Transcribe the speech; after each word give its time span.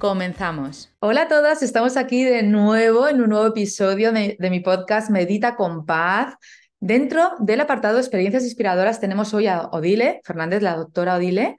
Comenzamos. 0.00 0.90
Hola 1.00 1.24
a 1.24 1.28
todas, 1.28 1.62
estamos 1.62 1.98
aquí 1.98 2.24
de 2.24 2.42
nuevo 2.42 3.06
en 3.06 3.20
un 3.20 3.28
nuevo 3.28 3.48
episodio 3.48 4.12
de, 4.12 4.34
mi 4.50 4.60
podcast 4.60 5.10
Medita 5.10 5.56
con 5.56 5.84
Paz. 5.84 6.36
Dentro 6.78 7.32
del 7.38 7.60
apartado 7.60 7.96
de 7.96 8.00
experiencias 8.00 8.44
inspiradoras 8.44 8.98
tenemos 8.98 9.34
hoy 9.34 9.46
a 9.46 9.68
Odile 9.72 10.22
Fernández, 10.24 10.62
la 10.62 10.76
doctora 10.76 11.16
Odile. 11.16 11.58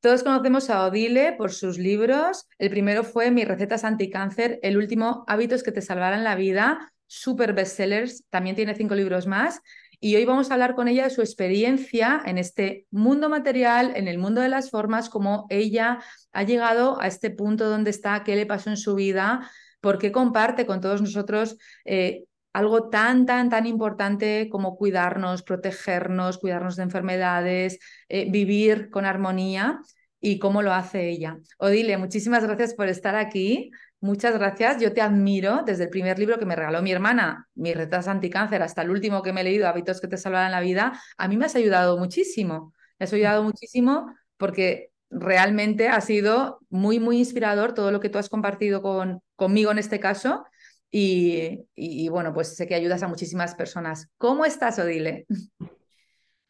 Todos 0.00 0.22
conocemos 0.22 0.70
a 0.70 0.86
Odile 0.86 1.34
por 1.34 1.52
sus 1.52 1.76
libros. 1.76 2.48
El 2.56 2.70
primero 2.70 3.04
fue 3.04 3.30
Mis 3.30 3.46
recetas 3.46 3.84
anticáncer, 3.84 4.58
el 4.62 4.78
último 4.78 5.24
Hábitos 5.28 5.62
que 5.62 5.70
te 5.70 5.82
salvarán 5.82 6.24
la 6.24 6.34
vida, 6.34 6.94
super 7.06 7.52
bestsellers. 7.52 8.24
También 8.30 8.56
tiene 8.56 8.74
cinco 8.74 8.94
libros 8.94 9.26
más 9.26 9.60
y 10.04 10.16
hoy 10.16 10.24
vamos 10.24 10.50
a 10.50 10.54
hablar 10.54 10.74
con 10.74 10.88
ella 10.88 11.04
de 11.04 11.10
su 11.10 11.20
experiencia 11.20 12.20
en 12.26 12.36
este 12.36 12.88
mundo 12.90 13.28
material, 13.28 13.92
en 13.94 14.08
el 14.08 14.18
mundo 14.18 14.40
de 14.40 14.48
las 14.48 14.68
formas, 14.68 15.08
cómo 15.08 15.46
ella 15.48 16.00
ha 16.32 16.42
llegado 16.42 17.00
a 17.00 17.06
este 17.06 17.30
punto 17.30 17.70
donde 17.70 17.90
está, 17.90 18.24
qué 18.24 18.34
le 18.34 18.44
pasó 18.44 18.68
en 18.68 18.76
su 18.76 18.96
vida, 18.96 19.48
por 19.80 19.98
qué 19.98 20.10
comparte 20.10 20.66
con 20.66 20.80
todos 20.80 21.00
nosotros 21.00 21.56
eh, 21.84 22.24
algo 22.52 22.90
tan, 22.90 23.26
tan, 23.26 23.48
tan 23.48 23.64
importante 23.64 24.48
como 24.50 24.76
cuidarnos, 24.76 25.44
protegernos, 25.44 26.38
cuidarnos 26.38 26.74
de 26.74 26.82
enfermedades, 26.82 27.78
eh, 28.08 28.28
vivir 28.28 28.90
con 28.90 29.04
armonía 29.04 29.78
y 30.20 30.40
cómo 30.40 30.62
lo 30.62 30.72
hace 30.72 31.10
ella. 31.10 31.38
Odile, 31.58 31.96
muchísimas 31.96 32.42
gracias 32.42 32.74
por 32.74 32.88
estar 32.88 33.14
aquí. 33.14 33.70
Muchas 34.02 34.34
gracias, 34.34 34.82
yo 34.82 34.92
te 34.92 35.00
admiro 35.00 35.62
desde 35.64 35.84
el 35.84 35.90
primer 35.90 36.18
libro 36.18 36.36
que 36.36 36.44
me 36.44 36.56
regaló 36.56 36.82
mi 36.82 36.90
hermana, 36.90 37.48
Mis 37.54 37.76
retas 37.76 38.08
anticáncer, 38.08 38.60
hasta 38.60 38.82
el 38.82 38.90
último 38.90 39.22
que 39.22 39.32
me 39.32 39.42
he 39.42 39.44
leído, 39.44 39.68
Hábitos 39.68 40.00
que 40.00 40.08
te 40.08 40.16
salvarán 40.16 40.50
la 40.50 40.60
vida. 40.60 41.00
A 41.16 41.28
mí 41.28 41.36
me 41.36 41.44
has 41.44 41.54
ayudado 41.54 41.96
muchísimo, 41.96 42.74
me 42.98 43.04
has 43.04 43.12
ayudado 43.12 43.44
muchísimo 43.44 44.12
porque 44.38 44.90
realmente 45.08 45.86
ha 45.86 46.00
sido 46.00 46.58
muy, 46.68 46.98
muy 46.98 47.18
inspirador 47.18 47.74
todo 47.74 47.92
lo 47.92 48.00
que 48.00 48.08
tú 48.08 48.18
has 48.18 48.28
compartido 48.28 48.82
con, 48.82 49.20
conmigo 49.36 49.70
en 49.70 49.78
este 49.78 50.00
caso. 50.00 50.46
Y, 50.90 52.08
bueno, 52.08 52.34
pues 52.34 52.56
sé 52.56 52.66
que 52.66 52.74
ayudas 52.74 53.04
a 53.04 53.08
muchísimas 53.08 53.54
personas. 53.54 54.10
¿Cómo 54.18 54.44
estás, 54.44 54.80
Odile? 54.80 55.26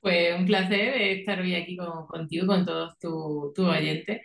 Pues 0.01 0.37
un 0.37 0.47
placer 0.47 1.01
estar 1.03 1.39
hoy 1.39 1.55
aquí 1.55 1.77
contigo, 1.77 2.47
con 2.47 2.65
todos 2.65 2.99
tus 2.99 3.53
tu 3.53 3.67
oyentes. 3.67 4.23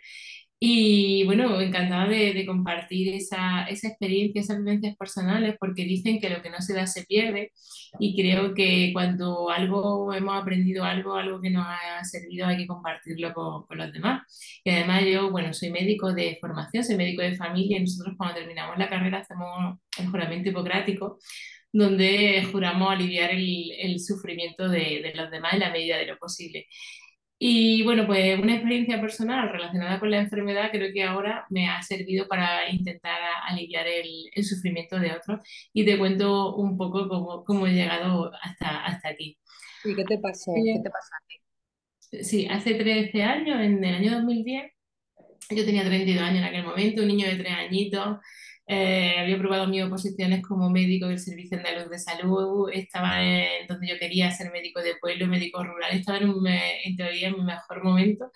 Y 0.60 1.24
bueno, 1.24 1.60
encantada 1.60 2.08
de, 2.08 2.44
compartir 2.44 3.14
esa, 3.14 3.64
esa, 3.68 3.88
experiencia, 3.88 4.40
esas 4.40 4.58
vivencias 4.58 4.96
personales, 4.96 5.56
porque 5.60 5.84
dicen 5.84 6.20
que 6.20 6.30
lo 6.30 6.42
que 6.42 6.50
no 6.50 6.60
se 6.60 6.74
da 6.74 6.86
se 6.86 7.04
pierde. 7.04 7.52
Y 8.00 8.16
creo 8.20 8.54
que 8.54 8.90
cuando 8.92 9.50
algo 9.50 10.12
hemos 10.14 10.40
aprendido 10.40 10.84
algo, 10.84 11.14
algo 11.14 11.40
que 11.40 11.50
nos 11.50 11.64
ha 11.66 12.04
servido, 12.04 12.46
hay 12.46 12.56
que 12.56 12.66
compartirlo 12.66 13.32
con, 13.34 13.66
con 13.66 13.78
los 13.78 13.92
demás. 13.92 14.22
Y 14.64 14.70
además 14.70 15.04
yo, 15.04 15.30
bueno, 15.30 15.54
soy 15.54 15.70
médico 15.70 16.12
de 16.12 16.38
formación, 16.40 16.84
soy 16.84 16.96
médico 16.96 17.22
de 17.22 17.36
familia 17.36 17.78
y 17.78 17.82
nosotros 17.82 18.14
cuando 18.16 18.36
terminamos 18.36 18.78
la 18.78 18.88
carrera 18.88 19.18
hacemos 19.18 19.78
el 19.98 20.08
juramento 20.08 20.48
hipocrático 20.50 21.18
donde 21.72 22.46
juramos 22.50 22.90
aliviar 22.90 23.30
el, 23.30 23.72
el 23.78 24.00
sufrimiento 24.00 24.68
de, 24.68 25.02
de, 25.02 25.12
los 25.14 25.30
demás 25.30 25.54
en 25.54 25.60
la 25.60 25.70
medida 25.70 25.98
de 25.98 26.06
lo 26.06 26.18
posible. 26.18 26.66
Y 27.40 27.84
bueno, 27.84 28.04
pues 28.06 28.38
una 28.38 28.54
experiencia 28.54 29.00
personal 29.00 29.48
relacionada 29.50 30.00
con 30.00 30.10
la 30.10 30.18
enfermedad 30.18 30.70
creo 30.72 30.92
que 30.92 31.04
ahora 31.04 31.46
me 31.50 31.68
ha 31.68 31.80
servido 31.82 32.26
para 32.26 32.68
intentar 32.70 33.20
aliviar 33.46 33.86
el, 33.86 34.08
el 34.32 34.44
sufrimiento 34.44 34.98
de 34.98 35.12
otros 35.12 35.40
y 35.72 35.84
te 35.84 35.96
cuento 35.98 36.56
un 36.56 36.76
poco 36.76 37.08
cómo, 37.08 37.44
cómo 37.44 37.66
he 37.66 37.72
llegado 37.74 38.32
hasta, 38.42 38.84
hasta 38.84 39.10
aquí. 39.10 39.38
¿Y 39.84 39.94
qué 39.94 40.04
te 40.04 40.18
pasó? 40.18 40.52
¿Qué 40.52 40.80
te 40.82 40.90
pasó 40.90 41.10
a 41.14 41.26
ti? 41.28 42.24
Sí, 42.24 42.48
hace 42.50 42.74
13 42.74 43.22
años, 43.22 43.60
en 43.60 43.84
el 43.84 43.94
año 43.94 44.12
2010, 44.16 44.72
yo 45.50 45.64
tenía 45.64 45.84
32 45.84 46.22
años 46.22 46.38
en 46.38 46.44
aquel 46.44 46.64
momento, 46.64 47.02
un 47.02 47.08
niño 47.08 47.26
de 47.28 47.36
3 47.36 47.52
añitos, 47.52 48.18
eh, 48.70 49.14
había 49.18 49.38
probado 49.38 49.66
mis 49.66 49.82
oposiciones 49.82 50.42
como 50.46 50.68
médico 50.68 51.06
del 51.06 51.18
Servicio 51.18 51.56
Andaluz 51.56 51.88
de 51.88 51.98
Salud, 51.98 52.68
estaba 52.70 53.22
en 53.22 53.66
donde 53.66 53.88
yo 53.88 53.98
quería 53.98 54.30
ser 54.30 54.52
médico 54.52 54.82
de 54.82 54.96
pueblo, 55.00 55.26
médico 55.26 55.64
rural, 55.64 55.90
estaba 55.92 56.18
en, 56.18 56.34
en 56.84 56.96
teoría 56.96 57.28
en 57.28 57.38
mi 57.38 57.44
mejor 57.44 57.82
momento, 57.82 58.30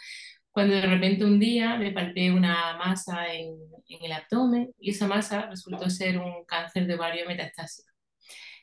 cuando 0.51 0.75
de 0.75 0.87
repente 0.87 1.27
un 1.27 1.39
día 1.39 1.77
me 1.77 1.93
palpé 1.93 2.33
una 2.33 2.79
masa 2.79 3.31
en, 3.35 3.59
en, 3.87 4.05
el 4.05 4.13
abdomen 4.13 4.73
y 4.81 4.93
esa 4.93 5.07
masa 5.07 5.51
resultó 5.51 5.91
ser 5.91 6.17
un 6.17 6.47
cáncer 6.47 6.87
de 6.87 6.95
ovario 6.95 7.27
metastásico. 7.27 7.93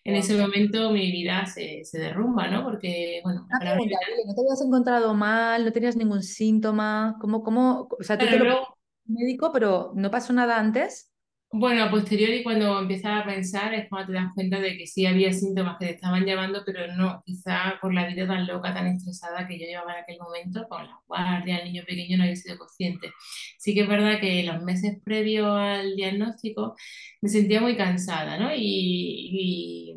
En 0.03 0.15
ese 0.15 0.35
momento 0.41 0.89
mi 0.89 1.11
vida 1.11 1.45
se, 1.45 1.83
se 1.83 1.99
derrumba, 1.99 2.47
¿no? 2.47 2.63
Porque, 2.63 3.19
bueno... 3.23 3.47
¿no 3.47 4.33
te 4.33 4.41
habías 4.41 4.61
encontrado 4.65 5.13
mal? 5.13 5.63
¿No 5.63 5.71
tenías 5.71 5.95
ningún 5.95 6.23
síntoma? 6.23 7.15
¿Cómo, 7.21 7.43
cómo, 7.43 7.89
o 7.91 8.03
sea, 8.03 8.17
tú 8.17 8.25
te 8.25 8.39
lo 8.39 8.75
médico, 9.05 9.51
pero 9.51 9.91
¿no 9.93 10.09
pasó 10.09 10.33
nada 10.33 10.57
antes? 10.57 11.11
Bueno, 11.51 11.83
a 11.83 11.89
posteriori, 11.89 12.43
cuando 12.43 12.79
empiezas 12.79 13.23
a 13.23 13.25
pensar, 13.25 13.73
es 13.73 13.89
cuando 13.89 14.13
te 14.13 14.13
das 14.13 14.33
cuenta 14.35 14.59
de 14.59 14.77
que 14.77 14.85
sí 14.85 15.07
había 15.07 15.33
síntomas 15.33 15.77
que 15.79 15.87
te 15.87 15.91
estaban 15.95 16.23
llamando, 16.23 16.61
pero 16.63 16.93
no, 16.95 17.23
quizá 17.25 17.79
por 17.81 17.91
la 17.91 18.05
vida 18.07 18.27
tan 18.27 18.45
loca, 18.45 18.71
tan 18.71 18.85
estresada 18.85 19.47
que 19.47 19.57
yo 19.57 19.65
llevaba 19.65 19.93
en 19.93 20.03
aquel 20.03 20.19
momento, 20.19 20.67
con 20.69 20.85
la 20.85 20.99
guardia, 21.07 21.57
el 21.57 21.65
niño 21.65 21.83
pequeño, 21.87 22.17
no 22.17 22.23
había 22.23 22.35
sido 22.35 22.57
consciente. 22.59 23.11
Sí 23.57 23.73
que 23.73 23.81
es 23.81 23.87
verdad 23.87 24.19
que 24.19 24.43
los 24.43 24.61
meses 24.61 24.99
previos 25.03 25.47
al 25.47 25.95
diagnóstico 25.95 26.75
me 27.21 27.29
sentía 27.29 27.61
muy 27.61 27.75
cansada, 27.75 28.37
¿no? 28.37 28.51
Y, 28.55 29.95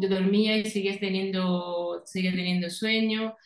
yo 0.00 0.08
dormía 0.08 0.56
y 0.56 0.64
seguía 0.70 0.98
teniendo, 0.98 2.02
seguía 2.06 2.32
teniendo 2.32 2.70
sueño. 2.70 3.36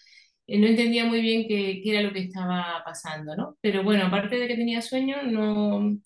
No 0.49 0.67
entendía 0.67 1.05
muy 1.05 1.21
bien 1.21 1.47
qué, 1.49 1.81
qué 1.83 1.91
era 1.93 2.03
lo 2.03 2.13
que 2.13 2.21
estaba 2.21 2.83
pasando, 2.85 3.37
¿no? 3.37 3.59
Pero 3.61 3.83
bueno, 3.85 4.07
aparte 4.07 4.37
de 4.39 4.49
que 4.49 4.57
tenía 4.57 4.83
sueño, 4.83 5.23
no 5.25 5.99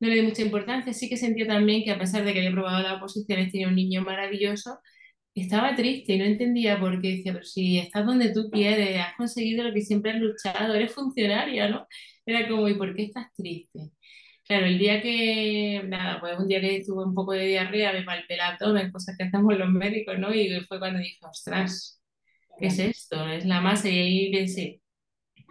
no 0.00 0.08
le 0.08 0.16
di 0.16 0.22
mucha 0.22 0.42
importancia. 0.42 0.92
Sí 0.92 1.08
que 1.08 1.16
sentía 1.16 1.46
también 1.46 1.84
que 1.84 1.90
a 1.92 1.98
pesar 1.98 2.24
de 2.24 2.32
que 2.32 2.40
había 2.40 2.52
probado 2.52 2.82
la 2.82 2.94
oposición, 2.96 3.50
tenía 3.50 3.68
un 3.68 3.74
niño 3.76 4.02
maravilloso, 4.02 4.78
estaba 5.34 5.76
triste 5.76 6.14
y 6.14 6.18
no 6.18 6.24
entendía 6.24 6.80
por 6.80 7.00
qué. 7.00 7.16
Decía, 7.16 7.32
pero 7.32 7.44
si 7.44 7.78
estás 7.78 8.06
donde 8.06 8.32
tú 8.32 8.50
quieres, 8.50 8.98
has 9.00 9.14
conseguido 9.16 9.64
lo 9.64 9.72
que 9.74 9.82
siempre 9.82 10.12
has 10.12 10.20
luchado, 10.20 10.74
eres 10.74 10.92
funcionaria, 10.92 11.68
¿no? 11.68 11.86
Era 12.26 12.48
como, 12.48 12.68
¿y 12.68 12.74
por 12.74 12.94
qué 12.94 13.04
estás 13.04 13.26
triste? 13.36 13.80
Claro, 14.44 14.66
el 14.66 14.78
día 14.78 15.02
que, 15.02 15.82
nada, 15.86 16.20
pues 16.20 16.38
un 16.38 16.46
día 16.48 16.60
que 16.60 16.82
tuve 16.86 17.04
un 17.04 17.14
poco 17.14 17.32
de 17.32 17.46
diarrea, 17.46 17.92
me 17.92 18.04
palpé 18.04 18.34
el 18.34 18.40
abdomen, 18.40 18.92
cosas 18.92 19.16
que 19.18 19.24
hacemos 19.24 19.56
los 19.58 19.70
médicos, 19.70 20.18
¿no? 20.18 20.32
Y 20.34 20.60
fue 20.68 20.78
cuando 20.78 21.00
dije, 21.00 21.18
ostras, 21.22 22.00
¿qué 22.58 22.66
es 22.68 22.78
esto? 22.78 23.28
Es 23.28 23.44
la 23.44 23.60
masa. 23.60 23.88
Y 23.88 23.98
ahí 23.98 24.32
pensé, 24.32 24.80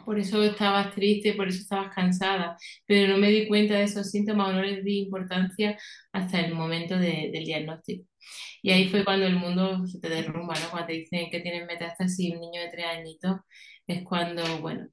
por 0.06 0.20
eso 0.20 0.44
estabas 0.44 0.94
triste, 0.94 1.34
por 1.34 1.48
eso 1.48 1.62
estabas 1.62 1.94
cansada, 1.94 2.58
pero 2.86 3.12
no 3.12 3.18
me 3.18 3.30
di 3.32 3.48
cuenta 3.48 3.76
de 3.76 3.84
esos 3.84 4.12
síntomas 4.12 4.50
o 4.50 4.54
no 4.54 4.62
les 4.62 4.84
di 4.84 5.00
importancia 5.00 5.78
hasta 6.14 6.40
el 6.42 6.54
momento 6.54 6.98
del 6.98 7.44
diagnóstico. 7.44 8.06
Y 8.62 8.72
ahí 8.72 8.90
fue 8.90 9.06
cuando 9.06 9.28
el 9.28 9.36
mundo 9.36 9.86
se 9.88 10.00
te 10.00 10.10
derrumba, 10.10 10.56
¿no? 10.60 10.72
Cuando 10.72 10.88
te 10.88 10.94
dicen 10.94 11.30
que 11.30 11.40
tienes 11.42 11.68
metástasis, 11.68 12.34
un 12.34 12.42
niño 12.42 12.62
de 12.62 12.70
tres 12.70 12.86
añitos, 12.86 13.38
es 13.88 14.04
cuando, 14.04 14.44
bueno, 14.60 14.88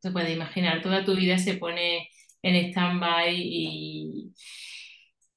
te 0.00 0.10
puedes 0.10 0.34
imaginar, 0.34 0.82
toda 0.82 1.04
tu 1.04 1.16
vida 1.16 1.38
se 1.38 1.54
pone 1.54 2.08
en 2.42 2.56
stand-by 2.70 3.34
y, 3.34 4.32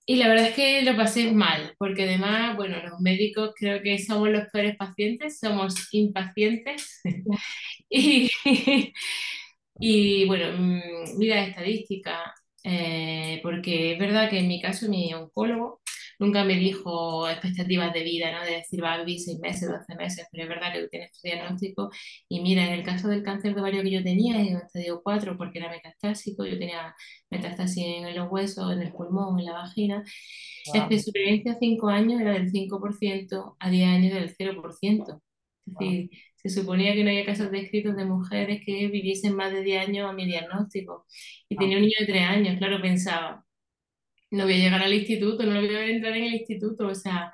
y 0.09 0.15
la 0.15 0.27
verdad 0.27 0.47
es 0.47 0.55
que 0.55 0.81
lo 0.81 0.97
pasé 0.97 1.31
mal, 1.31 1.75
porque 1.77 2.05
además, 2.05 2.55
bueno, 2.57 2.81
los 2.81 2.99
médicos 2.99 3.51
creo 3.55 3.83
que 3.83 3.99
somos 3.99 4.29
los 4.29 4.47
peores 4.51 4.75
pacientes, 4.75 5.37
somos 5.37 5.75
impacientes. 5.93 6.99
y, 7.91 8.27
y, 9.79 10.25
bueno, 10.25 10.57
mm, 10.57 11.17
mira 11.19 11.45
estadística, 11.45 12.33
eh, 12.63 13.39
porque 13.43 13.93
es 13.93 13.99
verdad 13.99 14.31
que 14.31 14.39
en 14.39 14.47
mi 14.47 14.59
caso 14.59 14.89
mi 14.89 15.13
oncólogo 15.13 15.79
nunca 16.19 16.43
me 16.43 16.55
dijo 16.55 17.27
expectativas 17.29 17.93
de 17.93 18.03
vida, 18.03 18.31
¿no? 18.31 18.45
De 18.45 18.57
decir, 18.57 18.83
va 18.83 18.93
a 18.93 18.99
vivir 18.99 19.19
seis 19.19 19.39
meses, 19.39 19.69
doce 19.69 19.95
meses, 19.95 20.27
pero 20.31 20.43
es 20.43 20.49
verdad 20.49 20.73
que 20.73 20.81
tú 20.83 20.87
tienes 20.89 21.11
tu 21.13 21.19
diagnóstico. 21.23 21.89
Y 22.27 22.41
mira, 22.41 22.65
en 22.67 22.73
el 22.73 22.83
caso 22.83 23.07
del 23.07 23.23
cáncer 23.23 23.55
de 23.55 23.61
ovario 23.61 23.81
que 23.83 23.91
yo 23.91 24.03
tenía, 24.03 24.39
en 24.39 24.57
el 24.57 24.61
estadio 24.61 25.01
4, 25.03 25.37
porque 25.37 25.59
era 25.59 25.69
metastásico, 25.69 26.45
yo 26.45 26.59
tenía 26.59 26.93
metástasis 27.29 27.83
en 27.83 28.15
los 28.15 28.29
huesos, 28.31 28.71
en 28.71 28.81
el 28.81 28.91
pulmón, 28.91 29.39
en 29.39 29.45
la 29.45 29.53
vagina. 29.53 30.03
La 30.73 30.87
supervivencia 30.99 31.53
a 31.53 31.59
5 31.59 31.87
años 31.89 32.21
era 32.21 32.33
del 32.33 32.51
5%, 32.51 33.55
a 33.59 33.69
10 33.69 33.87
años 33.87 34.13
del 34.13 34.35
0%. 34.35 35.21
Es 35.65 35.73
decir, 35.79 36.09
se 36.35 36.49
suponía 36.49 36.93
que 36.93 37.03
no 37.03 37.09
había 37.09 37.25
casos 37.25 37.51
descritos 37.51 37.95
de 37.95 38.05
mujeres 38.05 38.61
que 38.65 38.87
viviesen 38.87 39.35
más 39.35 39.51
de 39.51 39.61
10 39.63 39.87
años 39.87 40.09
a 40.09 40.13
mi 40.13 40.25
diagnóstico. 40.25 41.05
Y 41.49 41.55
tenía 41.57 41.77
un 41.77 41.83
niño 41.83 41.95
de 41.99 42.05
3 42.07 42.23
años, 42.23 42.57
claro, 42.57 42.81
pensaba, 42.81 43.45
no 44.31 44.43
voy 44.45 44.53
a 44.55 44.57
llegar 44.57 44.81
al 44.83 44.93
instituto, 44.93 45.43
no 45.45 45.59
voy 45.59 45.75
a 45.75 45.87
entrar 45.87 46.15
en 46.17 46.23
el 46.25 46.33
instituto, 46.35 46.87
o 46.87 46.95
sea, 46.95 47.33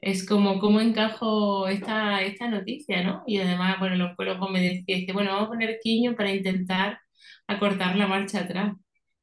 es 0.00 0.26
como 0.26 0.58
cómo 0.60 0.80
encajo 0.80 1.68
esta, 1.68 2.22
esta 2.22 2.48
noticia, 2.48 3.02
¿no? 3.02 3.22
Y 3.26 3.38
además, 3.38 3.78
bueno, 3.80 3.94
el 3.96 4.02
oncólogo 4.02 4.48
me 4.50 4.60
decía, 4.60 4.96
dice, 4.96 5.12
bueno, 5.12 5.32
vamos 5.32 5.46
a 5.48 5.50
poner 5.50 5.78
quiño 5.82 6.14
para 6.16 6.34
intentar 6.34 6.98
acortar 7.46 7.96
la 7.96 8.06
marcha 8.06 8.40
atrás. 8.40 8.74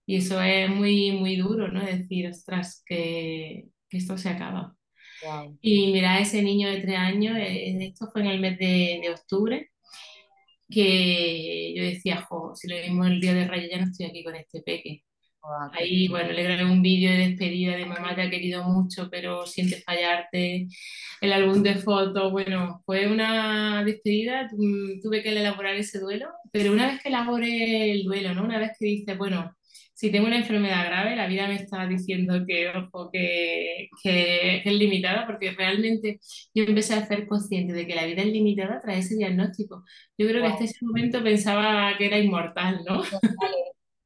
Y 0.05 0.17
eso 0.17 0.41
es 0.41 0.69
muy, 0.69 1.11
muy 1.13 1.37
duro, 1.37 1.67
¿no? 1.69 1.85
Decir, 1.85 2.27
ostras, 2.29 2.83
que, 2.85 3.65
que 3.89 3.97
esto 3.97 4.17
se 4.17 4.29
acaba. 4.29 4.75
Y 5.61 5.91
mira, 5.93 6.19
ese 6.19 6.41
niño 6.43 6.69
de 6.69 6.81
tres 6.81 6.97
años, 6.97 7.37
eh, 7.37 7.77
esto 7.81 8.09
fue 8.11 8.21
en 8.21 8.27
el 8.27 8.39
mes 8.39 8.57
de, 8.59 8.99
de 9.03 9.09
octubre, 9.11 9.71
que 10.69 11.73
yo 11.75 11.83
decía, 11.83 12.21
jo, 12.23 12.55
si 12.55 12.67
lo 12.67 12.75
vimos 12.77 13.07
el 13.07 13.19
día 13.21 13.33
de 13.33 13.47
Raya 13.47 13.67
ya 13.69 13.77
no 13.79 13.91
estoy 13.91 14.07
aquí 14.07 14.23
con 14.23 14.35
este 14.35 14.61
peque. 14.61 15.03
Ah, 15.43 15.71
Ahí, 15.73 16.07
bueno, 16.07 16.31
le 16.31 16.43
grabé 16.43 16.63
un 16.65 16.81
vídeo 16.83 17.09
de 17.11 17.29
despedida 17.29 17.75
de 17.75 17.85
mamá 17.85 18.15
que 18.15 18.21
ha 18.21 18.29
querido 18.29 18.63
mucho, 18.63 19.09
pero 19.09 19.45
siente 19.47 19.81
fallarte. 19.81 20.67
El 21.19 21.33
álbum 21.33 21.63
de 21.63 21.75
fotos, 21.75 22.31
bueno, 22.31 22.81
fue 22.85 23.07
una 23.07 23.83
despedida, 23.83 24.49
tuve 24.49 25.23
que 25.23 25.29
elaborar 25.29 25.75
ese 25.75 25.99
duelo, 25.99 26.27
pero 26.51 26.71
una 26.71 26.87
vez 26.87 27.01
que 27.01 27.09
elaboré 27.09 27.91
el 27.91 28.03
duelo, 28.03 28.33
¿no? 28.35 28.43
Una 28.43 28.59
vez 28.59 28.71
que 28.79 28.85
dice, 28.85 29.15
bueno, 29.15 29.55
si 29.95 30.11
tengo 30.11 30.27
una 30.27 30.37
enfermedad 30.37 30.85
grave, 30.85 31.15
la 31.15 31.27
vida 31.27 31.47
me 31.47 31.55
está 31.55 31.87
diciendo 31.87 32.43
que, 32.47 32.69
ojo, 32.69 33.09
que, 33.11 33.89
que, 34.03 34.57
es 34.65 34.73
limitada, 34.73 35.25
porque 35.27 35.51
realmente 35.51 36.19
yo 36.53 36.63
empecé 36.63 36.95
a 36.95 37.05
ser 37.05 37.27
consciente 37.27 37.73
de 37.73 37.87
que 37.87 37.95
la 37.95 38.05
vida 38.05 38.21
es 38.21 38.27
limitada 38.27 38.79
tras 38.81 38.97
ese 38.97 39.15
diagnóstico. 39.15 39.83
Yo 40.17 40.27
creo 40.27 40.41
que 40.41 40.47
hasta 40.47 40.63
ese 40.65 40.85
momento 40.85 41.23
pensaba 41.23 41.97
que 41.97 42.05
era 42.07 42.19
inmortal, 42.19 42.83
¿no? 42.87 43.03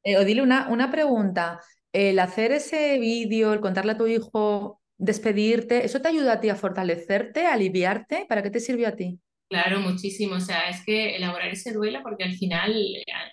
Eh, 0.05 0.17
Odile, 0.17 0.41
una, 0.43 0.69
una 0.69 0.91
pregunta. 0.91 1.61
El 1.91 2.19
hacer 2.19 2.51
ese 2.51 2.99
vídeo, 2.99 3.53
el 3.53 3.59
contarle 3.61 3.93
a 3.93 3.97
tu 3.97 4.07
hijo, 4.07 4.81
despedirte, 4.97 5.85
¿eso 5.85 6.01
te 6.01 6.09
ayuda 6.09 6.33
a 6.33 6.39
ti 6.41 6.49
a 6.49 6.55
fortalecerte, 6.55 7.45
a 7.47 7.53
aliviarte? 7.53 8.25
¿Para 8.29 8.43
qué 8.43 8.51
te 8.51 8.59
sirvió 8.59 8.87
a 8.87 8.95
ti? 8.95 9.19
Claro, 9.49 9.79
muchísimo. 9.79 10.35
O 10.35 10.39
sea, 10.39 10.69
es 10.69 10.83
que 10.85 11.15
elaborar 11.15 11.49
ese 11.49 11.71
duelo, 11.71 12.01
porque 12.03 12.23
al 12.23 12.33
final, 12.35 12.75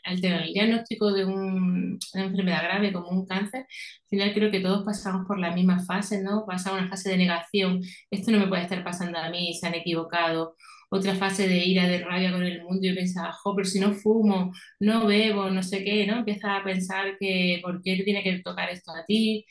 al 0.04 0.20
tener 0.20 0.42
el 0.42 0.52
diagnóstico 0.52 1.12
de 1.12 1.24
un, 1.24 1.98
una 2.14 2.24
enfermedad 2.24 2.62
grave 2.64 2.92
como 2.92 3.08
un 3.08 3.26
cáncer, 3.26 3.62
al 3.62 4.08
final 4.08 4.34
creo 4.34 4.50
que 4.50 4.60
todos 4.60 4.84
pasamos 4.84 5.26
por 5.26 5.38
la 5.38 5.52
misma 5.52 5.84
fase, 5.84 6.22
¿no? 6.22 6.44
Pasamos 6.46 6.80
una 6.80 6.90
fase 6.90 7.10
de 7.10 7.16
negación. 7.18 7.80
Esto 8.10 8.30
no 8.30 8.38
me 8.38 8.46
puede 8.48 8.62
estar 8.62 8.84
pasando 8.84 9.18
a 9.18 9.30
mí, 9.30 9.54
se 9.54 9.66
han 9.66 9.75
equivocado 9.75 10.54
otra 10.92 11.14
fase 11.14 11.48
de 11.48 11.56
ira, 11.64 11.88
de 11.88 12.00
rabia 12.00 12.32
con 12.32 12.42
el 12.44 12.62
mundo 12.62 12.86
y 12.86 12.94
pensaba, 12.94 13.32
jo, 13.32 13.56
pero 13.56 13.66
si 13.66 13.80
no 13.80 13.94
fumo, 13.94 14.52
no 14.78 15.06
bebo, 15.06 15.50
no 15.50 15.62
sé 15.62 15.82
qué, 15.84 16.06
¿no? 16.06 16.18
Empieza 16.18 16.56
a 16.56 16.64
pensar 16.64 17.16
que 17.18 17.60
por 17.62 17.82
qué 17.82 17.96
te 17.96 18.04
tiene 18.04 18.22
que 18.22 18.40
tocar 18.40 18.68
esto 18.70 18.92
a 18.92 19.04
ti. 19.06 19.46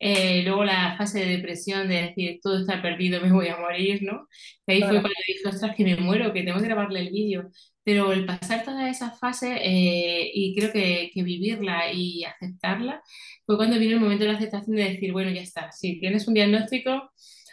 Eh, 0.00 0.42
luego 0.44 0.64
la 0.64 0.96
fase 0.96 1.20
de 1.20 1.36
depresión, 1.36 1.88
de 1.88 2.02
decir, 2.08 2.40
todo 2.42 2.58
está 2.60 2.82
perdido, 2.82 3.20
me 3.20 3.30
voy 3.32 3.48
a 3.48 3.56
morir, 3.58 4.02
¿no? 4.02 4.26
Que 4.66 4.74
ahí 4.74 4.80
fue 4.80 5.00
cuando 5.00 5.10
dije, 5.28 5.48
ostras, 5.48 5.76
que 5.76 5.84
me 5.84 5.96
muero, 5.96 6.32
que 6.32 6.42
tengo 6.42 6.58
que 6.58 6.64
grabarle 6.66 7.00
el 7.00 7.10
vídeo. 7.10 7.50
Pero 7.84 8.12
el 8.12 8.26
pasar 8.26 8.64
todas 8.64 8.90
esas 8.90 9.18
fases 9.18 9.58
eh, 9.62 10.30
y 10.34 10.54
creo 10.56 10.72
que, 10.72 11.10
que, 11.14 11.22
vivirla 11.22 11.92
y 11.92 12.24
aceptarla, 12.24 13.02
fue 13.46 13.56
cuando 13.56 13.78
vino 13.78 13.94
el 13.94 14.00
momento 14.00 14.24
de 14.24 14.32
la 14.32 14.38
aceptación 14.38 14.76
de 14.76 14.84
decir, 14.84 15.12
bueno, 15.12 15.30
ya 15.30 15.42
está, 15.42 15.70
si 15.72 16.00
tienes 16.00 16.26
un 16.28 16.34
diagnóstico, 16.34 17.10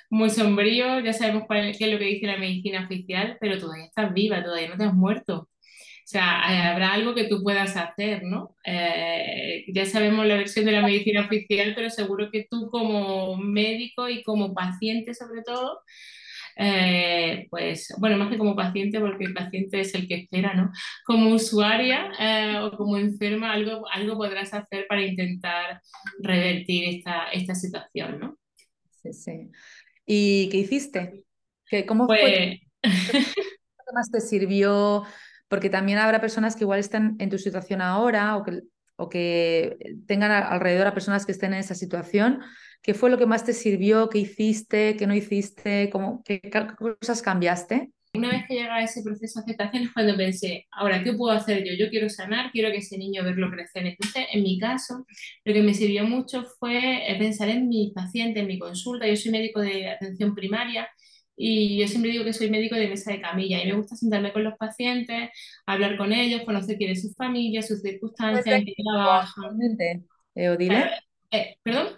muy 0.10 0.30
sombrío, 0.30 1.00
ya 1.02 1.14
sabemos 1.14 1.44
cuál, 1.48 1.76
qué 1.78 1.86
es 1.86 1.92
lo 1.92 2.00
que 2.00 2.06
dice 2.06 2.28
la 2.28 2.38
medicina 2.38 2.86
oficial, 2.86 3.38
pero 3.40 3.60
todavía 3.60 3.86
estás 3.86 4.14
viva, 4.14 4.44
todavía 4.44 4.70
no 4.70 4.78
te 4.78 4.84
has 4.86 4.94
muerto. 4.94 5.50
O 6.08 6.10
sea, 6.10 6.42
eh, 6.54 6.62
habrá 6.70 6.94
algo 6.94 7.14
que 7.14 7.26
tú 7.26 7.44
puedas 7.44 7.76
hacer, 7.76 8.24
¿no? 8.24 8.56
Eh, 8.64 9.66
ya 9.74 9.86
sabemos 9.86 10.26
la 10.26 10.36
versión 10.38 10.64
de 10.66 10.72
la 10.72 10.82
medicina 10.82 11.26
oficial, 11.26 11.74
pero 11.76 11.90
seguro 11.90 12.32
que 12.32 12.48
tú 12.50 12.70
como 12.72 13.36
médico 13.36 14.08
y 14.08 14.24
como 14.24 14.54
paciente 14.54 15.14
sobre 15.14 15.42
todo, 15.44 15.82
eh, 16.56 17.48
pues, 17.50 17.94
bueno, 18.00 18.18
más 18.18 18.30
que 18.30 18.38
como 18.38 18.56
paciente, 18.56 19.02
porque 19.02 19.26
el 19.26 19.34
paciente 19.34 19.82
es 19.82 19.94
el 19.96 20.08
que 20.08 20.16
espera, 20.16 20.54
¿no? 20.54 20.72
Como 21.06 21.32
usuaria 21.36 22.10
o 22.64 22.78
como 22.78 22.98
enferma, 22.98 23.52
algo, 23.52 23.86
algo 23.92 24.16
podrás 24.16 24.54
hacer 24.54 24.88
para 24.88 25.06
intentar 25.06 25.82
revertir 26.24 26.86
esta, 26.98 27.30
esta 27.34 27.54
situación, 27.54 28.20
¿no? 28.20 28.38
Sí, 29.04 29.12
sí. 29.12 29.52
¿Y 30.08 30.50
qué 30.50 30.58
hiciste? 30.58 31.26
¿Qué, 31.68 31.86
¿Cómo 31.86 32.08
fue? 32.08 32.62
Pues 32.82 32.84
¿Qué 33.36 33.94
más 33.94 34.10
te 34.10 34.22
sirvió? 34.22 35.04
Porque 35.48 35.70
también 35.70 36.00
habrá 36.00 36.20
personas 36.20 36.56
que 36.56 36.64
igual 36.64 36.80
están 36.80 37.16
en 37.20 37.30
tu 37.30 37.38
situación 37.38 37.82
ahora 37.82 38.38
o 38.38 38.44
que, 38.44 38.62
o 38.96 39.10
que 39.10 39.78
tengan 40.08 40.32
alrededor 40.32 40.88
a 40.88 40.94
personas 40.94 41.26
que 41.26 41.32
estén 41.34 41.54
en 41.54 41.60
esa 41.60 41.76
situación. 41.76 42.42
¿Qué 42.82 42.94
fue 42.94 43.10
lo 43.10 43.18
que 43.18 43.26
más 43.26 43.44
te 43.44 43.54
sirvió? 43.54 44.10
¿Qué 44.10 44.20
hiciste? 44.20 44.96
¿Qué 44.98 45.08
no 45.08 45.14
hiciste? 45.14 45.90
¿Cómo, 45.92 46.24
¿Qué 46.24 46.42
cosas 46.78 47.22
cambiaste? 47.22 47.92
Una 48.18 48.30
vez 48.30 48.46
que 48.48 48.56
llega 48.56 48.82
ese 48.82 49.04
proceso 49.04 49.40
de 49.40 49.44
aceptación 49.44 49.84
es 49.84 49.94
cuando 49.94 50.18
pensé, 50.18 50.68
ahora, 50.72 51.04
¿qué 51.04 51.14
puedo 51.14 51.36
hacer 51.36 51.64
yo? 51.64 51.74
Yo 51.74 51.90
quiero 51.90 52.10
sanar, 52.10 52.52
quiero 52.52 52.72
que 52.72 52.78
ese 52.78 52.98
niño 52.98 53.24
verlo 53.24 53.52
crecer. 53.52 53.86
Entonces, 53.86 54.26
en 54.34 54.44
mi 54.44 54.60
caso, 54.60 55.06
lo 55.46 55.54
que 55.54 55.62
me 55.62 55.74
sirvió 55.74 56.06
mucho 56.06 56.44
fue 56.60 57.12
eh, 57.12 57.18
pensar 57.18 57.50
en 57.50 57.70
mi 57.70 57.92
paciente, 57.94 58.40
en 58.40 58.48
mi 58.48 58.60
consulta. 58.60 59.08
Yo 59.08 59.16
soy 59.16 59.32
médico 59.32 59.62
de 59.62 59.90
atención 59.90 60.34
primaria 60.36 60.88
y 61.36 61.80
yo 61.80 61.88
siempre 61.88 62.12
digo 62.12 62.24
que 62.24 62.34
soy 62.34 62.50
médico 62.50 62.76
de 62.76 62.88
mesa 62.88 63.12
de 63.12 63.22
camilla 63.22 63.64
y 63.64 63.68
me 63.68 63.76
gusta 63.76 63.96
sentarme 63.96 64.34
con 64.34 64.44
los 64.44 64.58
pacientes, 64.58 65.30
hablar 65.68 65.96
con 65.98 66.12
ellos, 66.12 66.42
conocer 66.44 66.78
quién 66.78 66.92
es 66.92 67.04
su 67.04 67.14
familia, 67.14 67.62
sus 67.62 67.82
circunstancias, 67.82 68.60
en 68.60 68.66
qué 68.66 68.74
trabajan. 68.84 69.60
Eh, 70.36 70.50
eh, 71.32 71.58
¿Perdón? 71.62 71.90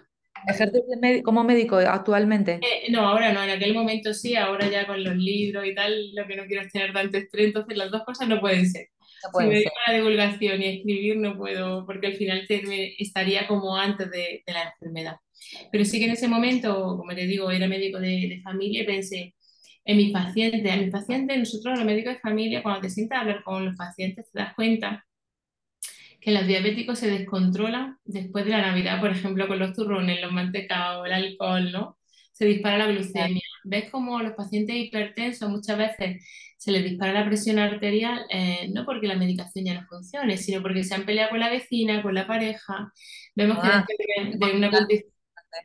¿Ejerces 0.46 0.82
como 1.24 1.44
médico 1.44 1.76
actualmente? 1.76 2.60
Eh, 2.62 2.90
no, 2.90 3.00
ahora 3.00 3.32
no, 3.32 3.42
en 3.42 3.50
aquel 3.50 3.74
momento 3.74 4.14
sí, 4.14 4.36
ahora 4.36 4.68
ya 4.68 4.86
con 4.86 5.02
los 5.02 5.16
libros 5.16 5.66
y 5.66 5.74
tal, 5.74 6.14
lo 6.14 6.26
que 6.26 6.36
no 6.36 6.46
quiero 6.46 6.62
es 6.62 6.72
tener 6.72 6.92
tanto 6.92 7.18
estrés, 7.18 7.46
entonces 7.46 7.76
las 7.76 7.90
dos 7.90 8.02
cosas 8.04 8.28
no 8.28 8.40
pueden 8.40 8.68
ser. 8.68 8.88
si 9.38 9.44
me 9.44 9.54
dedico 9.54 9.72
a 9.86 9.90
la 9.90 9.98
divulgación 9.98 10.62
y 10.62 10.66
a 10.66 10.70
escribir 10.70 11.16
no 11.18 11.36
puedo, 11.36 11.84
porque 11.86 12.08
al 12.08 12.14
final 12.14 12.46
estaría 12.48 13.46
como 13.46 13.76
antes 13.76 14.10
de, 14.10 14.42
de, 14.46 14.52
la 14.52 14.64
enfermedad. 14.64 15.16
Pero 15.72 15.84
sí 15.84 15.98
que 15.98 16.06
en 16.06 16.12
ese 16.12 16.28
momento, 16.28 16.96
como 16.98 17.14
te 17.14 17.26
digo, 17.26 17.50
era 17.50 17.66
médico 17.66 17.98
de, 17.98 18.28
de 18.28 18.40
familia 18.42 18.82
y 18.82 18.86
pensé 18.86 19.34
en 19.84 19.96
mis 19.96 20.12
pacientes, 20.12 20.72
a 20.72 20.76
mis 20.76 20.90
pacientes, 20.90 21.38
nosotros 21.38 21.78
los 21.78 21.86
médicos 21.86 22.14
de 22.14 22.20
familia, 22.20 22.62
cuando 22.62 22.82
te 22.82 22.90
sientas 22.90 23.18
a 23.18 23.20
hablar 23.22 23.42
con 23.42 23.64
los 23.64 23.76
pacientes, 23.76 24.30
te 24.30 24.38
das 24.38 24.54
cuenta 24.54 25.04
que 26.20 26.32
los 26.32 26.46
diabéticos 26.46 26.98
se 26.98 27.10
descontrolan 27.10 27.98
después 28.04 28.44
de 28.44 28.50
la 28.50 28.60
Navidad, 28.60 29.00
por 29.00 29.10
ejemplo, 29.10 29.48
con 29.48 29.58
los 29.58 29.72
turrones, 29.74 30.20
los 30.20 30.32
mantecados, 30.32 31.06
el 31.06 31.12
alcohol, 31.12 31.72
¿no? 31.72 31.98
Se 32.32 32.44
dispara 32.44 32.78
la 32.78 32.86
glucemia. 32.86 33.42
¿Ves 33.64 33.90
cómo 33.90 34.20
los 34.20 34.32
pacientes 34.32 34.76
hipertensos 34.76 35.48
muchas 35.50 35.78
veces 35.78 36.26
se 36.56 36.72
les 36.72 36.84
dispara 36.84 37.12
la 37.12 37.26
presión 37.26 37.58
arterial? 37.58 38.24
Eh, 38.30 38.70
no 38.72 38.84
porque 38.84 39.06
la 39.06 39.16
medicación 39.16 39.64
ya 39.64 39.74
no 39.74 39.86
funcione, 39.86 40.36
sino 40.36 40.62
porque 40.62 40.84
se 40.84 40.94
han 40.94 41.04
peleado 41.04 41.30
con 41.30 41.40
la 41.40 41.50
vecina, 41.50 42.02
con 42.02 42.14
la 42.14 42.26
pareja. 42.26 42.92
Vemos 43.34 43.58
que 43.58 43.68
ah. 43.68 43.84
después 44.28 44.52
de, 44.52 44.58
una 44.58 44.70
condición... 44.70 45.12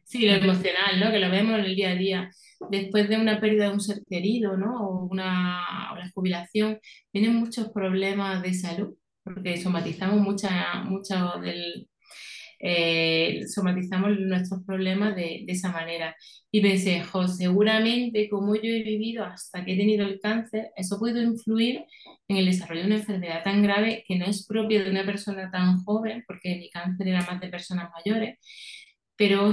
Sí, 0.03 0.25
lo 0.25 0.33
emocional, 0.33 0.99
¿no? 0.99 1.11
Que 1.11 1.19
lo 1.19 1.29
vemos 1.29 1.59
en 1.59 1.65
el 1.65 1.75
día 1.75 1.91
a 1.91 1.95
día. 1.95 2.31
Después 2.71 3.07
de 3.07 3.17
una 3.17 3.39
pérdida 3.39 3.65
de 3.65 3.73
un 3.73 3.81
ser 3.81 3.99
querido, 4.09 4.57
¿no? 4.57 4.87
O 4.87 5.05
una, 5.05 5.91
o 5.93 5.95
la 5.97 6.09
jubilación, 6.11 6.79
vienen 7.13 7.35
muchos 7.35 7.69
problemas 7.69 8.41
de 8.41 8.53
salud 8.53 8.95
porque 9.25 9.57
somatizamos 9.57 10.21
mucha, 10.21 10.83
mucho 10.83 11.33
del, 11.41 11.89
eh, 12.59 13.43
somatizamos 13.47 14.19
nuestros 14.19 14.63
problemas 14.63 15.15
de, 15.15 15.43
de, 15.45 15.53
esa 15.53 15.71
manera. 15.71 16.15
Y 16.51 16.61
pensé, 16.61 17.03
jo, 17.03 17.27
seguramente 17.27 18.29
como 18.29 18.55
yo 18.55 18.63
he 18.63 18.83
vivido 18.83 19.25
hasta 19.25 19.65
que 19.65 19.73
he 19.73 19.77
tenido 19.77 20.05
el 20.07 20.19
cáncer, 20.19 20.69
eso 20.75 20.99
puede 20.99 21.23
influir 21.23 21.85
en 22.27 22.37
el 22.37 22.45
desarrollo 22.45 22.81
de 22.81 22.87
una 22.87 22.95
enfermedad 22.97 23.43
tan 23.43 23.61
grave 23.63 24.03
que 24.07 24.17
no 24.17 24.25
es 24.25 24.45
propia 24.47 24.83
de 24.83 24.91
una 24.91 25.05
persona 25.05 25.51
tan 25.51 25.83
joven, 25.83 26.23
porque 26.27 26.55
mi 26.57 26.69
cáncer 26.69 27.07
era 27.07 27.25
más 27.25 27.39
de 27.41 27.49
personas 27.49 27.89
mayores, 27.93 28.37
pero 29.15 29.51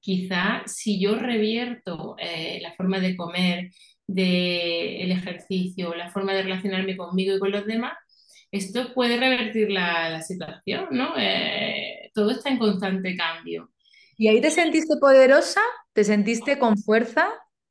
quizá 0.00 0.62
si 0.66 1.00
yo 1.00 1.16
revierto 1.16 2.16
eh, 2.18 2.60
la 2.62 2.74
forma 2.74 3.00
de 3.00 3.16
comer, 3.16 3.70
de 4.06 5.02
el 5.02 5.10
ejercicio, 5.12 5.94
la 5.94 6.10
forma 6.10 6.32
de 6.34 6.42
relacionarme 6.42 6.96
conmigo 6.96 7.36
y 7.36 7.38
con 7.40 7.50
los 7.50 7.66
demás, 7.66 7.94
esto 8.56 8.92
puede 8.94 9.16
revertir 9.18 9.70
la, 9.70 10.08
la 10.10 10.22
situación, 10.22 10.88
¿no? 10.92 11.14
Eh, 11.18 12.10
todo 12.14 12.30
está 12.30 12.50
en 12.50 12.58
constante 12.58 13.16
cambio. 13.16 13.70
¿Y 14.18 14.28
ahí 14.28 14.40
te 14.40 14.50
sentiste 14.50 14.96
poderosa? 14.98 15.60
¿Te 15.92 16.04
sentiste 16.04 16.58
con 16.58 16.76
fuerza? 16.78 17.28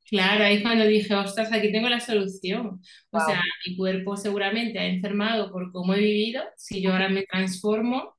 Claro, 0.08 0.44
ahí 0.44 0.62
cuando 0.62 0.84
dije, 0.86 1.14
ostras, 1.16 1.52
aquí 1.52 1.72
tengo 1.72 1.88
la 1.88 1.98
solución. 2.00 2.80
O 3.10 3.18
sea, 3.20 3.34
Wow. 3.34 3.42
mi 3.66 3.76
cuerpo 3.76 4.16
seguramente 4.16 4.78
ha 4.78 4.86
enfermado 4.86 5.50
por 5.50 5.72
cómo 5.72 5.94
he 5.94 5.98
vivido. 5.98 6.44
Si 6.56 6.80
yo 6.80 6.92
ahora 6.92 7.08
me 7.08 7.24
transformo, 7.24 8.14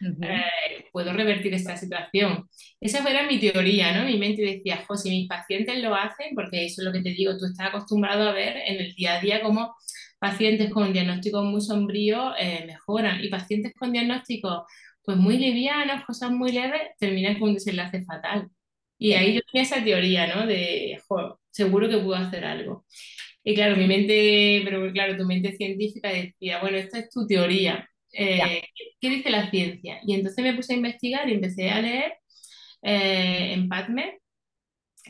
Ujú. 0.00 0.42
eh, 0.68 0.86
puedo 0.92 1.12
revertir 1.12 1.54
esta 1.54 1.76
situación. 1.76 2.48
Esa 2.80 3.08
era 3.10 3.26
mi 3.26 3.40
teoría, 3.40 3.92
¿no? 3.98 4.06
Mi 4.06 4.18
mente 4.18 4.42
decía, 4.42 4.84
jo, 4.88 4.96
si 4.96 5.10
mis 5.10 5.28
pacientes 5.28 5.78
lo 5.82 5.94
hacen, 5.94 6.34
porque 6.34 6.66
eso 6.66 6.82
es 6.82 6.86
lo 6.86 6.92
que 6.92 7.02
te 7.02 7.10
digo, 7.10 7.36
tú 7.38 7.46
estás 7.46 7.68
acostumbrado 7.68 8.28
a 8.28 8.32
ver 8.32 8.56
en 8.58 8.80
el 8.80 8.94
día 8.94 9.16
a 9.18 9.20
día 9.22 9.42
cómo 9.42 9.76
pacientes 10.20 10.70
con 10.70 10.92
diagnósticos 10.92 11.44
muy 11.44 11.60
sombríos 11.62 12.34
eh, 12.38 12.64
mejoran 12.66 13.24
y 13.24 13.28
pacientes 13.28 13.74
con 13.74 13.92
diagnósticos 13.92 14.64
pues 15.04 15.16
muy 15.18 15.38
livianos, 15.38 16.04
cosas 16.04 16.30
muy 16.30 16.52
leves, 16.52 16.82
terminan 16.98 17.38
con 17.38 17.50
un 17.50 17.54
desenlace 17.54 18.04
fatal. 18.04 18.48
Y 18.98 19.14
ahí 19.14 19.34
yo 19.34 19.40
tenía 19.50 19.64
esa 19.64 19.82
teoría, 19.82 20.26
¿no? 20.34 20.46
De, 20.46 21.00
jo, 21.08 21.40
seguro 21.50 21.88
que 21.88 21.98
puedo 21.98 22.16
hacer 22.16 22.44
algo. 22.44 22.86
Y 23.42 23.54
claro, 23.54 23.76
mi 23.76 23.86
mente, 23.86 24.62
pero 24.64 24.92
claro, 24.92 25.16
tu 25.16 25.24
mente 25.26 25.52
científica 25.56 26.10
decía, 26.10 26.60
bueno, 26.60 26.76
esta 26.76 26.98
es 26.98 27.10
tu 27.10 27.26
teoría, 27.26 27.88
eh, 28.12 28.62
¿qué 29.00 29.08
dice 29.10 29.30
la 29.30 29.50
ciencia? 29.50 30.00
Y 30.06 30.14
entonces 30.14 30.44
me 30.44 30.54
puse 30.54 30.74
a 30.74 30.76
investigar 30.76 31.28
y 31.28 31.34
empecé 31.34 31.70
a 31.70 31.80
leer 31.80 32.12
eh, 32.82 33.54
en 33.54 33.68
PubMed 33.68 34.20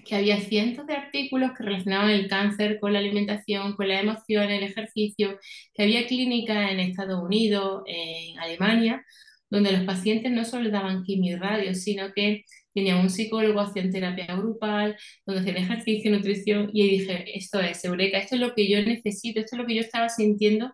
que 0.04 0.16
había 0.16 0.40
cientos 0.40 0.86
de 0.86 0.94
artículos 0.94 1.52
que 1.56 1.64
relacionaban 1.64 2.10
el 2.10 2.28
cáncer 2.28 2.78
con 2.80 2.92
la 2.92 2.98
alimentación, 2.98 3.74
con 3.74 3.88
las 3.88 4.02
emociones, 4.02 4.58
el 4.58 4.68
ejercicio, 4.68 5.38
que 5.74 5.82
había 5.82 6.06
clínicas 6.06 6.70
en 6.70 6.80
Estados 6.80 7.22
Unidos, 7.22 7.82
en 7.86 8.38
Alemania, 8.38 9.04
donde 9.48 9.72
los 9.72 9.82
pacientes 9.82 10.30
no 10.30 10.44
solo 10.44 10.70
daban 10.70 11.02
quimio 11.02 11.36
y 11.36 11.40
radio, 11.40 11.74
sino 11.74 12.12
que 12.12 12.44
tenían 12.72 12.98
un 12.98 13.10
psicólogo, 13.10 13.60
hacían 13.60 13.90
terapia 13.90 14.26
grupal, 14.36 14.96
donde 15.26 15.40
hacían 15.40 15.56
ejercicio, 15.56 16.10
nutrición, 16.12 16.70
y 16.72 16.88
dije, 16.88 17.36
esto 17.36 17.60
es 17.60 17.84
Eureka, 17.84 18.18
esto 18.18 18.36
es 18.36 18.40
lo 18.40 18.54
que 18.54 18.70
yo 18.70 18.80
necesito, 18.82 19.40
esto 19.40 19.56
es 19.56 19.60
lo 19.60 19.66
que 19.66 19.74
yo 19.74 19.80
estaba 19.80 20.08
sintiendo 20.08 20.72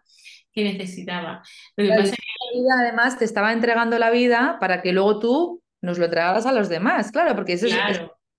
que 0.52 0.64
necesitaba. 0.64 1.42
Lo 1.76 1.84
que 1.84 1.90
pasa 1.90 2.16
vida, 2.54 2.74
además 2.80 3.18
te 3.18 3.24
estaba 3.24 3.52
entregando 3.52 3.98
la 3.98 4.10
vida 4.10 4.58
para 4.60 4.82
que 4.82 4.92
luego 4.92 5.18
tú 5.18 5.62
nos 5.80 5.98
lo 5.98 6.06
entregaras 6.06 6.46
a 6.46 6.52
los 6.52 6.68
demás, 6.68 7.12
claro, 7.12 7.34
porque 7.34 7.54
eso 7.54 7.66
es, 7.66 7.74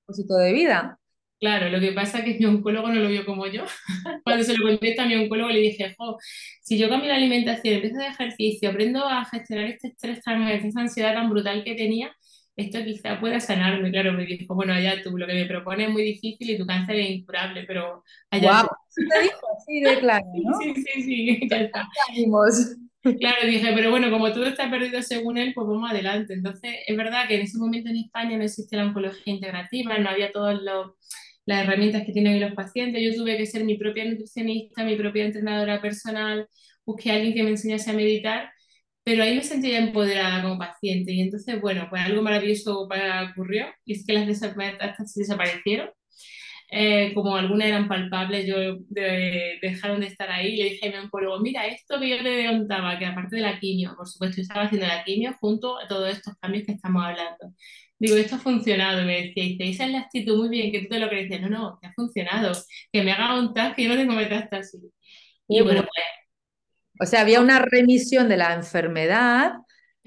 propósito 0.08 0.38
de 0.38 0.54
vida. 0.54 1.00
Claro, 1.40 1.70
lo 1.70 1.80
que 1.80 1.92
pasa 1.92 2.20
es 2.20 2.26
que 2.26 2.40
mi 2.40 2.46
oncólogo 2.46 2.88
no 2.88 3.00
lo 3.00 3.10
vio 3.10 3.24
como 3.26 3.46
yo. 3.46 3.64
Cuando 4.24 4.44
se 4.44 4.58
lo 4.58 4.66
conté 4.66 5.00
a 5.00 5.06
mi 5.06 5.16
oncólogo 5.16 5.50
le 5.50 5.60
dije, 5.60 5.94
jo, 5.98 6.18
si 6.64 6.80
yo 6.80 6.90
cambio 6.90 7.10
la 7.10 7.18
alimentación, 7.18 7.76
empiezo 7.76 8.00
de 8.00 8.08
ejercicio, 8.08 8.70
aprendo 8.70 9.06
a 9.06 9.24
gestionar 9.26 9.66
este 9.66 9.90
estrés 9.90 10.24
tan, 10.24 10.48
esta 10.48 10.82
ansiedad 10.82 11.14
tan 11.14 11.30
brutal 11.30 11.64
que 11.64 11.76
tenía, 11.76 12.12
esto 12.56 12.84
quizá 12.84 13.20
pueda 13.20 13.40
sanarme. 13.40 13.92
Claro, 13.92 14.14
me 14.14 14.26
dijo, 14.26 14.56
bueno, 14.56 14.74
allá 14.74 15.04
tú, 15.04 15.16
lo 15.16 15.28
que 15.28 15.34
me 15.34 15.46
propones 15.46 15.88
es 15.88 15.94
muy 15.94 16.02
difícil 16.04 16.50
y 16.50 16.58
tu 16.58 16.66
cáncer 16.66 16.96
es 16.96 17.10
incurable, 17.12 17.66
pero 17.68 18.04
allá 18.32 18.64
tú. 18.64 19.04
te 19.08 19.22
dijo 19.22 19.48
así 19.56 19.80
de 19.82 20.00
claro, 20.00 20.26
sí, 20.64 20.74
sí, 20.74 21.04
sí, 21.04 21.48
ya 21.52 21.58
está. 21.58 21.88
Claro, 23.16 23.48
dije, 23.48 23.72
pero 23.74 23.90
bueno, 23.92 24.10
como 24.12 24.32
todo 24.34 24.46
está 24.46 24.70
perdido 24.70 25.02
según 25.02 25.38
él, 25.38 25.54
pues 25.56 25.68
vamos 25.68 25.90
adelante. 25.90 26.34
Entonces, 26.34 26.76
es 26.86 26.98
verdad 26.98 27.28
que 27.28 27.36
en 27.36 27.42
ese 27.44 27.58
momento 27.58 27.90
en 27.90 27.98
España 27.98 28.38
no 28.38 28.44
existe 28.44 28.76
la 28.76 28.86
oncología 28.86 29.34
integrativa, 29.34 29.98
no 29.98 30.10
había 30.10 30.32
todas 30.32 30.60
las 30.62 31.64
herramientas 31.66 32.04
que 32.06 32.12
tienen 32.12 32.40
los 32.42 32.54
pacientes. 32.54 33.02
Yo 33.02 33.16
tuve 33.24 33.38
que 33.38 33.46
ser 33.46 33.64
mi 33.64 33.78
propia 33.78 34.06
nutricionista, 34.06 34.84
mi 34.84 34.96
propia 34.96 35.26
entrenadora 35.26 35.82
personal, 35.82 36.48
busqué 36.86 37.12
a 37.12 37.16
alguien 37.16 37.34
que 37.34 37.44
me 37.44 37.52
enseñase 37.52 37.90
a 37.92 37.94
meditar, 37.94 38.52
pero 39.04 39.24
ahí 39.24 39.36
me 39.36 39.44
sentía 39.44 39.80
empoderada 39.80 40.44
como 40.44 40.58
paciente. 40.60 41.14
Y 41.14 41.22
entonces, 41.22 41.62
bueno, 41.62 41.88
pues 41.90 42.02
algo 42.04 42.22
maravilloso 42.22 42.82
ocurrió, 42.82 43.68
y 43.86 43.94
es 43.94 44.06
que 44.06 44.14
las 44.14 44.56
metástasis 44.58 45.16
desaparecieron 45.16 45.90
eh, 46.70 47.14
como 47.14 47.36
algunas 47.36 47.68
eran 47.68 47.88
palpables, 47.88 48.46
yo 48.48 48.58
de- 48.90 49.58
dejaron 49.62 50.02
de 50.02 50.08
estar 50.08 50.30
ahí 50.32 50.56
le 50.58 50.66
dije 50.66 50.88
a 50.90 50.92
mi 50.92 50.98
oncólogo, 51.06 51.40
mira, 51.40 51.66
esto 51.68 52.00
que 52.00 52.10
yo 52.10 52.24
te 52.24 52.48
contaba, 52.48 53.00
que 53.00 53.06
aparte 53.06 53.38
de 53.38 53.42
la 53.44 53.60
quimio, 53.60 53.96
por 53.96 54.08
supuesto, 54.08 54.38
yo 54.38 54.42
estaba 54.44 54.64
haciendo 54.66 54.88
la 54.88 55.04
quimio 55.04 55.34
junto 55.40 55.80
a 55.80 55.88
todos 55.88 56.10
estos 56.12 56.36
cambios 56.42 56.66
que 56.66 56.74
estamos 56.74 57.04
hablando. 57.06 57.54
Digo, 58.00 58.16
esto 58.16 58.36
ha 58.36 58.40
funcionado, 58.40 59.04
me 59.06 59.24
decía, 59.24 59.44
y 59.44 59.50
dice, 59.58 59.70
esa 59.72 59.86
es 59.86 59.92
la 59.92 60.00
actitud, 60.02 60.38
muy 60.38 60.50
bien, 60.50 60.72
que 60.72 60.82
tú 60.82 60.88
te 60.90 61.00
lo 61.00 61.10
crees. 61.10 61.42
No, 61.42 61.50
no, 61.50 61.80
que 61.82 61.88
ha 61.88 61.94
funcionado, 61.94 62.54
que 62.92 63.04
me 63.04 63.12
haga 63.12 63.40
un 63.40 63.54
tag, 63.54 63.76
que 63.76 63.84
yo 63.84 63.90
no 63.90 63.96
tengo 63.96 64.14
metástasis. 64.14 64.82
Y 65.48 65.62
bueno, 65.62 65.82
bueno. 65.82 65.88
O 67.00 67.06
sea, 67.06 67.22
había 67.22 67.42
una 67.42 67.60
remisión 67.60 68.28
de 68.30 68.38
la 68.38 68.54
enfermedad, 68.54 69.54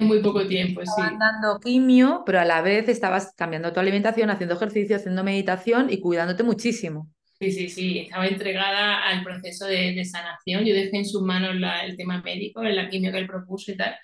en 0.00 0.08
muy 0.08 0.20
poco 0.22 0.46
tiempo, 0.46 0.82
estaban 0.82 1.12
sí. 1.12 1.18
dando 1.18 1.58
quimio, 1.60 2.22
pero 2.26 2.40
a 2.40 2.44
la 2.44 2.60
vez 2.62 2.88
estabas 2.88 3.32
cambiando 3.36 3.72
tu 3.72 3.80
alimentación, 3.80 4.30
haciendo 4.30 4.54
ejercicio, 4.56 4.96
haciendo 4.96 5.24
meditación 5.24 5.90
y 5.90 6.00
cuidándote 6.00 6.42
muchísimo. 6.42 7.08
Sí, 7.40 7.52
sí, 7.52 7.70
sí, 7.70 7.98
estaba 8.00 8.26
entregada 8.26 9.02
al 9.08 9.24
proceso 9.24 9.64
de, 9.66 9.94
de 9.94 10.04
sanación. 10.04 10.62
Yo 10.64 10.74
dejé 10.74 10.98
en 10.98 11.06
sus 11.06 11.22
manos 11.22 11.54
la- 11.56 11.84
el 11.86 11.96
tema 11.96 12.20
médico, 12.22 12.62
la 12.62 12.90
quimio 12.90 13.10
que 13.10 13.18
él 13.18 13.26
propuso 13.26 13.72
y 13.72 13.76
tal. 13.78 13.96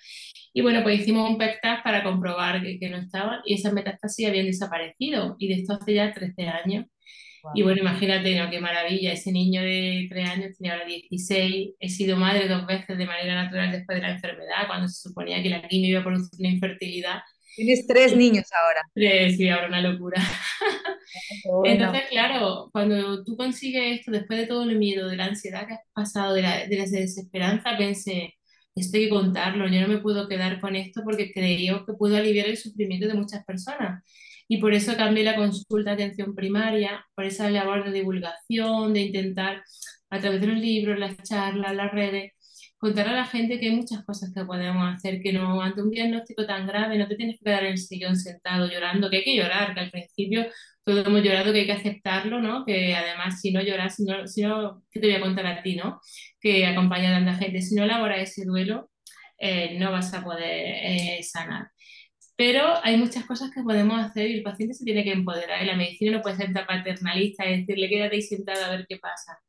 Y 0.53 0.61
bueno, 0.61 0.81
pues 0.83 1.01
hicimos 1.01 1.29
un 1.29 1.37
PET 1.37 1.59
test 1.61 1.83
para 1.83 2.03
comprobar 2.03 2.63
que, 2.63 2.79
que 2.79 2.89
no 2.89 2.97
estaban 2.97 3.41
y 3.45 3.53
esas 3.55 3.73
metástasis 3.73 4.27
habían 4.27 4.47
desaparecido. 4.47 5.35
Y 5.39 5.49
de 5.49 5.55
esto 5.61 5.73
hace 5.73 5.93
ya 5.93 6.11
13 6.13 6.47
años. 6.47 6.85
Y 7.53 7.63
bueno, 7.63 7.81
imagínate, 7.81 8.37
¿no? 8.37 8.49
Qué 8.49 8.59
maravilla. 8.59 9.13
Ese 9.13 9.31
niño 9.31 9.61
de 9.61 10.07
3 10.09 10.29
años 10.29 10.57
tiene 10.57 10.73
ahora 10.73 10.85
16. 10.85 11.75
He 11.79 11.89
sido 11.89 12.17
madre 12.17 12.47
dos 12.47 12.65
veces 12.65 12.97
de 12.97 13.05
manera 13.05 13.43
natural 13.43 13.71
después 13.71 13.97
de 13.97 14.01
la 14.01 14.13
enfermedad, 14.13 14.67
cuando 14.67 14.87
se 14.87 15.01
suponía 15.09 15.41
que 15.41 15.49
la 15.49 15.67
quimio 15.67 15.89
iba 15.89 15.99
a 16.01 16.03
producir 16.03 16.39
una 16.39 16.49
infertilidad. 16.49 17.19
Tienes 17.55 17.87
tres 17.87 18.15
niños 18.15 18.45
ahora. 18.53 18.81
sí, 19.35 19.49
ahora 19.49 19.67
una 19.67 19.81
locura. 19.81 20.21
Bueno. 21.45 21.85
Entonces, 21.85 22.03
claro, 22.09 22.69
cuando 22.73 23.23
tú 23.23 23.37
consigues 23.37 23.99
esto, 23.99 24.11
después 24.11 24.39
de 24.41 24.45
todo 24.45 24.63
el 24.63 24.77
miedo, 24.77 25.07
de 25.07 25.15
la 25.15 25.25
ansiedad 25.25 25.65
que 25.65 25.73
has 25.75 25.79
pasado, 25.93 26.33
de 26.33 26.41
la, 26.41 26.67
de 26.67 26.77
la 26.77 26.83
desesperanza, 26.83 27.77
pensé, 27.77 28.37
esto 28.75 28.97
hay 28.97 29.05
que 29.05 29.09
contarlo, 29.09 29.67
yo 29.67 29.81
no 29.81 29.87
me 29.87 29.99
puedo 29.99 30.27
quedar 30.27 30.59
con 30.59 30.75
esto 30.75 31.01
porque 31.03 31.31
creo 31.31 31.85
que 31.85 31.93
puedo 31.93 32.17
aliviar 32.17 32.47
el 32.47 32.57
sufrimiento 32.57 33.07
de 33.07 33.13
muchas 33.15 33.43
personas. 33.45 34.03
Y 34.47 34.59
por 34.59 34.73
eso 34.73 34.95
cambié 34.95 35.23
la 35.23 35.35
consulta 35.35 35.95
de 35.95 36.03
atención 36.05 36.35
primaria, 36.35 37.05
por 37.15 37.25
esa 37.25 37.49
labor 37.49 37.83
de 37.85 37.91
divulgación, 37.91 38.93
de 38.93 39.01
intentar, 39.01 39.63
a 40.09 40.19
través 40.19 40.41
de 40.41 40.47
los 40.47 40.57
libros, 40.57 40.99
las 40.99 41.17
charlas, 41.23 41.75
las 41.75 41.91
redes, 41.91 42.31
contar 42.77 43.07
a 43.07 43.13
la 43.13 43.25
gente 43.25 43.59
que 43.59 43.67
hay 43.69 43.75
muchas 43.75 44.05
cosas 44.05 44.31
que 44.33 44.45
podemos 44.45 44.93
hacer, 44.93 45.21
que 45.21 45.33
no, 45.33 45.61
ante 45.61 45.81
un 45.81 45.89
diagnóstico 45.89 46.45
tan 46.45 46.67
grave 46.67 46.97
no 46.97 47.07
te 47.07 47.15
tienes 47.15 47.37
que 47.39 47.45
quedar 47.45 47.63
en 47.63 47.71
el 47.71 47.77
sillón 47.77 48.15
sentado 48.15 48.67
llorando, 48.69 49.09
que 49.09 49.17
hay 49.17 49.23
que 49.23 49.35
llorar, 49.35 49.73
que 49.73 49.79
al 49.81 49.91
principio 49.91 50.45
todos 50.83 51.05
hemos 51.05 51.23
llorado, 51.23 51.51
que 51.51 51.59
hay 51.61 51.65
que 51.65 51.73
aceptarlo, 51.73 52.39
¿no? 52.41 52.65
Que 52.65 52.95
además 52.95 53.41
si 53.41 53.51
no 53.51 53.61
lloras, 53.61 53.95
si 53.95 54.05
no, 54.05 54.27
si 54.27 54.43
¿qué 54.91 54.99
te 54.99 55.07
voy 55.07 55.15
a 55.15 55.21
contar 55.21 55.45
a 55.47 55.61
ti, 55.63 55.75
¿no? 55.75 55.99
Que 56.39 56.65
acompaña 56.65 57.09
a 57.09 57.19
tanta 57.19 57.35
gente, 57.35 57.61
si 57.61 57.75
no 57.75 57.83
elaboras 57.83 58.21
ese 58.21 58.45
duelo, 58.45 58.89
eh, 59.39 59.77
no 59.79 59.91
vas 59.91 60.13
a 60.13 60.23
poder 60.23 60.41
eh, 60.45 61.23
sanar. 61.23 61.67
Pero 62.37 62.63
hay 62.83 62.97
muchas 62.97 63.25
cosas 63.25 63.51
que 63.51 63.63
podemos 63.63 63.99
hacer 63.99 64.29
y 64.31 64.35
el 64.37 64.43
paciente 64.43 64.75
se 64.75 64.85
tiene 64.85 65.03
que 65.03 65.11
empoderar. 65.13 65.65
La 65.65 65.75
medicina 65.77 66.13
no 66.17 66.21
puede 66.23 66.37
ser 66.37 66.53
tan 66.53 66.67
paternalista 66.67 67.45
y 67.47 67.59
decirle 67.61 67.89
quédate 67.89 68.15
ahí 68.17 68.21
sentado 68.21 68.65
a 68.65 68.69
ver 68.71 68.85
qué 68.89 68.97
pasa. 68.97 69.39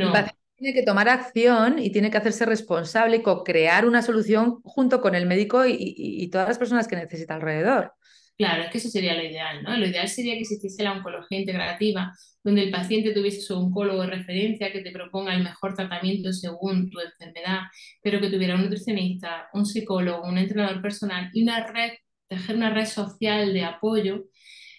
El 0.00 0.10
No, 0.10 0.12
paciente 0.12 0.38
tiene 0.56 0.74
que 0.74 0.82
tomar 0.84 1.08
acción 1.08 1.78
y 1.78 1.90
tiene 1.92 2.10
que 2.10 2.18
hacerse 2.18 2.44
responsable 2.46 3.16
y 3.18 3.22
co-crear 3.22 3.86
una 3.86 4.02
solución 4.02 4.60
junto 4.64 5.00
con 5.00 5.14
el 5.14 5.26
médico 5.26 5.64
y, 5.66 5.72
y- 5.74 6.22
y 6.24 6.30
todas 6.30 6.48
las 6.48 6.58
personas 6.58 6.88
que 6.88 6.96
necesita 6.96 7.34
alrededor. 7.34 7.92
Claro, 8.36 8.62
es 8.62 8.70
que 8.70 8.78
eso 8.78 8.88
sería 8.88 9.14
lo 9.16 9.22
ideal, 9.24 9.64
¿no? 9.64 9.76
Lo 9.76 9.86
ideal 9.86 10.06
sería 10.08 10.34
que 10.34 10.40
existiese 10.42 10.84
la 10.84 10.92
oncología 10.92 11.40
integrativa, 11.40 12.12
donde 12.44 12.62
el 12.62 12.70
paciente 12.70 13.12
tuviese 13.12 13.40
su 13.40 13.54
oncólogo 13.58 14.02
de 14.02 14.08
referencia 14.10 14.70
que 14.70 14.80
te 14.80 14.92
proponga 14.92 15.34
el 15.34 15.42
mejor 15.42 15.74
tratamiento 15.74 16.32
según 16.32 16.88
tu 16.88 17.00
enfermedad, 17.00 17.62
pero 18.00 18.20
que 18.20 18.30
tuviera 18.30 18.54
un 18.54 18.62
nutricionista, 18.62 19.48
un 19.54 19.66
psicólogo, 19.66 20.22
un 20.28 20.38
entrenador 20.38 20.80
personal 20.80 21.28
y 21.32 21.42
una 21.42 21.66
red, 21.66 21.90
tejer 22.28 22.56
una 22.56 22.70
red 22.70 22.86
social 22.86 23.52
de 23.52 23.64
apoyo, 23.64 24.24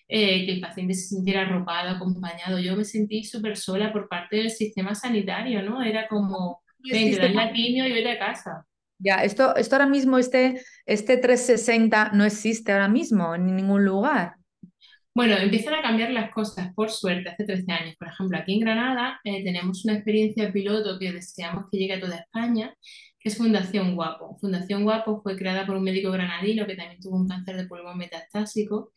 eh, 0.07 0.45
que 0.45 0.53
el 0.53 0.61
paciente 0.61 0.93
se 0.93 1.07
sintiera 1.09 1.41
arropado, 1.41 1.89
acompañado. 1.89 2.59
Yo 2.59 2.75
me 2.75 2.85
sentí 2.85 3.23
súper 3.23 3.57
sola 3.57 3.91
por 3.91 4.07
parte 4.09 4.37
del 4.37 4.51
sistema 4.51 4.95
sanitario, 4.95 5.61
¿no? 5.63 5.83
Era 5.83 6.07
como, 6.07 6.63
ven, 6.79 7.15
te 7.15 7.29
la 7.29 7.51
quimio 7.53 7.87
y 7.87 7.91
vete 7.91 8.11
a 8.11 8.19
casa. 8.19 8.65
ya, 8.97 9.23
esto, 9.23 9.55
esto 9.55 9.75
ahora 9.75 9.87
mismo, 9.87 10.17
este, 10.17 10.61
este 10.85 11.17
360 11.17 12.11
no 12.13 12.25
existe 12.25 12.71
ahora 12.71 12.87
mismo 12.87 13.35
en 13.35 13.55
ningún 13.55 13.85
lugar. 13.85 14.35
Bueno, 15.15 15.35
empiezan 15.37 15.73
a 15.73 15.81
cambiar 15.81 16.11
las 16.11 16.31
cosas, 16.31 16.73
por 16.73 16.89
suerte, 16.91 17.29
hace 17.29 17.43
13 17.43 17.71
años. 17.71 17.95
Por 17.97 18.07
ejemplo, 18.07 18.37
aquí 18.37 18.53
en 18.53 18.61
Granada 18.61 19.19
eh, 19.23 19.43
tenemos 19.43 19.83
una 19.83 19.95
experiencia 19.95 20.51
piloto 20.51 20.97
que 20.97 21.11
deseamos 21.11 21.65
que 21.69 21.77
llegue 21.77 21.95
a 21.95 21.99
toda 21.99 22.17
España, 22.17 22.73
que 23.19 23.29
es 23.29 23.37
Fundación 23.37 23.95
Guapo. 23.95 24.37
Fundación 24.39 24.83
Guapo 24.83 25.21
fue 25.21 25.37
creada 25.37 25.65
por 25.65 25.75
un 25.77 25.83
médico 25.83 26.11
granadino 26.11 26.65
que 26.65 26.75
también 26.75 26.99
tuvo 27.01 27.17
un 27.17 27.27
cáncer 27.27 27.57
de 27.57 27.67
pulmón 27.67 27.97
metastásico, 27.97 28.91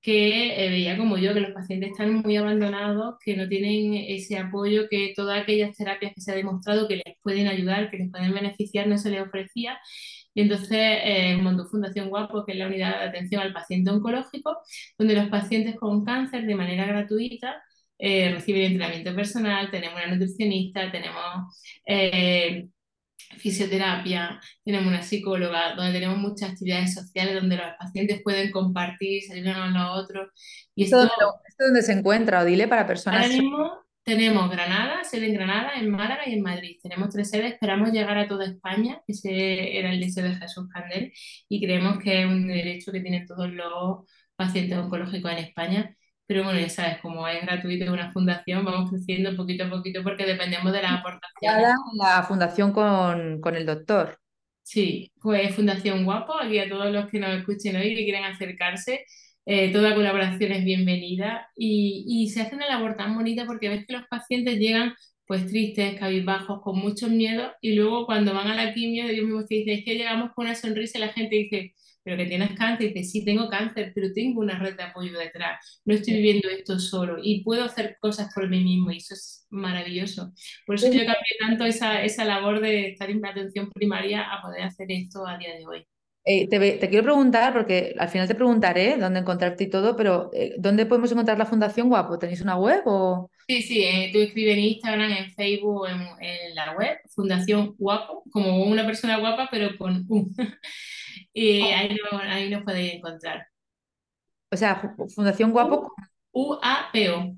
que 0.00 0.66
eh, 0.66 0.70
veía 0.70 0.96
como 0.98 1.16
yo 1.18 1.32
que 1.32 1.40
los 1.40 1.52
pacientes 1.52 1.92
están 1.92 2.14
muy 2.14 2.36
abandonados, 2.36 3.16
que 3.24 3.36
no 3.36 3.48
tienen 3.48 3.94
ese 3.94 4.36
apoyo, 4.38 4.88
que 4.90 5.12
todas 5.16 5.40
aquellas 5.40 5.76
terapias 5.76 6.12
que 6.14 6.20
se 6.20 6.32
ha 6.32 6.34
demostrado 6.34 6.88
que 6.88 6.96
les 6.96 7.16
pueden 7.22 7.46
ayudar, 7.48 7.90
que 7.90 7.98
les 7.98 8.10
pueden 8.10 8.34
beneficiar, 8.34 8.88
no 8.88 8.98
se 8.98 9.10
les 9.10 9.22
ofrecía 9.22 9.78
Y 10.34 10.42
entonces 10.42 10.78
eh, 11.04 11.36
montó 11.40 11.66
Fundación 11.68 12.08
Guapo, 12.10 12.44
que 12.44 12.52
es 12.52 12.58
la 12.58 12.66
unidad 12.66 12.98
de 13.00 13.08
atención 13.08 13.42
al 13.42 13.52
paciente 13.52 13.90
oncológico, 13.90 14.58
donde 14.98 15.14
los 15.14 15.28
pacientes 15.28 15.76
con 15.76 16.04
cáncer 16.04 16.46
de 16.46 16.54
manera 16.56 16.86
gratuita 16.86 17.62
eh, 17.98 18.32
reciben 18.32 18.62
entrenamiento 18.64 19.14
personal, 19.14 19.70
tenemos 19.70 19.96
una 20.02 20.14
nutricionista, 20.14 20.90
tenemos 20.90 21.22
eh, 21.86 22.68
fisioterapia, 23.38 24.40
tenemos 24.64 24.88
una 24.88 25.02
psicóloga, 25.02 25.74
donde 25.74 25.92
tenemos 25.92 26.18
muchas 26.18 26.50
actividades 26.50 26.94
sociales, 26.94 27.34
donde 27.34 27.56
los 27.56 27.66
pacientes 27.78 28.22
pueden 28.22 28.50
compartir, 28.50 29.22
salir 29.22 29.44
uno 29.44 29.64
a 29.64 29.68
los 29.68 30.04
otros. 30.04 30.28
Y 30.74 30.84
esto, 30.84 31.02
¿Esto, 31.02 31.34
dónde 31.58 31.82
se 31.82 31.92
encuentra, 31.92 32.44
dile 32.44 32.68
para 32.68 32.86
personas? 32.86 33.24
Ahora 33.24 33.34
mismo 33.34 33.82
tenemos 34.04 34.50
Granada, 34.50 35.04
sede 35.04 35.26
en 35.26 35.34
Granada, 35.34 35.74
en 35.76 35.90
Málaga 35.90 36.22
y 36.26 36.34
en 36.34 36.42
Madrid. 36.42 36.78
Tenemos 36.82 37.10
tres 37.10 37.30
sedes, 37.30 37.52
esperamos 37.52 37.92
llegar 37.92 38.18
a 38.18 38.26
toda 38.26 38.46
España, 38.46 39.00
ese 39.06 39.78
era 39.78 39.92
el 39.92 40.00
deseo 40.00 40.24
de 40.24 40.34
Jesús 40.34 40.68
Candel, 40.72 41.12
y 41.48 41.64
creemos 41.64 41.98
que 41.98 42.22
es 42.22 42.26
un 42.26 42.48
derecho 42.48 42.92
que 42.92 43.00
tienen 43.00 43.26
todos 43.26 43.50
los 43.50 44.06
pacientes 44.36 44.76
oncológicos 44.78 45.30
en 45.32 45.38
España. 45.38 45.96
Pero 46.32 46.44
bueno, 46.44 46.60
ya 46.60 46.70
sabes, 46.70 46.98
como 47.02 47.28
es 47.28 47.42
gratuito 47.42 47.92
una 47.92 48.10
fundación, 48.10 48.64
vamos 48.64 48.88
creciendo 48.88 49.36
poquito 49.36 49.64
a 49.64 49.68
poquito 49.68 50.02
porque 50.02 50.24
dependemos 50.24 50.72
de 50.72 50.80
las 50.80 51.00
aportaciones. 51.00 51.74
La 51.92 52.22
fundación 52.22 52.72
con, 52.72 53.38
con 53.42 53.54
el 53.54 53.66
doctor. 53.66 54.18
Sí, 54.62 55.12
pues 55.20 55.54
Fundación 55.54 56.06
Guapo, 56.06 56.32
aquí 56.40 56.58
a 56.58 56.70
todos 56.70 56.90
los 56.90 57.10
que 57.10 57.20
nos 57.20 57.36
escuchen 57.36 57.76
hoy 57.76 57.88
y 57.88 57.96
que 57.96 58.04
quieren 58.04 58.24
acercarse, 58.24 59.04
eh, 59.44 59.70
toda 59.72 59.94
colaboración 59.94 60.52
es 60.52 60.64
bienvenida 60.64 61.50
y, 61.54 62.06
y, 62.08 62.30
se 62.30 62.40
hace 62.40 62.56
una 62.56 62.66
labor 62.66 62.96
tan 62.96 63.14
bonita 63.14 63.44
porque 63.44 63.68
ves 63.68 63.84
que 63.86 63.92
los 63.92 64.06
pacientes 64.08 64.58
llegan 64.58 64.94
pues 65.26 65.46
tristes, 65.46 65.98
cabizbajos, 66.00 66.62
con 66.62 66.78
muchos 66.78 67.10
miedos 67.10 67.52
y 67.60 67.74
luego 67.74 68.06
cuando 68.06 68.32
van 68.32 68.48
a 68.48 68.56
la 68.56 68.72
quimio, 68.72 69.06
Dios 69.06 69.26
mismo 69.26 69.44
te 69.44 69.56
dice, 69.56 69.74
es 69.74 69.84
que 69.84 69.96
llegamos 69.96 70.30
con 70.34 70.46
una 70.46 70.54
sonrisa 70.54 70.96
y 70.96 71.02
la 71.02 71.08
gente 71.12 71.36
dice, 71.36 71.74
pero 72.02 72.16
que 72.16 72.26
tienes 72.26 72.52
cáncer, 72.56 72.90
y 72.90 72.92
dice, 72.92 73.10
sí, 73.10 73.24
tengo 73.24 73.48
cáncer, 73.48 73.92
pero 73.94 74.12
tengo 74.12 74.40
una 74.40 74.58
red 74.58 74.76
de 74.76 74.82
apoyo 74.82 75.18
detrás, 75.18 75.80
no 75.84 75.94
estoy 75.94 76.14
viviendo 76.14 76.48
esto 76.48 76.78
solo 76.78 77.16
y 77.22 77.42
puedo 77.44 77.64
hacer 77.64 77.96
cosas 78.00 78.32
por 78.34 78.48
mí 78.48 78.62
mismo 78.62 78.90
y 78.90 78.98
eso 78.98 79.14
es 79.14 79.46
maravilloso. 79.50 80.32
Por 80.66 80.76
eso 80.76 80.86
yo 80.86 81.00
cambié 81.00 81.36
tanto 81.40 81.64
esa, 81.64 82.02
esa 82.02 82.24
labor 82.24 82.60
de 82.60 82.88
estar 82.90 83.10
en 83.10 83.20
la 83.20 83.30
atención 83.30 83.70
primaria 83.70 84.22
a 84.32 84.42
poder 84.42 84.62
hacer 84.62 84.86
esto 84.90 85.26
a 85.26 85.38
día 85.38 85.54
de 85.54 85.66
hoy. 85.66 85.86
Eh, 86.24 86.48
te, 86.48 86.88
quiero 86.88 87.02
preguntar, 87.02 87.52
porque 87.52 87.96
al 87.98 88.08
final 88.08 88.28
te 88.28 88.36
preguntaré 88.36 88.96
dónde 88.96 89.20
encontrarte 89.20 89.64
y 89.64 89.70
todo, 89.70 89.96
pero 89.96 90.30
eh, 90.32 90.54
¿dónde 90.56 90.86
podemos 90.86 91.10
encontrar 91.10 91.36
la 91.36 91.46
Fundación 91.46 91.88
Guapo? 91.88 92.18
¿Tenéis 92.18 92.42
una 92.42 92.56
web 92.56 92.82
o...? 92.86 93.28
Sí, 93.48 93.60
sí, 93.62 93.82
eh, 93.82 94.10
tú 94.12 94.20
escribes 94.20 94.54
en 94.54 94.60
Instagram, 94.60 95.10
en 95.10 95.32
Facebook, 95.32 95.88
en, 95.88 96.00
en, 96.20 96.54
la 96.54 96.76
web, 96.76 96.96
Fundación 97.12 97.74
Guapo, 97.76 98.22
como 98.30 98.64
una 98.64 98.86
persona 98.86 99.18
guapa, 99.18 99.48
pero 99.50 99.76
con 99.76 100.06
U. 100.08 100.30
y 101.32 101.62
oh. 101.62 101.76
ahí, 101.76 101.98
ahí 102.28 102.50
nos 102.50 102.62
podéis 102.62 102.94
encontrar. 102.94 103.46
O 104.50 104.56
sea, 104.56 104.94
Fundación 105.14 105.50
Guapo. 105.50 105.92
U-A-P-O. 106.32 107.36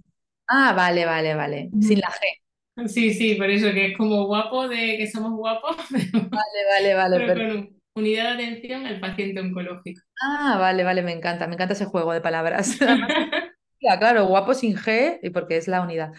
Ah, 0.48 0.72
vale, 0.74 1.04
vale, 1.06 1.34
vale. 1.34 1.70
Sin 1.80 2.00
la 2.00 2.08
G. 2.08 2.88
Sí, 2.88 3.14
sí, 3.14 3.36
por 3.36 3.48
eso 3.50 3.72
que 3.72 3.86
es 3.86 3.96
como 3.96 4.26
guapo 4.26 4.68
de 4.68 4.96
que 4.98 5.08
somos 5.10 5.32
guapos. 5.32 5.76
vale, 5.90 6.94
vale, 6.94 6.94
vale. 6.94 7.70
Unidad 7.94 8.36
de 8.36 8.44
atención 8.44 8.86
al 8.86 8.98
paciente 8.98 9.40
oncológico. 9.40 10.02
Ah, 10.20 10.56
vale, 10.58 10.82
vale, 10.82 11.02
me 11.02 11.12
encanta, 11.12 11.46
me 11.46 11.54
encanta 11.54 11.74
ese 11.74 11.84
juego 11.84 12.12
de 12.12 12.20
palabras. 12.20 12.76
claro, 13.78 14.26
guapo 14.26 14.54
sin 14.54 14.76
G, 14.76 15.20
y 15.22 15.30
porque 15.30 15.56
es 15.56 15.68
la 15.68 15.82
unidad. 15.82 16.12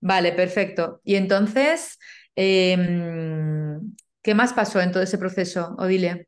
Vale, 0.00 0.32
perfecto. 0.32 1.00
Y 1.04 1.14
entonces, 1.14 1.98
em, 2.34 3.94
¿qué 4.22 4.34
más 4.34 4.52
pasó 4.52 4.80
en 4.80 4.90
todo 4.90 5.04
ese 5.04 5.18
proceso, 5.18 5.76
Odile? 5.78 6.26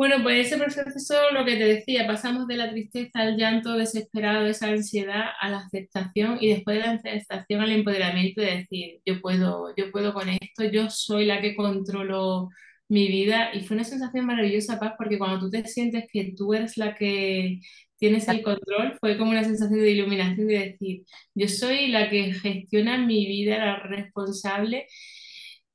Bueno, 0.00 0.22
pues 0.22 0.46
ese 0.46 0.56
proceso, 0.56 1.14
lo 1.32 1.44
que 1.44 1.56
te 1.56 1.64
decía, 1.64 2.06
pasamos 2.06 2.46
de 2.46 2.56
la 2.56 2.70
tristeza 2.70 3.20
al 3.20 3.36
llanto 3.36 3.74
desesperado, 3.76 4.46
esa 4.46 4.68
ansiedad, 4.68 5.24
a 5.38 5.50
la 5.50 5.58
aceptación 5.58 6.38
y 6.40 6.48
después 6.48 6.78
de 6.78 6.84
la 6.84 6.92
aceptación 6.92 7.60
al 7.60 7.70
empoderamiento 7.70 8.40
de 8.40 8.56
decir, 8.60 9.00
yo 9.04 9.20
puedo, 9.20 9.74
yo 9.76 9.92
puedo 9.92 10.14
con 10.14 10.30
esto, 10.30 10.64
yo 10.72 10.88
soy 10.88 11.26
la 11.26 11.42
que 11.42 11.54
controlo 11.54 12.48
mi 12.88 13.08
vida. 13.08 13.50
Y 13.54 13.60
fue 13.60 13.76
una 13.76 13.84
sensación 13.84 14.24
maravillosa, 14.24 14.80
Paz, 14.80 14.94
porque 14.96 15.18
cuando 15.18 15.38
tú 15.38 15.50
te 15.50 15.66
sientes 15.68 16.06
que 16.10 16.32
tú 16.34 16.54
eres 16.54 16.78
la 16.78 16.94
que 16.94 17.60
tienes 17.98 18.26
el 18.28 18.42
control, 18.42 18.96
fue 19.00 19.18
como 19.18 19.32
una 19.32 19.44
sensación 19.44 19.80
de 19.80 19.90
iluminación 19.90 20.46
de 20.46 20.58
decir, 20.60 21.04
yo 21.34 21.46
soy 21.46 21.88
la 21.88 22.08
que 22.08 22.32
gestiona 22.32 22.96
mi 22.96 23.26
vida, 23.26 23.58
la 23.58 23.76
responsable 23.80 24.86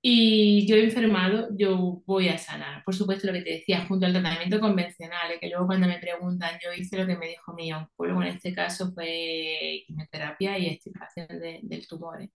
y 0.07 0.67
yo 0.67 0.75
he 0.75 0.83
enfermado, 0.83 1.47
yo 1.57 2.03
voy 2.05 2.29
a 2.29 2.37
sanar. 2.37 2.83
Por 2.83 2.93
supuesto, 2.93 3.25
lo 3.25 3.33
que 3.33 3.41
te 3.41 3.49
decía, 3.53 3.87
junto 3.87 4.05
al 4.05 4.13
tratamiento 4.13 4.59
convencional, 4.59 5.39
que 5.41 5.49
luego 5.49 5.65
cuando 5.65 5.87
me 5.87 5.97
preguntan, 5.97 6.59
yo 6.63 6.71
hice 6.71 6.95
lo 6.97 7.07
que 7.07 7.17
me 7.17 7.29
dijo 7.29 7.55
mi 7.55 7.73
oncólogo, 7.73 8.21
en 8.21 8.27
este 8.27 8.53
caso 8.53 8.93
fue 8.93 9.81
quimioterapia 9.87 10.59
y 10.59 10.67
extirpación 10.67 11.27
del 11.63 11.87
tumor. 11.87 12.21
¿eh? 12.21 12.29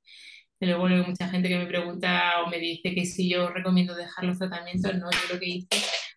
luego 0.58 0.86
hay 0.86 1.04
mucha 1.04 1.28
gente 1.28 1.48
que 1.48 1.58
me 1.58 1.66
pregunta 1.66 2.42
o 2.44 2.50
me 2.50 2.58
dice 2.58 2.92
que 2.92 3.06
si 3.06 3.30
yo 3.30 3.50
recomiendo 3.50 3.94
dejar 3.94 4.24
los 4.24 4.40
tratamientos, 4.40 4.92
no, 4.96 5.08
yo 5.08 5.34
lo 5.34 5.38
que 5.38 5.48
hice 5.48 5.68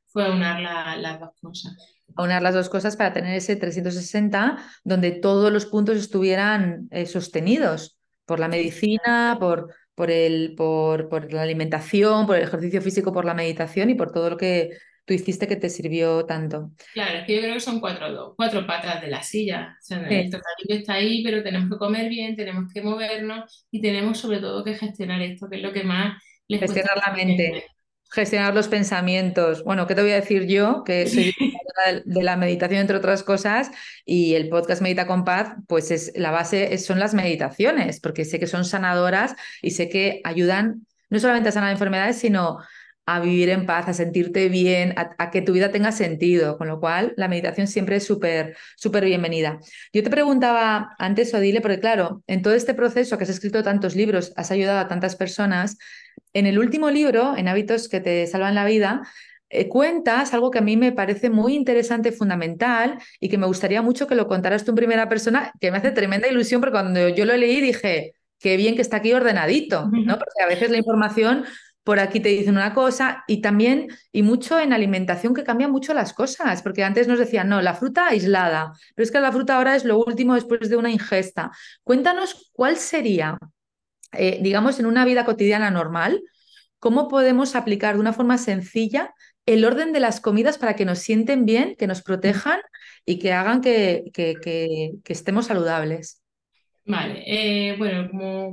fue 0.07 0.25
aunar 0.25 0.59
las 0.59 1.19
dos 1.19 1.35
cosas. 1.39 1.77
Aunar 2.15 2.41
las 2.41 2.55
dos 2.55 2.67
cosas 2.67 2.97
para 2.97 3.13
tener 3.13 3.35
ese 3.35 3.55
360 3.57 4.57
donde 4.83 5.11
todos 5.11 5.53
los 5.53 5.67
puntos 5.67 5.97
estuvieran 5.97 6.87
eh, 6.89 7.05
sostenidos 7.05 7.99
por 8.25 8.39
la 8.39 8.47
medicina, 8.47 9.37
por, 9.39 9.69
por, 9.95 10.11
el, 10.11 10.55
por, 10.55 11.09
por 11.09 11.31
la 11.31 11.43
alimentación, 11.43 12.25
por 12.25 12.37
el 12.37 12.43
ejercicio 12.43 12.81
físico, 12.81 13.13
por 13.13 13.25
la 13.25 13.33
meditación 13.33 13.89
y 13.89 13.95
por 13.95 14.11
todo 14.11 14.31
lo 14.31 14.37
que 14.37 14.71
tú 15.05 15.13
hiciste 15.13 15.47
que 15.47 15.55
te 15.55 15.69
sirvió 15.69 16.25
tanto. 16.25 16.71
Claro, 16.93 17.19
es 17.19 17.25
que 17.25 17.35
yo 17.35 17.41
creo 17.41 17.53
que 17.55 17.59
son 17.59 17.79
cuatro, 17.79 18.33
cuatro 18.37 18.65
patas 18.65 19.01
de 19.01 19.07
la 19.07 19.21
silla. 19.21 19.75
O 19.79 19.85
sea, 19.85 19.97
El 19.97 20.29
tratamiento 20.29 20.73
está 20.73 20.93
ahí, 20.93 21.23
pero 21.23 21.43
tenemos 21.43 21.69
que 21.69 21.77
comer 21.77 22.09
bien, 22.09 22.35
tenemos 22.35 22.71
que 22.73 22.81
movernos 22.81 23.67
y 23.69 23.81
tenemos 23.81 24.19
sobre 24.19 24.39
todo 24.39 24.63
que 24.63 24.75
gestionar 24.75 25.21
esto, 25.21 25.49
que 25.49 25.57
es 25.57 25.61
lo 25.61 25.73
que 25.73 25.83
más 25.83 26.21
les 26.47 26.61
Gestionar 26.61 26.97
la 27.05 27.13
mente. 27.13 27.65
Gestionar 28.11 28.53
los 28.53 28.67
pensamientos. 28.67 29.63
Bueno, 29.63 29.87
¿qué 29.87 29.95
te 29.95 30.01
voy 30.01 30.11
a 30.11 30.15
decir 30.21 30.45
yo? 30.47 30.83
Que 30.83 31.07
soy 31.07 31.33
de 32.05 32.23
la 32.23 32.37
meditación, 32.37 32.81
entre 32.81 32.97
otras 32.97 33.23
cosas, 33.23 33.71
y 34.05 34.35
el 34.35 34.49
podcast 34.49 34.81
Medita 34.81 35.07
con 35.07 35.25
Paz, 35.25 35.55
pues 35.67 35.91
es 35.91 36.11
la 36.15 36.31
base 36.31 36.77
son 36.77 36.99
las 36.99 37.13
meditaciones, 37.13 37.99
porque 37.99 38.25
sé 38.25 38.39
que 38.39 38.47
son 38.47 38.65
sanadoras 38.65 39.35
y 39.61 39.71
sé 39.71 39.89
que 39.89 40.21
ayudan 40.23 40.85
no 41.09 41.19
solamente 41.19 41.49
a 41.49 41.51
sanar 41.51 41.71
enfermedades, 41.71 42.17
sino 42.17 42.59
a 43.05 43.19
vivir 43.19 43.49
en 43.49 43.65
paz, 43.65 43.87
a 43.87 43.93
sentirte 43.93 44.47
bien, 44.49 44.95
a, 44.97 45.29
que 45.29 45.41
tu 45.41 45.53
vida 45.53 45.71
tenga 45.71 45.91
sentido, 45.91 46.57
con 46.57 46.67
lo 46.67 46.79
cual 46.79 47.13
la 47.17 47.27
meditación 47.27 47.67
siempre 47.67 47.97
es 47.97 48.05
súper, 48.05 48.55
súper 48.77 49.03
bienvenida. 49.05 49.59
Yo 49.91 50.03
te 50.03 50.09
preguntaba 50.09 50.95
antes, 50.97 51.33
Odile, 51.33 51.61
porque 51.61 51.79
claro, 51.79 52.23
en 52.27 52.41
todo 52.41 52.53
este 52.53 52.73
proceso 52.73 53.17
que 53.17 53.25
has 53.25 53.29
escrito 53.29 53.61
tantos 53.63 53.95
libros, 53.95 54.31
has 54.37 54.51
ayudado 54.51 54.79
a 54.79 54.87
tantas 54.87 55.15
personas, 55.15 55.77
en 56.33 56.47
el 56.47 56.57
último 56.57 56.89
libro, 56.89 57.35
en 57.37 57.47
Hábitos 57.47 57.89
que 57.89 57.99
te 57.99 58.25
salvan 58.27 58.55
la 58.55 58.65
vida, 58.65 59.03
eh, 59.53 59.69
cuentas 59.69 60.33
algo 60.33 60.49
que 60.49 60.59
a 60.59 60.61
mí 60.61 60.77
me 60.77 60.91
parece 60.91 61.29
muy 61.29 61.55
interesante, 61.55 62.11
fundamental, 62.11 62.97
y 63.19 63.29
que 63.29 63.37
me 63.37 63.45
gustaría 63.45 63.81
mucho 63.81 64.07
que 64.07 64.15
lo 64.15 64.27
contaras 64.27 64.65
tú 64.65 64.71
en 64.71 64.75
primera 64.75 65.07
persona, 65.07 65.53
que 65.61 65.71
me 65.71 65.77
hace 65.77 65.91
tremenda 65.91 66.27
ilusión, 66.27 66.59
porque 66.59 66.73
cuando 66.73 67.09
yo 67.09 67.25
lo 67.25 67.37
leí 67.37 67.61
dije, 67.61 68.13
qué 68.39 68.57
bien 68.57 68.75
que 68.75 68.81
está 68.81 68.97
aquí 68.97 69.13
ordenadito, 69.13 69.89
¿no? 69.91 70.17
Porque 70.17 70.43
a 70.43 70.47
veces 70.47 70.71
la 70.71 70.77
información 70.77 71.45
por 71.83 71.99
aquí 71.99 72.19
te 72.19 72.29
dicen 72.29 72.55
una 72.55 72.73
cosa 72.73 73.23
y 73.27 73.41
también, 73.41 73.89
y 74.11 74.23
mucho 74.23 74.59
en 74.59 74.73
alimentación 74.73 75.33
que 75.33 75.43
cambian 75.43 75.71
mucho 75.71 75.93
las 75.93 76.13
cosas, 76.13 76.63
porque 76.63 76.83
antes 76.83 77.07
nos 77.07 77.19
decían, 77.19 77.49
no, 77.49 77.61
la 77.61 77.75
fruta 77.75 78.07
aislada, 78.07 78.73
pero 78.95 79.03
es 79.03 79.11
que 79.11 79.19
la 79.19 79.31
fruta 79.31 79.57
ahora 79.57 79.75
es 79.75 79.85
lo 79.85 79.99
último 79.99 80.33
después 80.33 80.69
de 80.69 80.77
una 80.77 80.89
ingesta. 80.89 81.51
Cuéntanos 81.83 82.51
cuál 82.53 82.77
sería, 82.77 83.37
eh, 84.13 84.39
digamos, 84.41 84.79
en 84.79 84.85
una 84.87 85.05
vida 85.05 85.25
cotidiana 85.25 85.69
normal, 85.69 86.21
cómo 86.79 87.07
podemos 87.07 87.55
aplicar 87.55 87.95
de 87.95 88.01
una 88.01 88.13
forma 88.13 88.37
sencilla 88.37 89.13
el 89.45 89.65
orden 89.65 89.91
de 89.93 89.99
las 89.99 90.21
comidas 90.21 90.57
para 90.57 90.75
que 90.75 90.85
nos 90.85 90.99
sienten 90.99 91.45
bien, 91.45 91.75
que 91.77 91.87
nos 91.87 92.01
protejan 92.01 92.59
y 93.05 93.19
que 93.19 93.33
hagan 93.33 93.61
que, 93.61 94.03
estemos 95.05 95.47
saludables. 95.47 96.19
Vale, 96.85 97.23
eh, 97.25 97.77
bueno, 97.77 98.09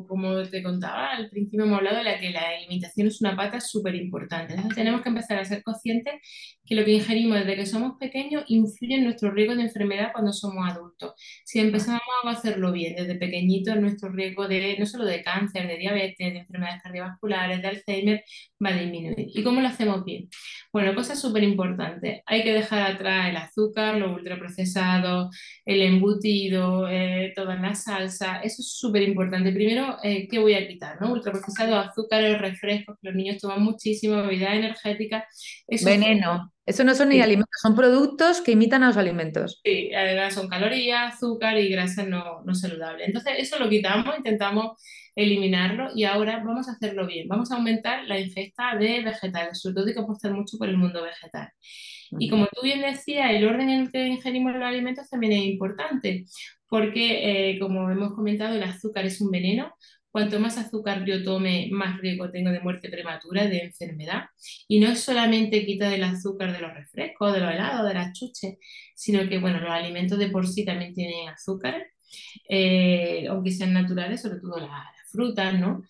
como, 0.07 0.45
te 0.49 0.63
contaba, 0.63 1.11
al 1.11 1.29
principio 1.31 1.65
hemos 1.65 1.79
hablado 1.79 2.05
de 2.05 2.17
que 2.21 2.31
la 2.31 2.49
alimentación 2.49 3.09
es 3.09 3.21
una 3.21 3.37
pata 3.37 3.61
súper 3.61 3.97
importante. 3.97 4.55
Entonces 4.55 4.77
tenemos 4.77 5.03
que 5.03 5.09
empezar 5.09 5.39
a 5.39 5.45
ser 5.45 5.65
conscientes 5.65 6.15
que 6.65 6.77
lo 6.77 6.85
que 6.85 6.93
ingerimos 6.93 7.41
desde 7.41 7.57
que 7.57 7.67
somos 7.67 7.99
pequeños 7.99 8.45
influye 8.47 8.95
en 8.95 9.05
nuestro 9.05 9.33
riesgo 9.33 9.57
de 9.57 9.63
enfermedad 9.63 10.13
cuando 10.13 10.33
somos 10.33 10.65
adultos. 10.71 11.15
Si 11.45 11.59
empezamos 11.59 12.03
a 12.25 12.31
hacerlo 12.31 12.71
bien 12.71 12.95
desde 12.95 13.17
pequeñitos, 13.17 13.77
nuestro 13.81 14.11
riesgo 14.11 14.47
de 14.47 14.77
no 14.79 14.87
solo 14.87 15.07
de 15.07 15.25
cáncer, 15.25 15.67
de 15.67 15.79
diabetes, 15.79 16.33
de 16.33 16.39
enfermedades 16.39 16.83
cardiovasculares, 16.83 17.61
de 17.61 17.69
Alzheimer, 17.69 18.25
va 18.65 18.71
a 18.71 18.77
disminuir. 18.79 19.27
¿Y 19.35 19.43
cómo 19.43 19.61
lo 19.61 19.67
hacemos 19.67 20.05
bien? 20.05 20.29
Bueno, 20.73 20.95
cosas 20.95 21.21
súper 21.21 21.43
importantes. 21.43 22.23
Hay 22.27 22.45
que 22.45 22.53
dejar 22.53 22.83
atrás 22.93 23.29
el 23.29 23.37
azúcar, 23.37 23.97
los 23.97 24.17
ultraprocesados, 24.17 25.37
el 25.65 25.83
embutido, 25.83 26.89
eh, 26.89 27.33
todas 27.35 27.61
las 27.61 27.85
salsas 27.85 28.41
eso 28.45 28.63
es 28.63 28.73
súper 28.73 29.03
importante. 29.03 29.53
Primero, 29.53 29.97
eh, 30.03 30.29
¿qué 30.29 30.39
voy 30.39 30.55
a 30.55 30.67
quitar? 30.69 31.01
¿no? 31.01 31.13
Ultraprocesados, 31.13 31.89
azúcares, 31.89 32.39
refrescos, 32.39 32.97
que 33.01 33.09
los 33.09 33.17
niños 33.17 33.39
toman 33.39 33.63
muchísimo, 33.63 34.23
bebidas 34.23 34.55
energéticas. 34.55 35.25
Veneno. 35.85 36.53
Eso 36.67 36.85
no 36.85 36.95
son 36.95 37.09
ni 37.09 37.21
alimentos, 37.21 37.51
son 37.61 37.75
productos 37.75 38.41
que 38.41 38.53
imitan 38.53 38.85
a 38.85 38.89
los 38.89 38.97
alimentos. 38.97 39.61
Sí, 39.65 39.93
además 39.93 40.35
son 40.35 40.49
calorías, 40.49 41.15
azúcar 41.15 41.59
y 41.59 41.69
grasa 41.69 42.05
no, 42.05 42.43
no 42.45 42.55
saludable. 42.55 43.07
Entonces, 43.07 43.35
eso 43.39 43.59
lo 43.59 43.69
quitamos, 43.69 44.17
intentamos 44.17 44.81
eliminarlo 45.23 45.91
y 45.95 46.05
ahora 46.05 46.43
vamos 46.45 46.69
a 46.69 46.73
hacerlo 46.73 47.07
bien. 47.07 47.29
Vamos 47.29 47.51
a 47.53 47.57
aumentar 47.57 48.05
la 48.07 48.19
ingesta 48.21 48.77
de 48.77 49.03
vegetales, 49.03 49.61
sobre 49.61 49.75
todo 49.75 49.87
hay 49.87 49.95
que 49.95 50.01
apostar 50.01 50.33
mucho 50.33 50.59
por 50.59 50.69
el 50.69 50.77
mundo 50.77 51.03
vegetal. 51.03 51.51
Y 52.19 52.29
como 52.29 52.47
tú 52.47 52.63
bien 52.63 52.81
decías, 52.81 53.31
el 53.31 53.47
orden 53.47 53.71
en 53.71 53.83
el 53.83 53.93
que 53.93 54.07
ingerimos 54.07 54.55
los 54.55 54.65
alimentos 54.65 55.09
también 55.09 55.33
es 55.33 55.45
importante, 55.45 56.25
porque 56.69 57.51
eh, 57.53 57.59
como 57.61 57.91
hemos 57.91 58.15
comentado, 58.15 58.57
el 58.57 58.63
azúcar 58.63 59.07
es 59.07 59.21
un 59.21 59.31
veneno. 59.31 59.73
Cuanto 60.11 60.41
más 60.41 60.59
azúcar 60.59 61.05
yo 61.05 61.23
tome, 61.23 61.69
más 61.71 62.01
riesgo 62.01 62.31
tengo 62.33 62.51
de 62.51 62.59
muerte 62.61 62.89
prematura, 62.91 63.47
de 63.47 63.59
enfermedad. 63.61 64.25
Y 64.67 64.81
no 64.81 64.89
es 64.89 65.01
solamente 65.01 65.65
quitar 65.65 65.93
el 65.93 66.03
azúcar 66.03 66.53
de 66.53 66.61
los 66.61 66.75
refrescos, 66.75 67.33
de 67.33 67.41
los 67.41 67.53
helados, 67.53 67.87
de 67.87 67.95
las 67.95 68.13
chuches, 68.19 68.57
sino 68.97 69.29
que 69.29 69.39
bueno, 69.39 69.61
los 69.61 69.71
alimentos 69.71 70.19
de 70.19 70.31
por 70.31 70.49
sí 70.49 70.65
también 70.65 70.95
tienen 70.95 71.29
azúcar, 71.29 71.87
eh, 72.49 73.27
aunque 73.29 73.51
sean 73.53 73.73
naturales, 73.73 74.23
sobre 74.23 74.41
todo 74.41 74.59
las 74.59 74.71
frutas, 75.11 75.59
¿no? 75.59 75.83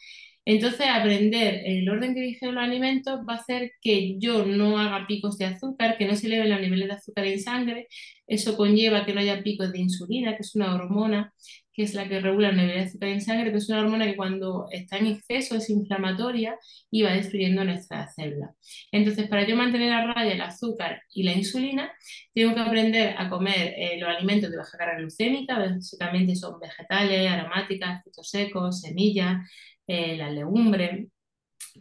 Entonces, 0.45 0.87
aprender 0.89 1.63
el 1.65 1.89
orden 1.89 2.15
que 2.15 2.23
dije 2.23 2.47
los 2.51 2.63
alimentos 2.63 3.21
va 3.29 3.35
a 3.35 3.37
hacer 3.37 3.73
que 3.81 4.19
yo 4.19 4.47
no 4.47 4.79
haga 4.79 5.07
picos 5.07 5.39
de 5.39 5.45
azúcar, 5.47 5.97
que 5.99 6.07
no 6.07 6.17
se 6.17 6.27
eleven 6.27 6.51
los 6.51 6.61
niveles 6.61 6.89
de 6.89 6.95
azúcar 6.95 7.27
en 7.27 7.41
sangre. 7.41 7.89
Eso 8.27 8.57
conlleva 8.57 9.05
que 9.05 9.13
no 9.15 9.21
haya 9.21 9.43
picos 9.43 9.71
de 9.73 9.81
insulina, 9.81 10.35
que 10.37 10.43
es 10.43 10.55
una 10.57 10.75
hormona 10.75 11.33
que 11.73 11.83
es 11.85 11.95
la 11.95 12.09
que 12.09 12.21
regula 12.21 12.51
el 12.51 12.57
nivel 12.57 12.75
de 12.75 12.83
azúcar 12.83 13.09
en 13.11 13.21
sangre, 13.21 13.51
que 13.51 13.59
es 13.59 13.69
una 13.69 13.81
hormona 13.81 14.07
que 14.07 14.17
cuando 14.17 14.67
está 14.71 14.99
en 14.99 15.07
exceso 15.07 15.57
es 15.57 15.71
inflamatoria 15.71 16.57
y 16.91 17.03
va 17.03 17.13
destruyendo 17.13 17.65
nuestras 17.65 18.15
células. 18.15 18.51
Entonces, 18.93 19.29
para 19.29 19.47
yo 19.47 19.57
mantener 19.57 19.93
a 19.93 20.13
raya 20.13 20.33
el 20.33 20.41
azúcar 20.41 21.03
y 21.15 21.23
la 21.23 21.33
insulina, 21.33 21.93
tengo 22.35 22.55
que 22.55 22.61
aprender 22.61 23.15
a 23.17 23.29
comer 23.29 23.75
eh, 23.77 23.99
los 23.99 24.09
alimentos 24.09 24.51
de 24.51 24.57
baja 24.57 24.79
carga 24.79 24.99
glucémica, 24.99 25.59
básicamente 25.59 26.35
son 26.37 26.59
vegetales, 26.61 27.31
aromáticas, 27.31 28.03
frutos 28.03 28.29
secos, 28.29 28.81
semillas, 28.81 29.39
eh, 29.87 30.17
la 30.17 30.31
legumbre, 30.31 31.09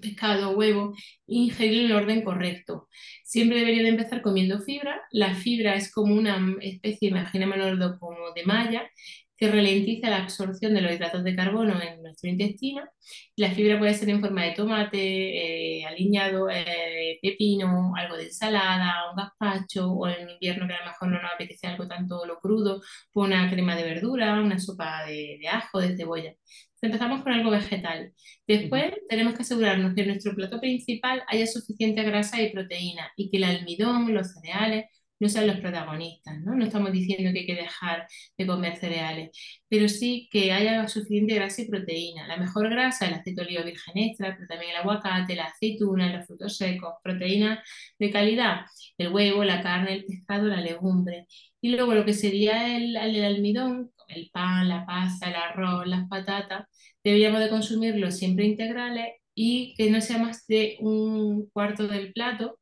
pescado, 0.01 0.51
huevo, 0.51 0.93
ingerir 1.27 1.85
el 1.85 1.91
orden 1.93 2.23
correcto. 2.23 2.87
Siempre 3.23 3.59
debería 3.59 3.83
de 3.83 3.89
empezar 3.89 4.21
comiendo 4.21 4.59
fibra. 4.59 5.01
La 5.11 5.35
fibra 5.35 5.75
es 5.75 5.91
como 5.91 6.15
una 6.15 6.39
especie, 6.61 7.09
imaginémonos 7.09 7.99
como 7.99 8.31
de 8.35 8.45
malla, 8.45 8.89
que 9.39 9.49
ralentiza 9.49 10.09
la 10.09 10.17
absorción 10.23 10.73
de 10.73 10.81
los 10.81 10.91
hidratos 10.93 11.23
de 11.23 11.35
carbono 11.35 11.81
en 11.81 12.03
nuestro 12.03 12.29
intestino. 12.29 12.83
La 13.37 13.51
fibra 13.51 13.79
puede 13.79 13.93
ser 13.93 14.09
en 14.09 14.21
forma 14.21 14.43
de 14.43 14.51
tomate, 14.53 15.79
eh, 15.79 15.85
aliñado, 15.85 16.49
eh, 16.49 17.19
pepino, 17.21 17.93
algo 17.95 18.17
de 18.17 18.25
ensalada, 18.25 19.09
un 19.11 19.15
gazpacho, 19.15 19.91
o 19.91 20.07
en 20.07 20.29
invierno 20.29 20.67
que 20.67 20.73
a 20.73 20.79
lo 20.79 20.85
mejor 20.91 21.07
no 21.09 21.21
nos 21.21 21.31
apetece 21.33 21.67
algo 21.67 21.87
tanto 21.87 22.25
lo 22.25 22.39
crudo, 22.39 22.81
pues 23.13 23.27
una 23.27 23.49
crema 23.49 23.75
de 23.75 23.83
verdura, 23.83 24.41
una 24.41 24.59
sopa 24.59 25.05
de, 25.05 25.37
de 25.39 25.47
ajo, 25.47 25.79
de 25.79 25.95
cebolla. 25.95 26.33
Empezamos 26.81 27.23
con 27.23 27.33
algo 27.33 27.51
vegetal. 27.51 28.13
Después 28.47 28.93
tenemos 29.09 29.33
que 29.35 29.41
asegurarnos 29.41 29.93
que 29.95 30.01
en 30.01 30.07
nuestro 30.09 30.33
plato 30.35 30.59
principal 30.59 31.23
haya 31.27 31.45
suficiente 31.47 32.03
grasa 32.03 32.41
y 32.41 32.51
proteína 32.51 33.11
y 33.17 33.29
que 33.29 33.37
el 33.37 33.43
almidón, 33.45 34.13
los 34.13 34.33
cereales, 34.33 34.85
no 35.19 35.29
sean 35.29 35.47
los 35.47 35.57
protagonistas, 35.59 36.39
¿no? 36.41 36.55
No 36.55 36.65
estamos 36.65 36.91
diciendo 36.91 37.31
que 37.33 37.39
hay 37.39 37.45
que 37.45 37.55
dejar 37.55 38.07
de 38.37 38.47
comer 38.47 38.77
cereales, 38.77 39.29
pero 39.67 39.87
sí 39.89 40.29
que 40.31 40.51
haya 40.51 40.87
suficiente 40.87 41.35
grasa 41.35 41.61
y 41.61 41.67
proteína. 41.67 42.27
La 42.27 42.37
mejor 42.37 42.69
grasa, 42.69 43.07
el 43.07 43.15
aceite 43.15 43.41
de 43.41 43.47
oliva 43.47 43.63
virgen 43.63 43.97
extra, 43.97 44.35
pero 44.35 44.47
también 44.47 44.71
el 44.71 44.77
aguacate, 44.77 45.35
la 45.35 45.45
aceituna, 45.45 46.15
los 46.15 46.25
frutos 46.27 46.57
secos, 46.57 46.93
proteína 47.03 47.63
de 47.99 48.11
calidad, 48.11 48.61
el 48.97 49.09
huevo, 49.13 49.43
la 49.43 49.61
carne, 49.61 49.93
el 49.93 50.05
pescado, 50.05 50.45
la 50.47 50.61
legumbre. 50.61 51.27
Y 51.61 51.69
luego 51.75 51.93
lo 51.93 52.05
que 52.05 52.13
sería 52.13 52.77
el, 52.77 52.95
el 52.95 53.23
almidón, 53.23 53.91
el 54.07 54.29
pan, 54.31 54.69
la 54.69 54.85
pasta, 54.85 55.29
el 55.29 55.35
arroz, 55.35 55.87
las 55.87 56.07
patatas, 56.07 56.65
deberíamos 57.03 57.39
de 57.39 57.49
consumirlos 57.49 58.17
siempre 58.17 58.45
integrales 58.45 59.13
y 59.35 59.73
que 59.75 59.89
no 59.89 60.01
sea 60.01 60.17
más 60.17 60.45
de 60.47 60.77
un 60.81 61.49
cuarto 61.51 61.87
del 61.87 62.13
plato 62.13 62.58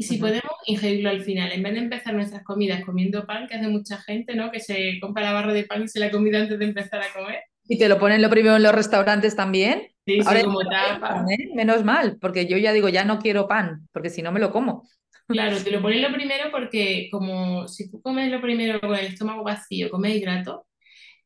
y 0.00 0.02
si 0.02 0.16
podemos, 0.16 0.54
ingerirlo 0.64 1.10
al 1.10 1.20
final. 1.20 1.52
En 1.52 1.62
vez 1.62 1.74
de 1.74 1.80
empezar 1.80 2.14
nuestras 2.14 2.42
comidas 2.42 2.82
comiendo 2.86 3.26
pan, 3.26 3.46
que 3.46 3.56
hace 3.56 3.68
mucha 3.68 3.98
gente, 3.98 4.34
¿no? 4.34 4.50
Que 4.50 4.58
se 4.58 4.98
compra 4.98 5.22
la 5.22 5.34
barra 5.34 5.52
de 5.52 5.64
pan 5.64 5.82
y 5.82 5.88
se 5.88 6.00
la 6.00 6.10
comida 6.10 6.40
antes 6.40 6.58
de 6.58 6.64
empezar 6.64 7.02
a 7.02 7.12
comer. 7.12 7.40
Y 7.68 7.76
te 7.76 7.86
lo 7.86 7.98
ponen 7.98 8.22
lo 8.22 8.30
primero 8.30 8.56
en 8.56 8.62
los 8.62 8.74
restaurantes 8.74 9.36
también. 9.36 9.88
Sí, 10.06 10.22
sí 10.22 10.42
como 10.42 10.60
tapa. 10.60 11.26
¿eh? 11.30 11.50
Menos 11.54 11.84
mal, 11.84 12.16
porque 12.18 12.46
yo 12.46 12.56
ya 12.56 12.72
digo, 12.72 12.88
ya 12.88 13.04
no 13.04 13.18
quiero 13.18 13.46
pan, 13.46 13.88
porque 13.92 14.08
si 14.08 14.22
no 14.22 14.32
me 14.32 14.40
lo 14.40 14.50
como. 14.50 14.88
Claro, 15.28 15.62
te 15.62 15.70
lo 15.70 15.82
ponen 15.82 16.00
lo 16.00 16.10
primero 16.10 16.50
porque 16.50 17.10
como 17.12 17.68
si 17.68 17.90
tú 17.90 18.00
comes 18.00 18.30
lo 18.30 18.40
primero 18.40 18.80
con 18.80 18.94
el 18.94 19.04
estómago 19.04 19.44
vacío, 19.44 19.90
comes 19.90 20.16
hidrato, 20.16 20.66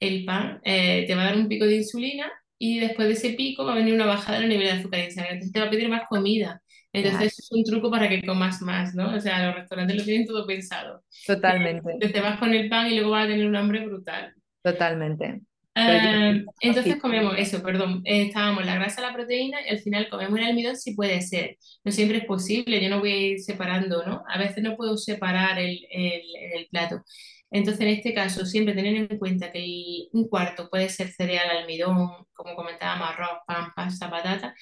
el 0.00 0.24
pan 0.24 0.60
eh, 0.64 1.04
te 1.06 1.14
va 1.14 1.22
a 1.22 1.26
dar 1.26 1.36
un 1.36 1.46
pico 1.46 1.64
de 1.64 1.76
insulina 1.76 2.28
y 2.58 2.80
después 2.80 3.06
de 3.06 3.14
ese 3.14 3.34
pico 3.34 3.64
va 3.64 3.74
a 3.74 3.76
venir 3.76 3.94
una 3.94 4.06
bajada 4.06 4.38
en 4.38 4.44
el 4.44 4.48
nivel 4.48 4.66
de 4.66 4.72
azúcar 4.72 5.12
sangre. 5.12 5.34
Entonces 5.34 5.52
te 5.52 5.60
va 5.60 5.66
a 5.66 5.70
pedir 5.70 5.88
más 5.88 6.08
comida. 6.08 6.60
Entonces 6.94 7.38
es 7.38 7.52
un 7.52 7.64
truco 7.64 7.90
para 7.90 8.08
que 8.08 8.22
comas 8.22 8.62
más, 8.62 8.94
¿no? 8.94 9.14
O 9.14 9.20
sea, 9.20 9.46
los 9.46 9.56
restaurantes 9.56 9.96
lo 9.96 10.04
tienen 10.04 10.26
todo 10.26 10.46
pensado. 10.46 11.02
Totalmente. 11.26 12.08
Te 12.08 12.20
vas 12.20 12.38
con 12.38 12.54
el 12.54 12.68
pan 12.68 12.86
y 12.86 12.94
luego 12.94 13.10
vas 13.10 13.24
a 13.24 13.28
tener 13.28 13.46
un 13.46 13.56
hambre 13.56 13.84
brutal. 13.84 14.32
Totalmente. 14.62 15.40
Eh, 15.76 16.44
entonces 16.60 16.96
comemos 17.00 17.34
eso, 17.36 17.60
perdón, 17.60 18.00
eh, 18.04 18.26
estábamos 18.28 18.64
la 18.64 18.76
grasa, 18.76 19.02
la 19.02 19.12
proteína 19.12 19.58
y 19.66 19.70
al 19.70 19.80
final 19.80 20.08
comemos 20.08 20.38
el 20.38 20.44
almidón 20.44 20.76
si 20.76 20.94
puede 20.94 21.20
ser. 21.20 21.56
No 21.82 21.90
siempre 21.90 22.18
es 22.18 22.24
posible, 22.26 22.80
yo 22.80 22.88
no 22.88 23.00
voy 23.00 23.10
a 23.10 23.16
ir 23.16 23.40
separando, 23.40 24.06
¿no? 24.06 24.22
A 24.28 24.38
veces 24.38 24.62
no 24.62 24.76
puedo 24.76 24.96
separar 24.96 25.58
el, 25.58 25.84
el, 25.90 26.22
el 26.54 26.68
plato. 26.70 27.02
Entonces, 27.50 27.80
en 27.82 27.88
este 27.88 28.14
caso, 28.14 28.46
siempre 28.46 28.74
tener 28.74 28.96
en 28.96 29.18
cuenta 29.18 29.52
que 29.52 30.08
un 30.12 30.28
cuarto 30.28 30.68
puede 30.68 30.88
ser 30.88 31.08
cereal, 31.12 31.50
almidón, 31.50 32.26
como 32.32 32.56
comentábamos, 32.56 33.08
arroz, 33.10 33.38
pan, 33.46 33.70
pasta, 33.76 34.10
patata, 34.10 34.54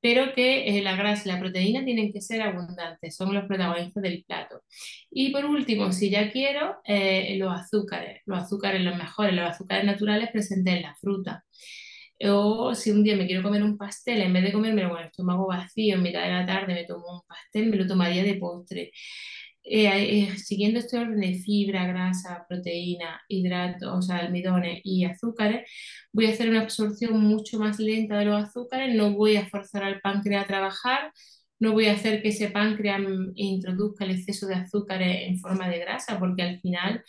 pero 0.00 0.32
que 0.34 0.78
eh, 0.78 0.82
la 0.82 0.96
grasa 0.96 1.28
y 1.28 1.32
la 1.32 1.40
proteína 1.40 1.84
tienen 1.84 2.12
que 2.12 2.20
ser 2.20 2.42
abundantes, 2.42 3.16
son 3.16 3.34
los 3.34 3.44
protagonistas 3.46 4.02
del 4.02 4.24
plato. 4.24 4.62
Y 5.10 5.30
por 5.32 5.44
último, 5.44 5.92
si 5.92 6.10
ya 6.10 6.30
quiero, 6.30 6.76
eh, 6.84 7.36
los 7.38 7.52
azúcares, 7.52 8.22
los 8.26 8.38
azúcares 8.38 8.82
los 8.82 8.96
mejores, 8.96 9.34
los 9.34 9.48
azúcares 9.50 9.84
naturales 9.84 10.30
presentes 10.30 10.74
en 10.74 10.82
la 10.82 10.94
fruta. 10.94 11.44
O 12.22 12.74
si 12.74 12.90
un 12.90 13.02
día 13.02 13.16
me 13.16 13.26
quiero 13.26 13.42
comer 13.42 13.62
un 13.62 13.78
pastel, 13.78 14.20
en 14.20 14.32
vez 14.32 14.44
de 14.44 14.52
comerme 14.52 14.86
con 14.88 14.98
el 14.98 15.06
estómago 15.06 15.46
vacío 15.46 15.94
en 15.96 16.02
mitad 16.02 16.22
de 16.22 16.28
la 16.30 16.46
tarde, 16.46 16.74
me 16.74 16.84
tomo 16.84 17.04
un 17.14 17.20
pastel, 17.26 17.70
me 17.70 17.76
lo 17.76 17.86
tomaría 17.86 18.22
de 18.22 18.34
postre. 18.34 18.92
Eh, 19.72 19.86
eh, 20.32 20.36
siguiendo 20.38 20.80
este 20.80 20.98
orden 20.98 21.20
de 21.20 21.34
fibra, 21.34 21.86
grasa, 21.86 22.44
proteína, 22.48 23.20
hidratos, 23.28 23.88
o 23.98 24.02
sea, 24.02 24.16
almidones 24.18 24.80
y 24.82 25.04
azúcares, 25.04 25.70
voy 26.12 26.26
a 26.26 26.30
hacer 26.30 26.50
una 26.50 26.62
absorción 26.62 27.20
mucho 27.20 27.58
más 27.60 27.78
lenta 27.78 28.18
de 28.18 28.24
los 28.24 28.42
azúcares, 28.42 28.92
no 28.96 29.12
voy 29.12 29.36
a 29.36 29.46
forzar 29.48 29.84
al 29.84 30.00
páncreas 30.00 30.44
a 30.44 30.46
trabajar, 30.48 31.12
no 31.60 31.72
voy 31.72 31.86
a 31.86 31.92
hacer 31.92 32.20
que 32.22 32.30
ese 32.30 32.50
páncreas 32.50 33.00
introduzca 33.36 34.04
el 34.04 34.12
exceso 34.12 34.46
de 34.48 34.54
azúcares 34.56 35.28
en 35.28 35.38
forma 35.38 35.68
de 35.68 35.78
grasa, 35.78 36.18
porque 36.18 36.42
al 36.42 36.60
final 36.60 37.04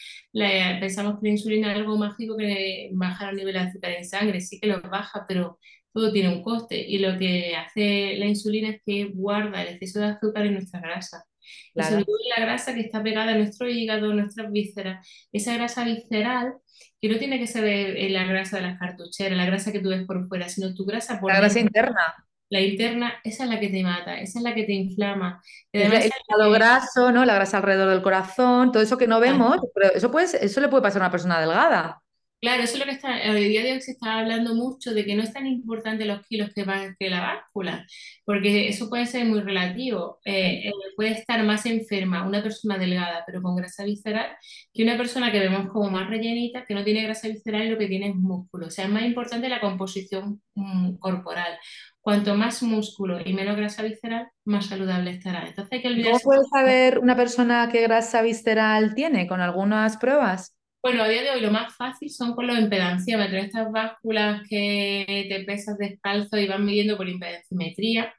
pensamos 0.79 1.19
que 1.19 1.27
la 1.27 1.33
insulina 1.33 1.71
es 1.71 1.77
algo 1.79 1.97
mágico 1.97 2.37
que 2.37 2.89
baja 2.93 3.29
el 3.31 3.37
nivel 3.37 3.53
de 3.53 3.59
azúcar 3.59 3.91
en 3.93 4.05
sangre, 4.05 4.39
sí 4.41 4.59
que 4.59 4.67
lo 4.67 4.81
baja, 4.81 5.25
pero 5.27 5.57
todo 5.93 6.11
tiene 6.11 6.29
un 6.35 6.43
coste 6.43 6.79
y 6.79 6.99
lo 6.99 7.17
que 7.17 7.55
hace 7.55 8.17
la 8.17 8.27
insulina 8.27 8.69
es 8.69 8.81
que 8.85 9.05
guarda 9.05 9.63
el 9.63 9.69
exceso 9.75 9.99
de 9.99 10.05
azúcar 10.07 10.45
en 10.45 10.53
nuestra 10.53 10.79
grasa. 10.79 11.23
Claro. 11.73 12.05
la 12.35 12.45
grasa 12.45 12.73
que 12.73 12.81
está 12.81 13.01
pegada 13.03 13.31
a 13.31 13.37
nuestro 13.37 13.69
hígado, 13.69 14.11
a 14.11 14.13
nuestras 14.13 14.51
vísceras, 14.51 15.07
esa 15.31 15.53
grasa 15.55 15.83
visceral, 15.85 16.53
que 16.99 17.09
no 17.09 17.17
tiene 17.17 17.39
que 17.39 17.47
ser 17.47 18.11
la 18.11 18.23
grasa 18.25 18.57
de 18.57 18.63
las 18.63 18.79
cartucheras, 18.79 19.37
la 19.37 19.45
grasa 19.45 19.71
que 19.71 19.79
tú 19.79 19.89
ves 19.89 20.05
por 20.05 20.27
fuera, 20.27 20.49
sino 20.49 20.73
tu 20.73 20.85
grasa 20.85 21.19
por 21.19 21.31
La 21.31 21.39
grasa 21.39 21.59
interna. 21.59 22.27
La 22.49 22.59
interna, 22.59 23.13
esa 23.23 23.45
es 23.45 23.49
la 23.49 23.59
que 23.61 23.69
te 23.69 23.81
mata, 23.81 24.19
esa 24.19 24.39
es 24.39 24.43
la 24.43 24.53
que 24.53 24.63
te 24.63 24.73
inflama. 24.73 25.41
el 25.71 25.87
hígado 25.93 26.51
graso, 26.51 27.11
¿no? 27.11 27.23
La 27.23 27.35
grasa 27.35 27.57
alrededor 27.57 27.89
del 27.89 28.01
corazón, 28.01 28.73
todo 28.73 28.83
eso 28.83 28.97
que 28.97 29.07
no 29.07 29.21
vemos, 29.21 29.57
pero 29.73 29.93
eso, 29.93 30.11
puede, 30.11 30.27
eso 30.43 30.59
le 30.59 30.67
puede 30.67 30.83
pasar 30.83 31.01
a 31.01 31.05
una 31.05 31.11
persona 31.11 31.39
delgada. 31.39 32.01
Claro, 32.41 32.63
eso 32.63 32.73
es 32.73 32.79
lo 32.79 32.85
que 32.85 32.93
está, 32.93 33.19
hoy 33.31 33.49
día 33.49 33.61
de 33.61 33.73
hoy 33.73 33.81
se 33.81 33.91
está 33.91 34.17
hablando 34.17 34.55
mucho 34.55 34.95
de 34.95 35.05
que 35.05 35.15
no 35.15 35.21
es 35.21 35.31
tan 35.31 35.45
importante 35.45 36.05
los 36.05 36.25
kilos 36.25 36.49
que, 36.55 36.65
que 36.97 37.09
la 37.11 37.21
báscula, 37.21 37.85
porque 38.25 38.67
eso 38.67 38.89
puede 38.89 39.05
ser 39.05 39.25
muy 39.25 39.41
relativo. 39.41 40.19
Eh, 40.25 40.67
eh, 40.67 40.71
puede 40.95 41.11
estar 41.11 41.43
más 41.43 41.67
enferma 41.67 42.25
una 42.27 42.41
persona 42.41 42.79
delgada 42.79 43.23
pero 43.27 43.43
con 43.43 43.55
grasa 43.55 43.83
visceral 43.83 44.35
que 44.73 44.81
una 44.81 44.97
persona 44.97 45.31
que 45.31 45.39
vemos 45.39 45.69
como 45.69 45.91
más 45.91 46.09
rellenita 46.09 46.65
que 46.65 46.73
no 46.73 46.83
tiene 46.83 47.03
grasa 47.03 47.27
visceral 47.27 47.67
y 47.67 47.69
lo 47.69 47.77
que 47.77 47.85
tiene 47.87 48.09
es 48.09 48.15
músculo. 48.15 48.65
O 48.67 48.71
sea, 48.71 48.85
es 48.85 48.91
más 48.91 49.03
importante 49.03 49.47
la 49.47 49.61
composición 49.61 50.41
mm, 50.55 50.95
corporal. 50.97 51.59
Cuanto 51.99 52.33
más 52.33 52.63
músculo 52.63 53.19
y 53.23 53.33
menos 53.33 53.55
grasa 53.55 53.83
visceral, 53.83 54.29
más 54.45 54.65
saludable 54.65 55.11
estará. 55.11 55.47
Entonces 55.47 55.73
hay 55.73 55.81
que 55.83 56.03
¿Cómo 56.05 56.19
puede 56.19 56.43
saber 56.51 56.97
una 56.97 57.15
persona 57.15 57.69
qué 57.71 57.81
grasa 57.81 58.23
visceral 58.23 58.95
tiene 58.95 59.27
con 59.27 59.41
algunas 59.41 59.97
pruebas? 59.97 60.55
Bueno, 60.83 61.03
a 61.03 61.07
día 61.07 61.21
de 61.21 61.29
hoy 61.31 61.41
lo 61.41 61.51
más 61.51 61.75
fácil 61.75 62.09
son 62.09 62.33
con 62.33 62.47
los 62.47 62.57
impedanciómetros, 62.57 63.43
estas 63.45 63.71
básculas 63.71 64.41
que 64.49 65.27
te 65.29 65.43
pesas 65.45 65.77
descalzo 65.77 66.37
y 66.37 66.47
van 66.47 66.65
midiendo 66.65 66.97
por 66.97 67.07
impedanciometría, 67.07 68.11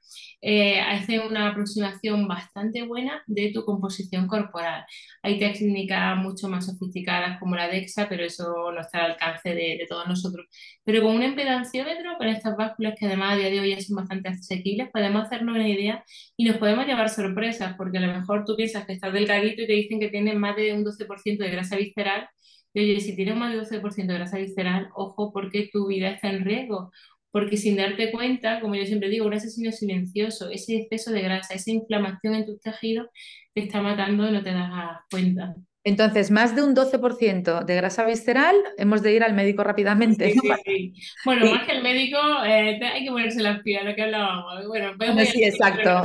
eh, 0.43 0.81
hacen 0.81 1.21
una 1.21 1.49
aproximación 1.49 2.27
bastante 2.29 2.83
buena 2.83 3.23
de 3.27 3.53
tu 3.55 3.65
composición 3.65 4.27
corporal. 4.27 4.85
Hay 5.23 5.39
técnicas 5.39 6.17
mucho 6.19 6.49
más 6.49 6.67
sofisticadas 6.67 7.39
como 7.39 7.57
la 7.57 7.69
DEXA, 7.69 8.09
pero 8.09 8.25
eso 8.25 8.73
no 8.73 8.81
está 8.81 9.05
al 9.05 9.13
alcance 9.13 9.51
de, 9.51 9.77
de 9.79 9.87
todos 9.89 10.07
nosotros. 10.09 10.47
Pero 10.85 11.03
con 11.03 11.17
un 11.17 11.23
impedanciómetro, 11.23 12.17
con 12.19 12.29
estas 12.29 12.57
básculas 12.57 12.95
que 12.99 13.07
además 13.07 13.35
a 13.35 13.37
día 13.37 13.51
de 13.51 13.61
hoy 13.61 13.71
ya 13.71 13.81
son 13.81 13.97
bastante 13.97 14.29
asequibles, 14.31 14.91
podemos 14.93 15.23
hacernos 15.27 15.55
una 15.55 15.69
idea 15.69 16.05
y 16.37 16.45
nos 16.45 16.57
podemos 16.59 16.87
llevar 16.87 17.09
sorpresas, 17.09 17.75
porque 17.77 17.99
a 17.99 18.01
lo 18.03 18.13
mejor 18.13 18.45
tú 18.45 18.57
piensas 18.57 18.85
que 18.87 18.95
estás 18.95 19.13
delgadito 19.13 19.63
y 19.63 19.67
te 19.67 19.73
dicen 19.73 20.01
que 20.01 20.09
tienes 20.09 20.35
más 20.37 20.57
de 20.57 20.73
un 20.75 20.85
12% 20.85 21.45
de 21.45 21.51
grasa 21.51 21.77
visceral 21.77 22.29
y 22.75 22.81
oye, 22.81 23.01
si 23.01 23.15
tienes 23.17 23.37
más 23.37 23.53
de 23.53 23.59
12% 23.59 24.13
de 24.13 24.19
grasa 24.19 24.39
visceral, 24.39 24.89
ojo 24.95 25.33
porque 25.33 25.69
tu 25.73 25.87
vida 25.89 26.11
está 26.11 26.31
en 26.31 26.45
riesgo. 26.45 26.91
Porque 27.33 27.57
sin 27.57 27.77
darte 27.77 28.13
cuenta, 28.13 28.61
como 28.61 28.77
yo 28.77 28.85
siempre 28.85 29.09
digo, 29.09 29.27
un 29.27 29.35
asesino 29.35 29.73
silencioso, 29.73 30.51
ese 30.51 30.77
exceso 30.77 31.11
de 31.11 31.23
grasa, 31.23 31.55
esa 31.55 31.73
inflamación 31.73 32.35
en 32.35 32.47
tus 32.47 32.61
tejidos 32.61 33.09
te 33.53 33.63
está 33.63 33.83
matando 33.83 34.29
y 34.29 34.33
no 34.33 34.43
te 34.43 34.53
das 34.53 35.01
cuenta. 35.11 35.57
Entonces, 35.85 36.31
más 36.31 36.55
de 36.55 36.63
un 36.63 36.77
12% 36.77 37.65
de 37.65 37.75
grasa 37.75 38.07
visceral, 38.07 38.55
hemos 38.79 39.03
de 39.03 39.15
ir 39.15 39.25
al 39.25 39.35
médico 39.35 39.65
rápidamente. 39.65 40.31
Sí, 40.33 40.39
sí, 40.41 40.51
sí. 40.65 40.95
Bueno, 41.25 41.51
más 41.51 41.67
que 41.67 41.73
el 41.73 41.83
médico, 41.83 42.19
eh, 42.45 42.79
hay 42.81 43.05
que 43.05 43.11
ponerse 43.11 43.43
las 43.43 43.61
pilas, 43.63 43.85
lo 43.85 43.95
que 43.97 44.03
hablábamos. 44.03 44.69
Bueno, 44.69 45.25
sí, 45.25 45.43
exacto. 45.43 46.05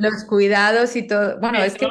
Los, 0.00 0.24
cuidados 0.26 0.96
y 0.96 1.06
todo. 1.06 1.40
Bueno, 1.40 1.62
es 1.62 1.76
que 1.76 1.86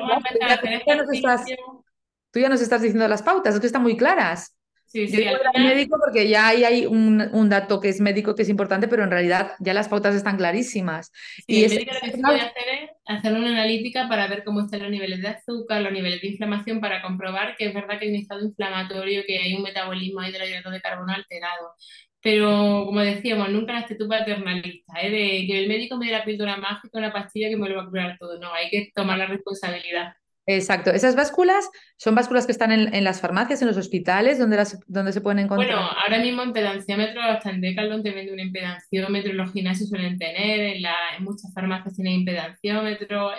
tú 2.32 2.40
ya 2.40 2.50
nos 2.50 2.62
estás 2.62 2.84
diciendo 2.84 3.08
las 3.08 3.24
pautas, 3.24 3.56
es 3.56 3.60
que 3.60 3.68
están 3.68 3.82
muy 3.82 3.98
claras. 3.98 4.56
Sí, 4.90 5.08
sí, 5.08 5.24
Yo 5.24 5.30
al 5.54 5.64
médico 5.64 5.98
porque 6.04 6.28
ya 6.28 6.48
hay, 6.48 6.64
hay 6.64 6.86
un, 6.88 7.22
un, 7.32 7.48
dato 7.48 7.80
que 7.80 7.90
es 7.90 8.02
médico 8.02 8.34
que 8.34 8.42
es 8.42 8.50
importante, 8.50 8.88
pero 8.88 9.04
en 9.04 9.12
realidad 9.12 9.52
ya 9.60 9.76
las 9.76 9.88
pautas 9.88 10.16
están 10.16 10.36
clarísimas. 10.38 11.12
y 11.46 11.64
el 11.64 11.70
médico 11.70 11.94
lo 11.94 12.00
que 12.00 12.12
se 12.12 12.18
puede 12.18 12.42
hacer 12.42 12.64
es 12.70 12.90
hacer 13.06 13.34
una 13.34 13.50
analítica 13.50 14.10
para 14.10 14.28
ver 14.28 14.44
cómo 14.44 14.62
están 14.62 14.82
los 14.82 14.90
niveles 14.90 15.22
de 15.22 15.28
azúcar, 15.28 15.84
los 15.84 15.94
niveles 15.94 16.22
de 16.22 16.30
inflamación, 16.30 16.82
para 16.82 17.04
comprobar 17.04 17.56
que 17.56 17.68
es 17.68 17.74
verdad 17.74 18.00
que 18.00 18.06
hay 18.06 18.12
un 18.12 18.18
estado 18.18 18.44
inflamatorio, 18.44 19.22
que 19.28 19.38
hay 19.38 19.54
un 19.54 19.62
metabolismo 19.62 20.22
ahí 20.22 20.32
de 20.32 20.50
hidratos 20.50 20.74
de 20.74 20.82
carbono 20.82 21.14
alterado. 21.14 21.76
Pero, 22.22 22.86
como 22.86 23.00
decíamos, 23.02 23.50
nunca 23.50 23.74
la 23.74 23.80
actitud 23.80 24.10
paternalista, 24.10 24.94
¿eh? 25.02 25.10
de 25.12 25.48
que 25.48 25.60
el 25.60 25.68
médico 25.70 25.98
me 25.98 26.08
dé 26.08 26.14
la 26.14 26.26
píldora 26.26 26.58
mágica, 26.58 26.98
una 26.98 27.14
pastilla 27.14 27.48
que 27.48 27.56
me 27.58 27.70
lo 27.70 27.78
va 27.78 27.84
a 27.84 27.90
curar 27.90 28.18
todo. 28.20 28.40
No, 28.40 28.52
hay 28.54 28.70
que 28.70 28.92
tomar 28.94 29.18
la 29.20 29.28
responsabilidad. 29.28 30.14
Exacto. 30.52 30.90
Esas 30.90 31.16
básculas 31.16 31.70
son 31.98 32.16
básculas 32.16 32.48
que 32.48 32.52
están 32.52 32.72
en, 32.72 33.04
las 33.04 33.22
farmacias, 33.22 33.62
en 33.62 33.68
los 33.68 33.78
hospitales, 33.78 34.40
donde, 34.40 34.58
las, 34.58 34.80
donde 34.88 35.14
se 35.14 35.22
pueden 35.22 35.38
encontrar. 35.38 35.70
Bueno, 35.70 35.88
ahora 36.04 36.18
mismo 36.18 36.42
impedanciómetro, 36.42 37.22
hasta 37.22 37.52
en 37.52 37.62
Decathlon 37.62 38.02
te 38.02 38.10
venden 38.10 38.34
un 38.34 38.40
impedanciómetro, 38.40 39.32
los 39.34 39.54
gimnasios 39.54 39.90
suelen 39.90 40.18
tener, 40.18 40.60
en, 40.60 40.82
la, 40.82 40.96
en 41.16 41.24
muchas 41.24 41.54
farmacias 41.54 41.96
tienen 41.96 42.22
impedanciómetro, 42.22 43.32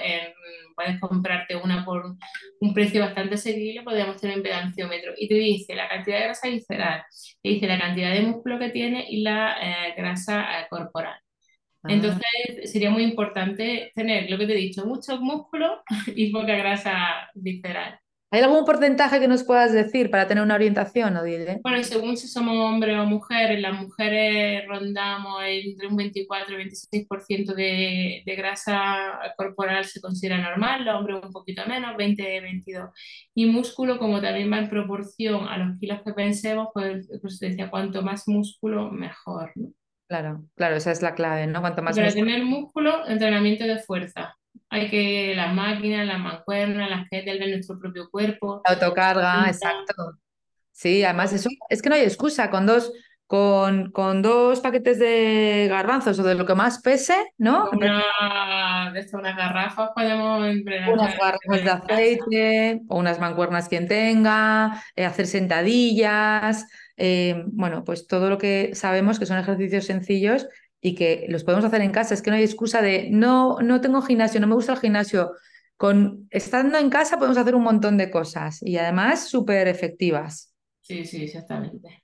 puedes 0.76 1.00
comprarte 1.00 1.56
una 1.56 1.84
por 1.84 2.14
un 2.60 2.74
precio 2.74 3.00
bastante 3.00 3.36
seguido, 3.38 3.82
podríamos 3.82 4.20
tener 4.20 4.36
un 4.36 4.40
impedanciómetro. 4.40 5.12
Y 5.16 5.26
te 5.26 5.34
dice 5.34 5.74
la 5.74 5.88
cantidad 5.88 6.18
de 6.18 6.24
grasa 6.26 6.48
visceral, 6.48 7.02
te 7.42 7.48
dice 7.48 7.66
la 7.66 7.80
cantidad 7.80 8.12
de 8.12 8.22
músculo 8.22 8.60
que 8.60 8.70
tiene 8.70 9.06
y 9.08 9.22
la 9.22 9.56
eh, 9.60 9.94
grasa 9.96 10.60
eh, 10.60 10.66
corporal. 10.70 11.18
Ah. 11.82 11.88
Entonces 11.92 12.70
sería 12.70 12.90
muy 12.90 13.02
importante 13.02 13.90
tener, 13.94 14.30
lo 14.30 14.38
que 14.38 14.46
te 14.46 14.52
he 14.52 14.56
dicho, 14.56 14.84
mucho 14.86 15.20
músculo 15.20 15.82
y 16.14 16.30
poca 16.32 16.54
grasa 16.54 17.30
visceral. 17.34 17.98
¿Hay 18.32 18.42
algún 18.42 18.64
porcentaje 18.64 19.18
que 19.18 19.26
nos 19.26 19.42
puedas 19.42 19.72
decir 19.72 20.08
para 20.08 20.28
tener 20.28 20.44
una 20.44 20.54
orientación, 20.54 21.16
Odile? 21.16 21.58
Bueno, 21.64 21.82
según 21.82 22.16
si 22.16 22.28
somos 22.28 22.56
hombre 22.58 22.96
o 22.96 23.04
mujer, 23.04 23.58
las 23.58 23.76
mujeres 23.76 24.62
rondamos 24.68 25.42
entre 25.44 25.88
un 25.88 25.96
24 25.96 26.54
y 26.54 26.64
26% 26.70 27.54
de, 27.54 28.22
de 28.24 28.36
grasa 28.36 29.18
corporal 29.36 29.84
se 29.84 30.00
considera 30.00 30.40
normal, 30.40 30.84
los 30.84 30.94
hombres 30.94 31.18
un 31.24 31.32
poquito 31.32 31.66
menos, 31.66 31.96
20-22. 31.96 32.90
Y 33.34 33.46
músculo, 33.46 33.98
como 33.98 34.20
también 34.20 34.52
va 34.52 34.58
en 34.58 34.70
proporción 34.70 35.48
a 35.48 35.58
los 35.58 35.76
kilos 35.80 36.00
que 36.04 36.12
pensemos, 36.12 36.68
pues, 36.72 37.08
pues 37.20 37.40
decía, 37.40 37.68
cuanto 37.68 38.00
más 38.02 38.28
músculo, 38.28 38.92
mejor. 38.92 39.50
¿no? 39.56 39.72
Claro, 40.10 40.44
claro, 40.56 40.74
esa 40.74 40.90
es 40.90 41.02
la 41.02 41.14
clave, 41.14 41.46
¿no? 41.46 41.60
Cuanto 41.60 41.82
más 41.82 41.94
Para 41.94 42.10
tener 42.12 42.42
músculo, 42.42 43.06
entrenamiento 43.06 43.64
de 43.64 43.78
fuerza. 43.78 44.36
Hay 44.68 44.90
que 44.90 45.34
las 45.36 45.54
máquinas, 45.54 46.04
las 46.04 46.18
mancuernas, 46.18 46.90
las 46.90 47.08
que 47.08 47.22
de 47.22 47.46
nuestro 47.46 47.78
propio 47.78 48.10
cuerpo. 48.10 48.60
autocarga, 48.64 49.44
exacto. 49.46 50.18
Sí, 50.72 51.04
además 51.04 51.32
eso 51.32 51.48
es 51.68 51.80
que 51.80 51.88
no 51.88 51.94
hay 51.94 52.00
excusa 52.00 52.50
con 52.50 52.66
dos 52.66 52.92
con, 53.30 53.92
con 53.92 54.22
dos 54.22 54.58
paquetes 54.58 54.98
de 54.98 55.68
garbanzos 55.70 56.18
o 56.18 56.24
de 56.24 56.34
lo 56.34 56.44
que 56.44 56.56
más 56.56 56.82
pese, 56.82 57.14
¿no? 57.38 57.70
Una, 57.70 58.90
de 58.92 59.06
unas 59.12 59.36
garrafas 59.36 59.90
podemos. 59.94 60.52
Unas 60.92 61.16
garrafas 61.16 61.62
de 61.62 61.70
aceite 61.70 62.80
o 62.88 62.98
unas 62.98 63.20
mancuernas 63.20 63.68
quien 63.68 63.86
tenga, 63.86 64.82
eh, 64.96 65.04
hacer 65.04 65.28
sentadillas, 65.28 66.66
eh, 66.96 67.44
bueno, 67.52 67.84
pues 67.84 68.08
todo 68.08 68.30
lo 68.30 68.36
que 68.36 68.74
sabemos 68.74 69.20
que 69.20 69.26
son 69.26 69.38
ejercicios 69.38 69.84
sencillos 69.84 70.48
y 70.80 70.96
que 70.96 71.26
los 71.28 71.44
podemos 71.44 71.64
hacer 71.64 71.82
en 71.82 71.92
casa. 71.92 72.14
Es 72.14 72.22
que 72.22 72.30
no 72.30 72.36
hay 72.36 72.42
excusa 72.42 72.82
de 72.82 73.10
no, 73.12 73.58
no 73.60 73.80
tengo 73.80 74.02
gimnasio, 74.02 74.40
no 74.40 74.48
me 74.48 74.56
gusta 74.56 74.72
el 74.72 74.80
gimnasio. 74.80 75.30
Con 75.76 76.26
estando 76.30 76.78
en 76.78 76.90
casa 76.90 77.16
podemos 77.16 77.38
hacer 77.38 77.54
un 77.54 77.62
montón 77.62 77.96
de 77.96 78.10
cosas 78.10 78.60
y 78.60 78.76
además 78.76 79.28
súper 79.28 79.68
efectivas. 79.68 80.52
Sí, 80.80 81.04
sí, 81.04 81.22
exactamente. 81.22 82.02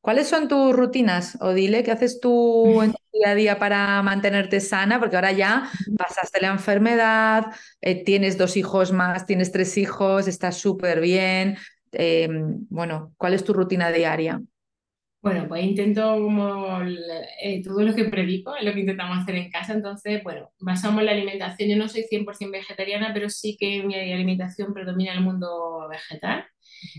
¿Cuáles 0.00 0.28
son 0.28 0.48
tus 0.48 0.74
rutinas, 0.74 1.36
Odile? 1.42 1.82
¿Qué 1.82 1.90
haces 1.90 2.20
tú 2.20 2.80
en 2.82 2.92
tu 2.92 2.98
día 3.12 3.30
a 3.30 3.34
día 3.34 3.58
para 3.58 4.02
mantenerte 4.02 4.60
sana? 4.60 4.98
Porque 4.98 5.16
ahora 5.16 5.32
ya 5.32 5.70
pasaste 5.98 6.40
la 6.40 6.48
enfermedad, 6.48 7.46
eh, 7.82 8.02
tienes 8.02 8.38
dos 8.38 8.56
hijos 8.56 8.92
más, 8.92 9.26
tienes 9.26 9.52
tres 9.52 9.76
hijos, 9.76 10.26
estás 10.26 10.56
súper 10.56 11.00
bien. 11.00 11.58
Em, 11.92 12.66
bueno, 12.70 13.12
¿cuál 13.18 13.34
es 13.34 13.44
tu 13.44 13.52
rutina 13.52 13.92
diaria? 13.92 14.40
Bueno, 15.22 15.46
pues 15.48 15.62
intento 15.64 16.14
como 16.14 16.80
eh, 17.42 17.62
todo 17.62 17.82
lo 17.82 17.94
que 17.94 18.04
predico, 18.06 18.56
es 18.56 18.64
lo 18.64 18.72
que 18.72 18.80
intentamos 18.80 19.18
hacer 19.18 19.34
en 19.34 19.50
casa, 19.50 19.74
entonces, 19.74 20.22
bueno, 20.24 20.50
basamos 20.58 21.02
la 21.02 21.12
alimentación, 21.12 21.68
yo 21.68 21.76
no 21.76 21.88
soy 21.88 22.04
100% 22.04 22.52
vegetariana, 22.52 23.10
pero 23.12 23.28
sí 23.28 23.54
que 23.60 23.82
mi 23.82 23.94
alimentación 23.96 24.72
predomina 24.72 25.12
el 25.12 25.20
mundo 25.20 25.86
vegetal. 25.90 26.46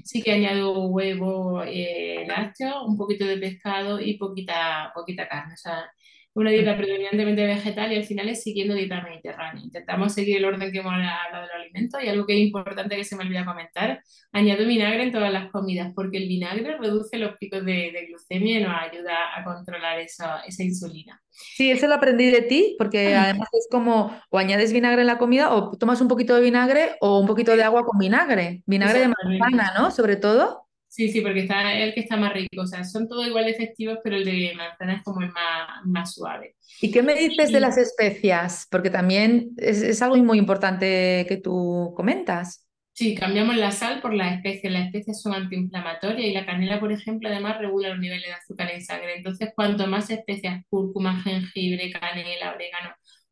Sí 0.04 0.22
que 0.22 0.32
añado 0.32 0.88
huevo, 0.88 1.63
eh, 1.63 2.26
lácteo, 2.28 2.86
un 2.86 2.98
poquito 2.98 3.26
de 3.26 3.38
pescado 3.38 4.00
y 4.00 4.17
poquita, 4.17 4.91
poquita 4.96 5.28
carne. 5.28 5.54
O 5.54 5.58
sea, 5.58 5.91
una 6.34 6.50
dieta 6.50 6.78
predominantemente 6.78 7.46
vegetal 7.46 7.91
y 7.91 7.98
al 7.98 8.06
final 8.06 8.30
es 8.30 8.41
siguiendo 8.41 8.74
dieta 8.74 9.02
mediterránea. 9.02 9.63
Intentamos 9.63 10.13
seguir 10.13 10.38
el 10.38 10.46
orden 10.46 10.72
que 10.72 10.80
hemos 10.80 10.94
hablado 10.94 11.41
de 11.41 11.48
los 11.48 11.56
alimentos 11.56 12.02
y 12.02 12.08
algo 12.08 12.26
que 12.26 12.34
es 12.34 12.39
importante 12.39 12.96
que 12.96 13.04
se 13.04 13.17
me 13.17 13.24
olvida 13.24 13.46
comentar, 13.46 14.02
añado 14.32 14.65
vinagre 14.65 15.04
en 15.04 15.12
todas 15.12 15.32
las 15.32 15.52
comidas 15.52 15.91
porque 15.94 16.17
el 16.17 16.30
vinagre 16.30 16.78
reduce 16.78 17.17
los 17.17 17.36
picos 17.38 17.65
de, 17.65 18.06
glucemia 18.08 18.60
y 18.60 18.63
nos 18.63 18.74
ayuda 18.74 19.13
a 19.36 19.44
controlar 19.44 20.00
esa, 20.00 20.41
esa 20.41 20.63
insulina. 20.63 21.22
Sí, 21.30 21.70
eso 21.70 21.88
lo 21.88 21.96
aprendí 21.96 22.32
de 22.32 22.41
ti, 22.41 22.76
porque 22.78 23.13
además 23.13 23.50
es 23.54 23.67
como 23.70 24.17
o 24.30 24.38
añades 24.38 24.72
vinagre 24.74 25.02
en 25.02 25.08
la 25.08 25.17
comida 25.17 25.54
o 25.54 25.78
tomas 25.78 26.02
un 26.02 26.08
poquito 26.08 26.36
de 26.36 26.41
vinagre 26.41 26.96
o 27.02 27.20
un 27.20 27.28
poquito 27.28 27.56
de 27.56 27.63
agua 27.63 27.84
con 27.84 28.00
vinagre, 28.00 28.63
vinagre 28.65 29.00
de 29.00 29.08
manzana, 29.10 29.74
¿no? 29.78 29.91
Sobre 29.91 30.15
todo. 30.15 30.71
Sí, 30.92 31.08
sí, 31.08 31.22
porque 31.22 31.40
está 31.44 31.74
el 31.74 31.94
que 31.94 32.02
está 32.02 32.18
más 32.18 32.34
rico. 32.34 32.64
O 32.64 32.68
sea, 32.68 32.84
son 32.84 33.08
todos 33.08 33.26
igual 33.26 33.46
de 33.46 33.52
efectivos, 33.52 34.00
pero 34.04 34.18
el 34.18 34.26
de 34.26 34.54
manzana 34.58 34.96
es 34.96 35.04
como 35.04 35.22
el 35.22 35.32
más, 35.32 35.86
más 35.86 36.14
suave. 36.14 36.58
¿Y 36.82 36.92
qué 36.92 37.02
me 37.02 37.16
dices 37.16 37.50
de 37.54 37.62
las 37.62 37.78
especias? 37.78 38.68
Porque 38.70 38.90
también 38.90 39.52
es, 39.56 40.02
algo 40.02 40.18
muy 40.18 40.38
importante 40.38 41.26
que 41.30 41.38
tú 41.38 41.94
comentas. 41.96 42.68
Sí, 42.92 43.16
cambiamos 43.16 43.56
la 43.56 43.72
sal 43.72 44.02
por 44.02 44.14
las 44.14 44.36
especias. 44.36 44.74
Las 44.74 44.88
especias 44.88 45.22
son 45.22 45.34
antiinflamatorias 45.34 46.28
y 46.28 46.34
la 46.34 46.46
canela, 46.46 46.82
por 46.82 46.92
ejemplo, 46.92 47.30
además 47.30 47.60
regula 47.60 47.88
los 47.88 48.00
niveles 48.00 48.26
de 48.26 48.34
azúcar 48.34 48.70
en 48.70 48.84
sangre. 48.84 49.16
Entonces, 49.16 49.54
cuanto 49.56 49.88
más 49.88 50.10
especias, 50.10 50.62
cúrcuma, 50.70 51.22
jengibre, 51.24 51.90
canela, 51.90 52.54
orégano, 52.54 52.90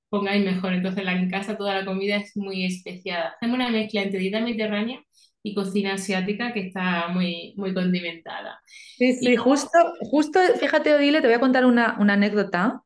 pongáis 0.07 0.45
mejor. 0.45 0.71
Entonces, 0.71 1.03
en 1.05 1.29
casa 1.29 1.57
toda 1.57 1.75
la 1.75 1.83
comida 1.83 2.15
es 2.15 2.37
muy 2.37 2.63
especiada. 2.63 3.33
Hacemos 3.35 3.55
una 3.55 3.69
mezcla 3.69 4.01
entre 4.01 4.19
dieta 4.19 4.39
mediterránea 4.39 5.03
y 5.43 5.53
cocina 5.53 5.93
asiática 5.93 6.53
que 6.53 6.67
está 6.67 7.07
muy, 7.09 7.53
muy 7.57 7.73
condimentada. 7.73 8.61
Sí, 8.97 9.15
sí, 9.15 9.35
justo, 9.35 9.77
justo, 10.01 10.39
fíjate, 10.59 10.93
Odile, 10.93 11.21
te 11.21 11.27
voy 11.27 11.35
a 11.35 11.39
contar 11.39 11.65
una, 11.65 11.97
una 11.99 12.13
anécdota. 12.13 12.81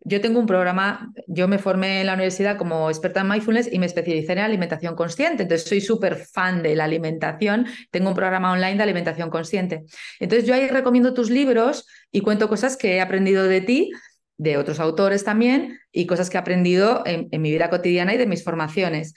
Yo 0.00 0.20
tengo 0.20 0.40
un 0.40 0.46
programa, 0.46 1.12
yo 1.26 1.48
me 1.48 1.58
formé 1.58 2.00
en 2.00 2.06
la 2.06 2.14
universidad 2.14 2.56
como 2.56 2.88
experta 2.88 3.20
en 3.20 3.28
mindfulness 3.28 3.70
y 3.70 3.78
me 3.78 3.86
especialicé 3.86 4.32
en 4.32 4.38
alimentación 4.38 4.94
consciente. 4.94 5.42
Entonces 5.42 5.68
soy 5.68 5.80
súper 5.80 6.16
fan 6.16 6.62
de 6.62 6.76
la 6.76 6.84
alimentación. 6.84 7.66
Tengo 7.90 8.08
un 8.08 8.14
programa 8.14 8.52
online 8.52 8.76
de 8.76 8.82
alimentación 8.84 9.28
consciente. 9.28 9.84
Entonces 10.18 10.46
yo 10.46 10.54
ahí 10.54 10.68
recomiendo 10.68 11.12
tus 11.12 11.30
libros 11.30 11.86
y 12.10 12.20
cuento 12.20 12.48
cosas 12.48 12.76
que 12.76 12.96
he 12.96 13.00
aprendido 13.00 13.44
de 13.44 13.60
ti, 13.60 13.90
de 14.38 14.56
otros 14.56 14.80
autores 14.80 15.24
también 15.24 15.78
y 15.92 16.06
cosas 16.06 16.30
que 16.30 16.38
he 16.38 16.40
aprendido 16.40 17.02
en, 17.04 17.28
en 17.32 17.42
mi 17.42 17.50
vida 17.50 17.68
cotidiana 17.68 18.14
y 18.14 18.18
de 18.18 18.26
mis 18.26 18.44
formaciones. 18.44 19.14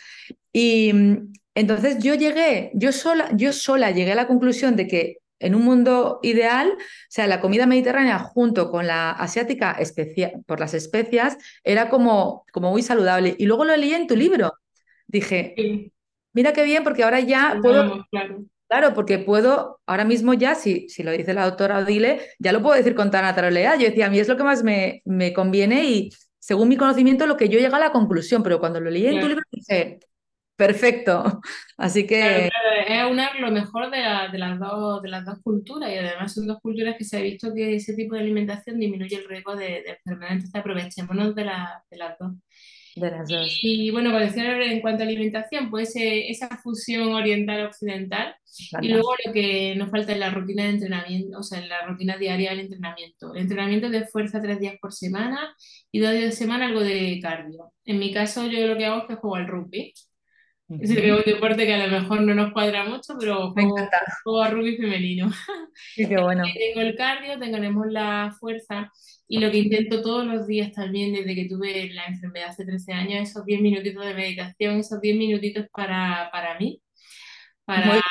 Y 0.51 0.91
Entonces 1.55 1.97
yo 1.99 2.15
llegué, 2.15 2.71
yo 2.73 2.91
sola, 2.91 3.29
yo 3.35 3.53
sola 3.53 3.91
llegué 3.91 4.13
a 4.13 4.15
la 4.15 4.27
conclusión 4.27 4.75
de 4.75 4.87
que 4.87 5.17
en 5.41 5.55
un 5.55 5.63
mundo 5.63 6.19
ideal, 6.21 6.69
o 6.69 6.81
sea, 7.09 7.27
la 7.27 7.41
comida 7.41 7.65
mediterránea 7.65 8.19
junto 8.19 8.69
con 8.69 8.87
la 8.87 9.11
asiática 9.11 9.77
por 10.45 10.59
las 10.59 10.73
especias 10.73 11.37
era 11.63 11.89
como, 11.89 12.45
como 12.51 12.71
muy 12.71 12.83
saludable. 12.83 13.35
Y 13.37 13.45
luego 13.45 13.65
lo 13.65 13.75
leí 13.75 13.93
en 13.93 14.07
tu 14.07 14.15
libro. 14.15 14.53
Dije, 15.07 15.91
mira 16.33 16.53
qué 16.53 16.63
bien, 16.63 16.83
porque 16.83 17.03
ahora 17.03 17.19
ya 17.19 17.57
puedo... 17.61 18.05
claro. 18.11 18.45
claro. 18.67 18.93
porque 18.93 19.17
puedo, 19.17 19.81
ahora 19.87 20.05
mismo 20.05 20.33
ya, 20.35 20.55
si, 20.55 20.87
si 20.89 21.01
lo 21.03 21.11
dice 21.11 21.33
la 21.33 21.45
doctora 21.45 21.79
Odile, 21.79 22.21
ya 22.39 22.53
lo 22.53 22.61
puedo 22.61 22.75
decir 22.75 22.95
con 22.95 23.09
tan 23.09 23.23
naturalidad. 23.23 23.79
Yo 23.79 23.87
decía, 23.87 24.05
a 24.05 24.09
mí 24.09 24.19
es 24.19 24.27
lo 24.27 24.37
que 24.37 24.43
más 24.43 24.63
me, 24.63 25.01
me 25.05 25.33
conviene 25.33 25.85
y 25.85 26.11
según 26.37 26.69
mi 26.69 26.77
conocimiento, 26.77 27.25
lo 27.25 27.37
que 27.37 27.49
yo 27.49 27.59
llegué 27.59 27.75
a 27.75 27.79
la 27.79 27.91
conclusión, 27.91 28.41
pero 28.43 28.59
cuando 28.59 28.79
lo 28.79 28.89
leí 28.89 29.07
en 29.07 29.19
tu 29.19 29.27
libro 29.27 29.43
dije, 29.51 29.99
Perfecto. 30.62 31.41
Así 31.76 32.06
que... 32.06 32.50
es 32.88 33.04
unar 33.10 33.39
lo 33.39 33.50
mejor 33.50 33.89
de, 33.89 33.97
de, 34.32 34.38
las 34.38 34.60
dos, 34.60 35.02
de 35.02 35.10
las 35.10 35.26
dos 35.26 35.39
culturas 35.41 35.89
y 35.91 35.97
además 35.97 36.36
son 36.36 36.45
dos 36.45 36.60
culturas 36.62 36.95
que 37.00 37.04
se 37.04 37.17
ha 37.17 37.21
visto 37.21 37.52
que 37.52 37.78
ese 37.78 37.95
tipo 37.95 38.13
de 38.13 38.21
alimentación 38.21 38.78
disminuye 38.78 39.15
el 39.15 39.28
riesgo 39.28 39.56
de, 39.56 39.65
de 39.65 39.97
enfermedad, 39.97 40.34
entonces 40.34 40.56
aprovechémonos 40.56 41.34
de, 41.34 41.41
de 41.89 41.97
las 41.97 42.19
dos. 42.19 42.34
De 42.95 43.10
las 43.10 43.28
dos. 43.28 43.60
Y, 43.63 43.89
bueno, 43.89 44.12
para 44.12 44.26
decir 44.26 44.43
en 44.43 44.82
cuanto 44.82 45.02
a 45.02 45.08
alimentación, 45.08 45.71
pues 45.71 45.95
eh, 45.95 46.30
esa 46.30 46.47
fusión 46.58 47.12
oriental-occidental 47.12 48.36
y 48.82 48.89
luego 48.89 49.13
lo 49.26 49.34
que 49.34 49.76
nos 49.78 49.89
falta 49.89 50.12
es 50.12 50.19
la 50.19 50.30
rutina 50.30 50.63
de 50.63 50.71
entrenamiento, 50.71 51.39
o 51.39 51.43
sea, 51.43 51.60
en 51.60 51.69
la 51.69 51.88
rutina 51.88 52.17
diaria 52.17 52.52
del 52.52 52.60
entrenamiento. 52.60 53.34
El 53.34 53.43
entrenamiento 53.43 53.89
de 53.89 54.06
fuerza 54.06 54.41
tres 54.41 54.60
días 54.60 54.76
por 54.80 54.93
semana 54.93 55.56
y 55.91 56.02
dos 56.02 56.12
días 56.12 56.26
de 56.26 56.32
semana 56.34 56.67
algo 56.67 56.82
de 56.82 57.17
cardio. 57.19 57.74
En 57.86 57.97
mi 57.97 58.13
caso 58.13 58.45
yo 58.45 58.67
lo 58.67 58.78
que 58.78 58.86
hago 58.86 59.02
es 59.02 59.08
que 59.08 59.15
juego 59.15 59.38
al 59.38 59.47
rugby. 59.47 59.93
Es 60.79 60.89
un 60.89 61.23
deporte 61.25 61.65
que 61.65 61.73
a 61.73 61.88
lo 61.88 61.99
mejor 61.99 62.21
no 62.21 62.34
nos 62.34 62.53
cuadra 62.53 62.86
mucho, 62.86 63.15
pero 63.19 63.51
juego, 63.51 64.41
a 64.41 64.49
rugby 64.49 64.77
femenino. 64.77 65.31
Sí, 65.95 66.07
qué 66.07 66.17
bueno. 66.17 66.43
tengo 66.43 66.81
el 66.81 66.95
cardio, 66.95 67.39
tenemos 67.39 67.88
la 67.89 68.36
fuerza 68.39 68.91
y 69.27 69.39
lo 69.39 69.49
que 69.49 69.60
intento 69.60 70.01
todos 70.01 70.25
los 70.25 70.45
días 70.45 70.71
también 70.71 71.13
desde 71.13 71.34
que 71.34 71.47
tuve 71.47 71.89
la 71.93 72.05
enfermedad 72.05 72.49
hace 72.49 72.65
13 72.65 72.93
años, 72.93 73.29
esos 73.29 73.45
10 73.45 73.62
minutitos 73.62 74.05
de 74.05 74.13
meditación, 74.13 74.79
esos 74.79 74.99
10 75.01 75.17
minutitos 75.17 75.65
para, 75.73 76.29
para 76.31 76.57
mí, 76.60 76.81
para 77.65 78.01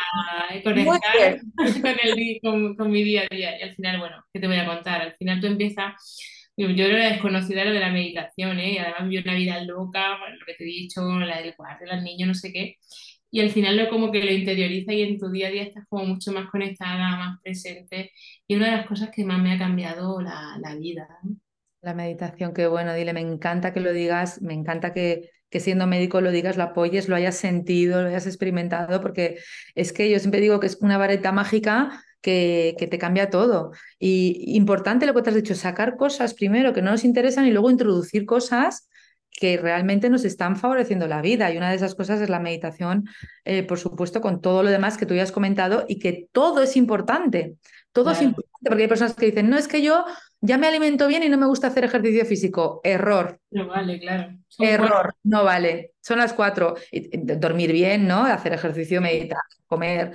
conectar 0.65 1.41
con, 1.83 1.97
el, 2.03 2.39
con, 2.43 2.77
con 2.77 2.91
mi 2.91 3.05
día 3.05 3.23
a 3.31 3.35
día. 3.35 3.59
Y 3.61 3.63
al 3.63 3.75
final, 3.75 4.01
bueno, 4.01 4.25
¿qué 4.33 4.41
te 4.41 4.47
voy 4.47 4.57
a 4.57 4.67
contar? 4.67 5.03
Al 5.03 5.15
final 5.15 5.41
tú 5.41 5.47
empiezas 5.47 5.95
yo 6.57 6.85
era 6.85 7.09
desconocida 7.11 7.65
lo 7.65 7.73
de 7.73 7.81
la 7.81 7.91
meditación, 7.93 8.59
¿eh? 8.59 8.73
Y 8.75 8.79
además 8.79 9.09
vi 9.09 9.19
una 9.19 9.35
vida 9.35 9.65
loca, 9.65 10.19
lo 10.19 10.47
que 10.47 10.55
te 10.55 10.65
he 10.65 10.67
dicho, 10.67 11.03
la 11.21 11.41
del 11.41 11.57
cuarto, 11.57 11.87
los 11.87 12.03
niños, 12.03 12.29
no 12.29 12.35
sé 12.35 12.53
qué. 12.53 12.77
Y 13.31 13.41
al 13.41 13.51
final 13.51 13.77
lo 13.77 13.89
como 13.89 14.11
que 14.11 14.25
lo 14.25 14.33
interioriza 14.33 14.93
y 14.93 15.03
en 15.03 15.19
tu 15.19 15.31
día 15.31 15.49
a 15.49 15.51
día 15.51 15.63
estás 15.63 15.85
como 15.89 16.05
mucho 16.07 16.33
más 16.33 16.51
conectada, 16.51 17.17
más 17.17 17.41
presente. 17.43 18.13
Y 18.47 18.57
una 18.57 18.67
de 18.71 18.77
las 18.79 18.87
cosas 18.87 19.11
que 19.15 19.25
más 19.25 19.41
me 19.41 19.53
ha 19.53 19.59
cambiado 19.59 20.21
la, 20.21 20.59
la 20.61 20.75
vida. 20.77 21.09
La 21.83 21.95
meditación, 21.95 22.53
qué 22.53 22.67
bueno, 22.67 22.93
dile, 22.95 23.13
me 23.15 23.21
encanta 23.21 23.73
que 23.73 23.81
lo 23.81 23.93
digas, 23.93 24.43
me 24.43 24.53
encanta 24.53 24.93
que, 24.93 25.31
que 25.49 25.61
siendo 25.61 25.87
médico 25.87 26.21
lo 26.21 26.31
digas, 26.31 26.59
lo 26.59 26.65
apoyes, 26.65 27.09
lo 27.09 27.17
hayas 27.17 27.37
sentido, 27.37 28.03
lo 28.03 28.09
hayas 28.09 28.27
experimentado, 28.27 29.01
porque 29.01 29.39
es 29.75 29.93
que 29.95 30.11
yo 30.11 30.19
siempre 30.19 30.41
digo 30.41 30.61
que 30.61 30.67
es 30.67 30.77
una 30.83 30.99
vareta 30.99 31.33
mágica 31.33 32.03
que, 32.21 32.89
te 32.91 32.99
cambia 32.99 33.31
todo. 33.31 33.73
Y 33.99 34.57
importante 34.57 35.07
lo 35.07 35.15
que 35.15 35.23
te 35.23 35.31
has 35.31 35.37
dicho, 35.37 35.55
sacar 35.55 35.97
cosas 35.97 36.35
primero 36.35 36.73
que 36.73 36.83
no 36.83 36.91
nos 36.91 37.05
interesan 37.05 37.47
y 37.47 37.51
luego 37.51 37.71
introducir 37.71 38.27
cosas 38.27 38.89
que 39.31 39.57
realmente 39.57 40.11
nos 40.11 40.25
están 40.25 40.57
favoreciendo 40.57 41.07
la 41.07 41.23
vida. 41.23 41.51
Y 41.51 41.57
una 41.57 41.71
de 41.71 41.77
esas 41.77 41.95
cosas 41.95 42.21
es 42.21 42.29
la 42.29 42.41
meditación, 42.41 43.09
eh, 43.45 43.63
por 43.63 43.79
supuesto, 43.79 44.21
con 44.21 44.41
todo 44.41 44.63
lo 44.63 44.71
demás 44.71 44.99
que 44.99 45.07
tú 45.07 45.15
ya 45.15 45.23
has 45.23 45.33
comentado 45.33 45.85
y 45.89 45.99
que 45.99 46.29
todo 46.33 46.63
es 46.63 46.77
importante. 46.77 47.55
Todo 47.93 48.11
es 48.11 48.23
importante 48.23 48.51
porque 48.63 48.83
hay 48.83 48.89
personas 48.89 49.15
que 49.15 49.27
dicen, 49.27 49.49
no 49.49 49.57
es 49.57 49.67
que 49.67 49.83
yo 49.83 50.05
ya 50.41 50.59
me 50.59 50.67
alimento 50.67 51.07
bien 51.07 51.23
y 51.23 51.29
no 51.29 51.39
me 51.39 51.47
gusta 51.47 51.69
hacer 51.69 51.85
ejercicio 51.85 52.25
físico. 52.25 52.81
Error. 52.85 53.41
No 53.51 53.69
vale, 53.69 53.99
claro. 53.99 54.37
Error, 54.59 55.15
no 55.23 55.45
vale. 55.45 55.93
Son 56.01 56.19
las 56.19 56.33
cuatro. 56.33 56.77
Dormir 57.13 57.73
bien, 57.73 58.07
¿no? 58.07 58.25
Hacer 58.25 58.53
ejercicio, 58.53 59.01
meditar, 59.01 59.41
comer. 59.67 60.13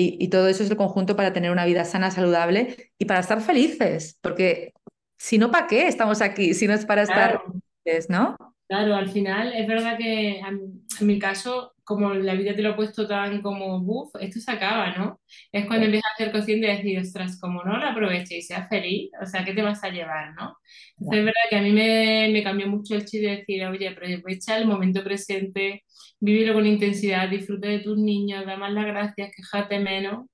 Y, 0.00 0.28
todo 0.28 0.46
eso 0.46 0.62
es 0.62 0.70
el 0.70 0.76
conjunto 0.76 1.16
para 1.16 1.32
tener 1.32 1.50
una 1.50 1.64
vida 1.64 1.84
sana, 1.84 2.12
saludable 2.12 2.92
y 2.98 3.06
para 3.06 3.18
estar 3.18 3.40
felices, 3.40 4.16
porque 4.20 4.72
si 5.16 5.38
no, 5.38 5.50
¿para 5.50 5.66
qué 5.66 5.88
estamos 5.88 6.22
aquí? 6.22 6.54
Si 6.54 6.68
no 6.68 6.74
es 6.74 6.86
para 6.86 7.02
estar 7.02 7.42
felices, 7.84 8.08
¿no? 8.08 8.36
Claro, 8.68 8.94
al 8.96 9.08
final 9.08 9.54
es 9.54 9.66
verdad 9.66 9.96
que 9.96 10.40
en 10.40 10.82
mi 11.00 11.18
caso, 11.18 11.72
como 11.84 12.12
la 12.12 12.34
vida 12.34 12.54
te 12.54 12.60
lo 12.60 12.70
ha 12.72 12.76
puesto 12.76 13.08
tan 13.08 13.40
como, 13.40 13.80
buf, 13.80 14.10
esto 14.20 14.40
se 14.40 14.50
acaba, 14.52 14.94
¿no? 14.94 15.20
Es 15.50 15.64
cuando 15.66 15.86
empiezas 15.86 16.10
a 16.12 16.16
ser 16.22 16.32
consciente 16.32 16.66
y 16.70 16.76
decir, 16.76 16.98
ostras, 17.00 17.40
como 17.40 17.62
no 17.64 17.78
lo 17.78 17.86
aproveches 17.86 18.30
y 18.32 18.42
seas 18.42 18.68
feliz, 18.68 19.10
o 19.22 19.24
sea, 19.24 19.42
¿qué 19.42 19.54
te 19.54 19.62
vas 19.62 19.82
a 19.82 19.88
llevar, 19.88 20.34
no? 20.34 20.54
Entonces 20.98 21.20
es 21.20 21.24
verdad 21.24 21.40
que 21.48 21.56
a 21.56 21.62
mí 21.62 21.72
me, 21.72 22.28
me 22.30 22.42
cambió 22.42 22.66
mucho 22.68 22.94
el 22.94 23.06
chiste 23.06 23.26
de 23.26 23.36
decir, 23.38 23.64
oye, 23.64 23.88
aprovecha 23.88 24.58
el 24.58 24.66
momento 24.66 25.02
presente, 25.02 25.84
vívelo 26.20 26.52
con 26.52 26.66
intensidad, 26.66 27.26
disfruta 27.30 27.68
de 27.68 27.78
tus 27.78 27.96
niños, 27.96 28.44
da 28.44 28.58
más 28.58 28.72
las 28.72 28.84
gracias, 28.86 29.30
quejate 29.34 29.78
menos. 29.78 30.26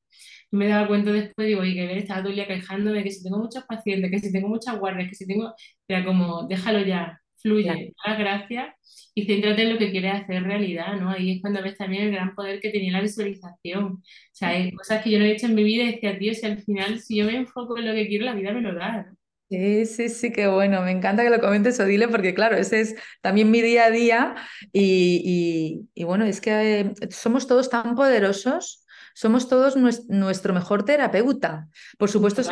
Me 0.50 0.68
daba 0.68 0.88
cuenta 0.88 1.12
después, 1.12 1.46
digo, 1.48 1.60
oye, 1.62 1.74
que 1.74 1.86
ver, 1.86 1.98
estaba 1.98 2.20
todo 2.20 2.30
el 2.30 2.36
día 2.36 2.46
quejándome, 2.48 3.04
que 3.04 3.10
si 3.12 3.22
tengo 3.24 3.38
muchos 3.38 3.64
pacientes, 3.64 4.10
que 4.10 4.20
si 4.20 4.32
tengo 4.32 4.48
muchas 4.48 4.78
guardias, 4.78 5.08
que 5.08 5.14
si 5.16 5.26
tengo, 5.26 5.54
era 5.88 6.04
como, 6.04 6.46
déjalo 6.48 6.80
ya, 6.86 7.20
fluye, 7.44 7.94
da 8.06 8.16
gracias 8.16 8.76
y 9.14 9.26
céntrate 9.26 9.62
en 9.64 9.72
lo 9.74 9.78
que 9.78 9.92
quieres 9.92 10.14
hacer 10.22 10.44
realidad, 10.44 10.96
¿no? 11.00 11.10
Ahí 11.10 11.32
es 11.36 11.42
cuando 11.42 11.62
ves 11.62 11.78
también 11.78 12.04
el 12.04 12.12
gran 12.12 12.34
poder 12.34 12.60
que 12.60 12.70
tenía 12.70 12.92
la 12.92 13.02
visualización. 13.02 13.84
O 13.86 14.02
sea, 14.32 14.50
hay 14.50 14.72
cosas 14.72 15.04
que 15.04 15.12
yo 15.12 15.18
no 15.20 15.26
he 15.26 15.32
hecho 15.32 15.46
en 15.46 15.54
mi 15.56 15.64
vida 15.64 15.84
y 15.84 15.92
decía, 15.94 16.18
tío, 16.18 16.34
si 16.34 16.46
al 16.46 16.58
final, 16.62 17.00
si 17.00 17.18
yo 17.18 17.26
me 17.26 17.36
enfoco 17.36 17.78
en 17.78 17.86
lo 17.88 17.94
que 17.94 18.08
quiero, 18.08 18.26
la 18.26 18.34
vida 18.34 18.52
me 18.52 18.62
lo 18.62 18.74
da, 18.74 19.04
¿no? 19.04 19.16
Sí, 19.50 19.86
sí, 19.86 20.08
sí, 20.08 20.32
qué 20.32 20.48
bueno. 20.48 20.82
Me 20.82 20.90
encanta 20.90 21.22
que 21.22 21.30
lo 21.30 21.40
comentes, 21.40 21.78
Odile, 21.78 22.08
porque 22.08 22.34
claro, 22.34 22.56
ese 22.56 22.80
es 22.80 22.96
también 23.20 23.50
mi 23.50 23.62
día 23.62 23.84
a 23.86 23.90
día 23.90 24.34
y, 24.72 25.86
y 25.94 26.04
bueno, 26.04 26.24
es 26.24 26.40
que 26.40 26.80
eh, 26.80 26.94
somos 27.10 27.46
todos 27.46 27.70
tan 27.70 27.94
poderosos 27.94 28.83
somos 29.14 29.48
todos 29.48 29.76
nuestro 29.76 30.52
mejor 30.52 30.84
terapeuta. 30.84 31.68
Por 31.98 32.10
supuesto, 32.10 32.42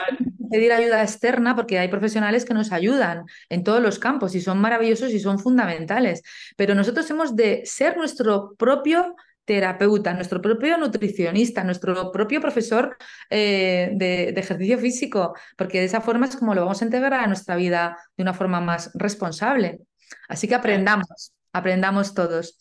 pedir 0.51 0.73
ayuda 0.73 1.03
externa 1.03 1.57
porque 1.57 1.79
hay 1.79 1.89
profesionales 1.89 2.45
que 2.45 2.55
nos 2.55 2.73
ayudan 2.73 3.25
en 3.49 3.65
todos 3.65 3.83
los 3.83 3.99
campos 3.99 4.35
y 4.35 4.41
son 4.41 4.61
maravillosos 4.61 5.11
y 5.11 5.21
son 5.21 5.39
fundamentales. 5.39 6.23
Pero 6.57 6.75
nosotros 6.75 7.11
hemos 7.11 7.37
de 7.37 7.63
ser 7.65 7.97
nuestro 7.97 8.55
propio 8.57 9.17
terapeuta, 9.45 10.15
nuestro 10.15 10.41
propio 10.41 10.79
nutricionista, 10.79 11.65
nuestro 11.65 12.13
propio 12.13 12.41
profesor 12.41 12.97
eh, 13.29 13.91
de, 13.95 14.29
ejercicio 14.29 14.79
físico, 14.79 15.35
porque 15.57 15.81
de 15.81 15.87
esa 15.87 16.01
forma 16.01 16.27
es 16.27 16.37
como 16.37 16.55
lo 16.55 16.63
vamos 16.63 16.81
a 16.81 16.85
integrar 16.85 17.15
a 17.15 17.27
nuestra 17.27 17.57
vida 17.57 17.97
de 18.17 18.23
una 18.23 18.35
forma 18.35 18.61
más 18.61 18.91
responsable. 18.95 19.81
Así 20.29 20.47
que 20.47 20.55
aprendamos, 20.55 21.33
aprendamos 21.53 22.15
todos. 22.15 22.59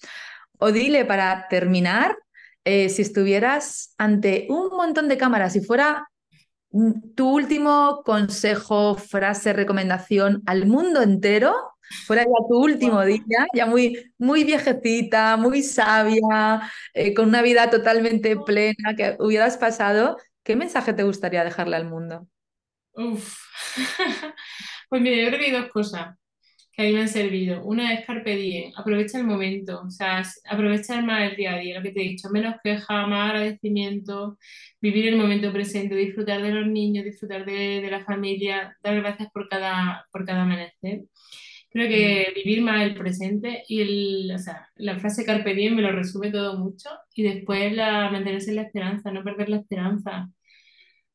Odile, 0.58 1.06
para 1.06 1.48
terminar, 1.50 2.16
eh, 2.65 2.89
si 2.89 3.02
estuvieras 3.02 3.93
ante 3.97 4.47
un 4.50 4.69
montón 4.69 5.08
de 5.08 5.17
cámaras 5.17 5.56
y 5.56 5.62
fuera 5.62 6.08
mm, 6.71 7.13
tu 7.15 7.30
último 7.30 8.02
consejo, 8.06 8.95
frase, 8.95 9.54
recomendación 9.54 10.43
al 10.45 10.65
mundo 10.67 11.02
entero, 11.02 11.56
fuera 12.06 12.24
ya 12.24 12.47
tu 12.50 12.63
último 12.63 13.04
día, 13.04 13.47
ya 13.54 13.65
muy, 13.65 14.13
muy 14.17 14.43
viejecita, 14.43 15.38
muy 15.38 15.63
sabia, 15.63 16.71
eh, 16.93 17.13
con 17.13 17.30
una 17.30 17.41
vida 17.41 17.69
totalmente 17.69 18.38
plena 18.38 18.95
que 18.95 19.15
hubieras 19.19 19.58
pasado, 19.58 20.17
¿qué 20.43 20.56
mensaje 20.56 20.93
te 20.93 21.04
gustaría 21.04 21.43
dejarle 21.43 21.76
al 21.76 21.86
mundo? 21.86 22.28
Uf. 22.93 23.38
pues 24.89 25.02
mira, 25.02 25.17
yo 25.17 25.28
creo 25.28 25.39
que 25.39 25.45
hay 25.45 25.52
dos 25.52 25.71
cosas 25.71 26.15
que 26.72 26.82
a 26.82 26.86
mí 26.86 26.94
me 26.94 27.02
han 27.02 27.10
servido. 27.10 27.64
Una 27.64 27.94
es 27.94 28.06
Carpe 28.06 28.36
Diem, 28.36 28.72
aprovecha 28.76 29.18
el 29.18 29.26
momento, 29.26 29.82
o 29.86 29.90
sea, 29.92 30.24
aprovecha 30.50 31.02
más 31.02 31.32
el 31.32 31.38
día 31.38 31.56
a 31.56 31.60
día, 31.60 31.78
lo 31.78 31.84
que 31.84 31.92
te 31.92 32.02
he 32.02 32.10
dicho, 32.10 32.30
menos 32.30 32.56
queja, 32.64 33.08
más 33.08 33.32
agradecimiento, 33.32 34.38
vivir 34.82 35.08
el 35.08 35.18
momento 35.18 35.52
presente, 35.52 35.96
disfrutar 35.96 36.42
de 36.42 36.52
los 36.52 36.68
niños, 36.68 37.06
disfrutar 37.06 37.46
de, 37.46 37.82
de 37.82 37.92
la 37.92 38.04
familia, 38.06 38.78
dar 38.84 38.96
gracias 39.02 39.30
por 39.32 39.50
cada, 39.50 40.06
por 40.12 40.26
cada 40.26 40.44
amanecer. 40.44 41.04
Creo 41.72 41.88
que 41.88 42.28
mm. 42.32 42.34
vivir 42.36 42.62
más 42.62 42.84
el 42.84 42.95
presente 42.95 43.64
y 43.68 43.82
el, 43.82 44.32
o 44.36 44.39
sea, 44.39 44.68
la 44.76 45.00
frase 45.00 45.26
Carpe 45.26 45.56
Diem 45.56 45.76
me 45.76 45.82
lo 45.82 45.91
resume 45.91 46.32
todo 46.32 46.58
mucho 46.60 46.89
y 47.16 47.24
después 47.24 47.74
la, 47.74 48.10
mantenerse 48.12 48.50
en 48.52 48.58
la 48.58 48.64
esperanza, 48.64 49.12
no 49.12 49.24
perder 49.24 49.50
la 49.50 49.58
esperanza 49.58 50.30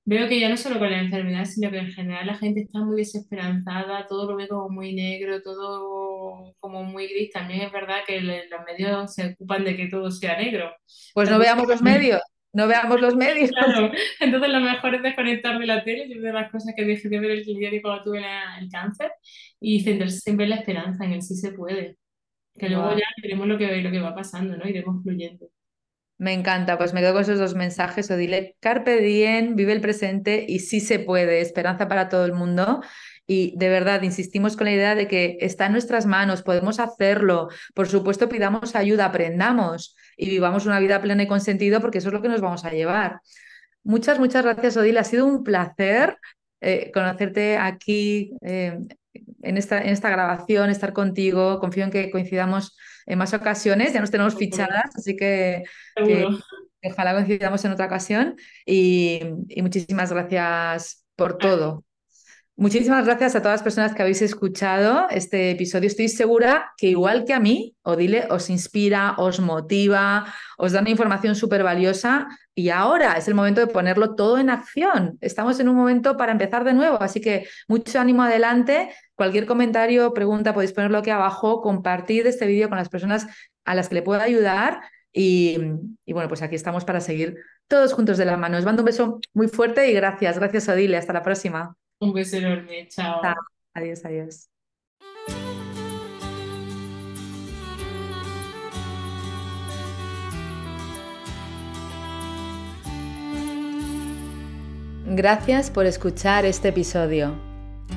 veo 0.07 0.29
que 0.29 0.41
ya 0.41 0.49
no 0.49 0.57
solo 0.57 0.79
con 0.79 0.91
la 0.91 1.01
enfermedad, 1.01 1.45
sino 1.45 1.71
que 1.71 1.79
en 1.79 1.93
general 1.93 2.27
la 2.27 2.37
gente 2.37 2.61
está 2.61 2.79
muy 2.79 2.97
desesperanzada, 2.97 4.07
todo 4.07 4.31
lo 4.31 4.37
ve 4.37 4.49
como 4.49 4.69
muy 4.71 4.95
negro, 4.95 5.43
todo 5.43 6.55
como 6.61 6.85
muy 6.85 7.09
gris. 7.09 7.33
También 7.33 7.63
es 7.63 7.73
verdad 7.73 7.99
que 8.07 8.21
los 8.21 8.61
medios 8.67 9.15
se 9.15 9.33
ocupan 9.33 9.65
de 9.65 9.77
que 9.77 9.89
todo 9.89 10.11
sea 10.11 10.39
negro. 10.39 10.73
Pues 11.13 11.29
no 11.29 11.39
veamos 11.39 11.69
los 11.69 11.83
medios. 11.83 12.21
No 12.53 12.69
veamos 12.69 13.01
los 13.01 13.17
medios. 13.17 13.51
Claro, 13.57 13.91
entonces 14.21 14.49
lo 14.51 14.61
mejor 14.61 14.95
es 14.95 15.03
desconectar 15.03 15.59
de 15.59 15.67
la 15.67 15.85
tele. 15.85 16.09
Yo 16.09 16.23
de 16.23 16.33
las 16.33 16.51
cosas 16.51 16.73
que 16.77 16.85
dejé 16.85 17.09
de 17.09 17.19
ver 17.19 17.33
el 17.33 17.45
diario 17.45 17.83
cuando 17.83 18.05
tuve 18.05 18.25
el 18.61 18.71
cáncer 18.71 19.11
y 19.61 19.81
centrarse 19.81 20.21
siempre 20.21 20.45
en 20.45 20.51
la 20.51 20.57
esperanza, 20.57 21.05
en 21.05 21.13
el 21.15 21.23
sí 21.23 21.35
se 21.35 21.53
puede. 21.53 21.97
Que 22.55 22.71
luego 22.71 22.97
ya 22.97 23.05
veremos 23.23 23.47
lo 23.49 23.59
que, 23.59 23.83
lo 23.83 23.91
que 23.91 24.01
va 24.01 24.15
pasando, 24.15 24.57
¿no? 24.57 24.67
Iremos 24.67 25.03
fluyendo. 25.03 25.51
Me 26.19 26.33
encanta, 26.33 26.79
pues 26.79 26.95
me 26.95 27.01
quedo 27.01 27.13
con 27.13 27.23
esos 27.23 27.39
dos 27.39 27.55
mensajes. 27.55 28.11
O 28.11 28.17
dile, 28.17 28.57
carpe 28.61 29.01
diem, 29.01 29.55
vive 29.55 29.73
el 29.73 29.81
presente 29.81 30.45
y 30.49 30.61
sí 30.61 30.81
se 30.81 30.99
puede, 30.99 31.41
esperanza 31.41 31.89
para 31.89 32.09
todo 32.09 32.25
el 32.25 32.33
mundo. 32.33 32.83
Y 33.27 33.55
de 33.57 33.69
verdad, 33.69 34.03
insistimos 34.03 34.57
con 34.57 34.67
la 34.67 34.73
idea 34.73 34.95
de 34.95 35.09
que 35.09 35.37
está 35.41 35.67
en 35.67 35.73
nuestras 35.73 36.07
manos, 36.07 36.43
podemos 36.43 36.79
hacerlo. 36.81 37.49
Por 37.75 37.89
supuesto, 37.89 38.29
pidamos 38.29 38.77
ayuda, 38.77 39.07
aprendamos 39.07 39.97
y 40.17 40.31
vivamos 40.31 40.65
una 40.65 40.81
vida 40.81 41.03
plena 41.03 41.25
y 41.25 41.27
con 41.27 41.41
sentido 41.41 41.81
porque 41.81 41.99
eso 41.99 42.09
es 42.09 42.15
lo 42.15 42.23
que 42.23 42.29
nos 42.29 42.41
vamos 42.41 42.65
a 42.65 42.71
llevar. 42.71 43.21
Muchas, 43.83 44.19
muchas 44.19 44.45
gracias, 44.45 44.77
Odile. 44.77 45.01
Ha 45.01 45.05
sido 45.05 45.27
un 45.27 45.45
placer 45.45 46.19
eh, 46.61 46.91
conocerte 46.95 47.59
aquí 47.59 48.33
eh, 48.43 48.79
en, 49.43 49.57
esta, 49.57 49.81
en 49.83 49.91
esta 49.91 50.09
grabación, 50.11 50.71
estar 50.71 50.93
contigo. 50.93 51.61
Confío 51.61 51.85
en 51.85 51.91
que 51.91 52.11
coincidamos 52.11 52.77
en 53.07 53.19
más 53.19 53.33
ocasiones. 53.35 53.93
Ya 53.93 54.01
nos 54.01 54.11
tenemos 54.11 54.37
fichadas, 54.37 54.91
así 54.95 55.17
que, 55.17 55.63
ojalá 56.83 57.15
coincidamos 57.15 57.65
en 57.65 57.73
otra 57.73 57.87
ocasión. 57.87 58.37
y 58.65 59.21
muchísimas 59.63 60.13
gracias 60.13 61.07
por 61.17 61.39
todo. 61.39 61.85
Muchísimas 62.59 63.05
gracias 63.05 63.37
a 63.37 63.43
todas 63.43 63.57
las 63.57 63.63
personas 63.63 63.95
que 63.95 64.01
habéis 64.01 64.23
escuchado 64.23 65.09
este 65.11 65.51
episodio. 65.51 65.89
Estoy 65.89 66.09
segura 66.09 66.73
que 66.79 66.89
igual 66.89 67.27
que 67.27 67.35
a 67.35 67.39
mí, 67.39 67.77
Odile 67.83 68.29
os 68.31 68.49
inspira, 68.49 69.15
os 69.19 69.41
motiva, 69.41 70.25
os 70.57 70.73
da 70.73 70.81
una 70.81 70.89
información 70.89 71.35
súper 71.35 71.63
valiosa 71.63 72.29
y 72.55 72.71
ahora 72.71 73.19
es 73.19 73.29
el 73.29 73.35
momento 73.35 73.61
de 73.61 73.67
ponerlo 73.67 74.15
todo 74.15 74.39
en 74.39 74.49
acción. 74.49 75.19
Estamos 75.21 75.61
en 75.61 75.69
un 75.69 75.77
momento 75.77 76.17
para 76.17 76.33
empezar 76.33 76.65
de 76.65 76.73
nuevo, 76.73 76.97
así 77.03 77.21
que 77.21 77.47
mucho 77.69 78.01
ánimo 78.01 78.23
adelante. 78.23 78.89
Cualquier 79.15 79.45
comentario, 79.45 80.15
pregunta, 80.15 80.55
podéis 80.55 80.73
ponerlo 80.73 80.97
aquí 80.97 81.11
abajo, 81.11 81.61
compartir 81.61 82.27
este 82.27 82.47
vídeo 82.47 82.71
con 82.71 82.79
las 82.79 82.89
personas 82.89 83.27
a 83.67 83.75
las 83.75 83.91
que 83.91 83.97
le 83.97 84.03
pueda 84.03 84.23
ayudar 84.23 84.81
y, 85.13 85.59
y, 86.07 86.13
bueno, 86.15 86.29
pues 86.29 86.41
aquí 86.41 86.55
estamos 86.55 86.87
para 86.87 87.01
seguir 87.03 87.37
todos 87.69 87.93
juntos 87.93 88.17
de 88.17 88.25
la 88.25 88.39
mano. 88.39 88.57
Os 88.57 88.65
mando 88.65 88.81
un 88.81 88.87
beso 88.87 89.21
muy 89.35 89.49
fuerte 89.49 89.91
y 89.91 89.93
gracias. 89.93 90.39
Gracias, 90.39 90.69
Odile. 90.71 90.97
Hasta 90.97 91.13
la 91.13 91.23
próxima. 91.23 91.77
Un 91.99 92.13
beso 92.13 92.37
enorme, 92.37 92.89
chao. 92.89 93.21
Adiós, 93.73 94.05
adiós. 94.05 94.51
Gracias 105.07 105.71
por 105.71 105.87
escuchar 105.87 106.45
este 106.45 106.69
episodio. 106.69 107.35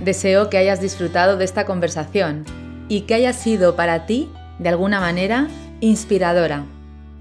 Deseo 0.02 0.50
que 0.50 0.58
hayas 0.58 0.80
disfrutado 0.80 1.36
de 1.36 1.44
esta 1.44 1.66
conversación 1.66 2.46
y 2.88 3.02
que 3.02 3.16
haya 3.16 3.34
sido 3.34 3.76
para 3.76 4.06
ti, 4.06 4.30
de 4.60 4.70
alguna 4.70 5.02
manera, 5.02 5.48
inspiradora 5.82 6.64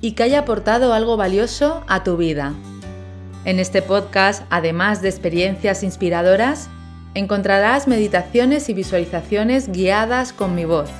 y 0.00 0.12
que 0.12 0.22
haya 0.22 0.40
aportado 0.40 0.92
algo 0.92 1.16
valioso 1.16 1.82
a 1.88 2.04
tu 2.04 2.16
vida. 2.16 2.54
En 3.48 3.60
este 3.60 3.80
podcast, 3.80 4.44
además 4.50 5.00
de 5.00 5.08
experiencias 5.08 5.82
inspiradoras, 5.82 6.68
encontrarás 7.14 7.88
meditaciones 7.88 8.68
y 8.68 8.74
visualizaciones 8.74 9.72
guiadas 9.72 10.34
con 10.34 10.54
mi 10.54 10.66
voz, 10.66 10.90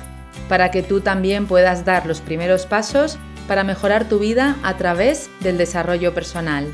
para 0.47 0.71
que 0.71 0.81
tú 0.81 1.01
también 1.01 1.45
puedas 1.45 1.85
dar 1.85 2.07
los 2.07 2.21
primeros 2.21 2.65
pasos 2.65 3.19
para 3.47 3.63
mejorar 3.63 4.09
tu 4.09 4.17
vida 4.17 4.55
a 4.63 4.77
través 4.77 5.29
del 5.41 5.59
desarrollo 5.59 6.15
personal. 6.15 6.65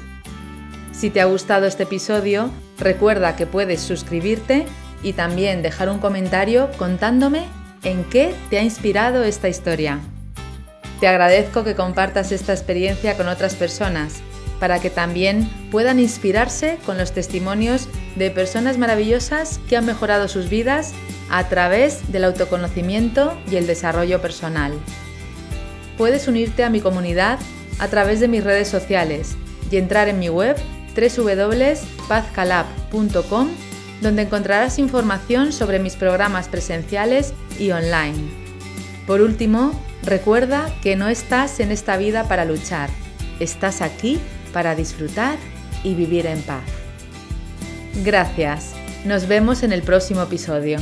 Si 0.93 1.09
te 1.09 1.19
ha 1.19 1.25
gustado 1.25 1.65
este 1.65 1.83
episodio, 1.83 2.51
recuerda 2.77 3.35
que 3.35 3.45
puedes 3.45 3.81
suscribirte 3.81 4.65
y 5.03 5.11
también 5.11 5.61
dejar 5.61 5.89
un 5.89 5.99
comentario 5.99 6.69
contándome 6.77 7.47
en 7.83 8.05
qué 8.05 8.33
te 8.49 8.59
ha 8.59 8.63
inspirado 8.63 9.25
esta 9.25 9.49
historia. 9.49 9.99
Te 11.01 11.09
agradezco 11.09 11.65
que 11.65 11.75
compartas 11.75 12.31
esta 12.31 12.53
experiencia 12.53 13.17
con 13.17 13.27
otras 13.27 13.55
personas 13.55 14.21
para 14.59 14.79
que 14.79 14.89
también 14.89 15.49
puedan 15.71 15.99
inspirarse 15.99 16.77
con 16.85 16.97
los 16.97 17.11
testimonios 17.11 17.87
de 18.15 18.31
personas 18.31 18.77
maravillosas 18.77 19.59
que 19.67 19.75
han 19.77 19.85
mejorado 19.85 20.27
sus 20.27 20.49
vidas 20.49 20.93
a 21.29 21.47
través 21.49 22.11
del 22.11 22.23
autoconocimiento 22.23 23.37
y 23.51 23.57
el 23.57 23.67
desarrollo 23.67 24.19
personal. 24.21 24.73
Puedes 25.97 26.27
unirte 26.27 26.63
a 26.63 26.69
mi 26.69 26.81
comunidad 26.81 27.39
a 27.79 27.87
través 27.87 28.19
de 28.19 28.27
mis 28.27 28.43
redes 28.43 28.67
sociales 28.67 29.35
y 29.71 29.77
entrar 29.77 30.07
en 30.07 30.19
mi 30.19 30.29
web 30.29 30.55
www.pazcalab.com 30.95 33.49
donde 34.01 34.23
encontrarás 34.23 34.79
información 34.79 35.53
sobre 35.53 35.79
mis 35.79 35.95
programas 35.95 36.47
presenciales 36.47 37.33
y 37.57 37.71
online. 37.71 38.19
Por 39.07 39.21
último, 39.21 39.71
recuerda 40.03 40.69
que 40.81 40.95
no 40.95 41.07
estás 41.07 41.59
en 41.59 41.71
esta 41.71 41.97
vida 41.97 42.27
para 42.27 42.45
luchar, 42.45 42.89
estás 43.39 43.81
aquí 43.81 44.19
para 44.55 44.73
disfrutar 44.73 45.37
y 45.83 45.95
vivir 45.95 46.25
en 46.27 46.41
paz. 46.43 46.63
Gracias. 48.05 48.73
Nos 49.03 49.27
vemos 49.27 49.63
en 49.63 49.73
el 49.73 49.81
próximo 49.81 50.21
episodio. 50.21 50.77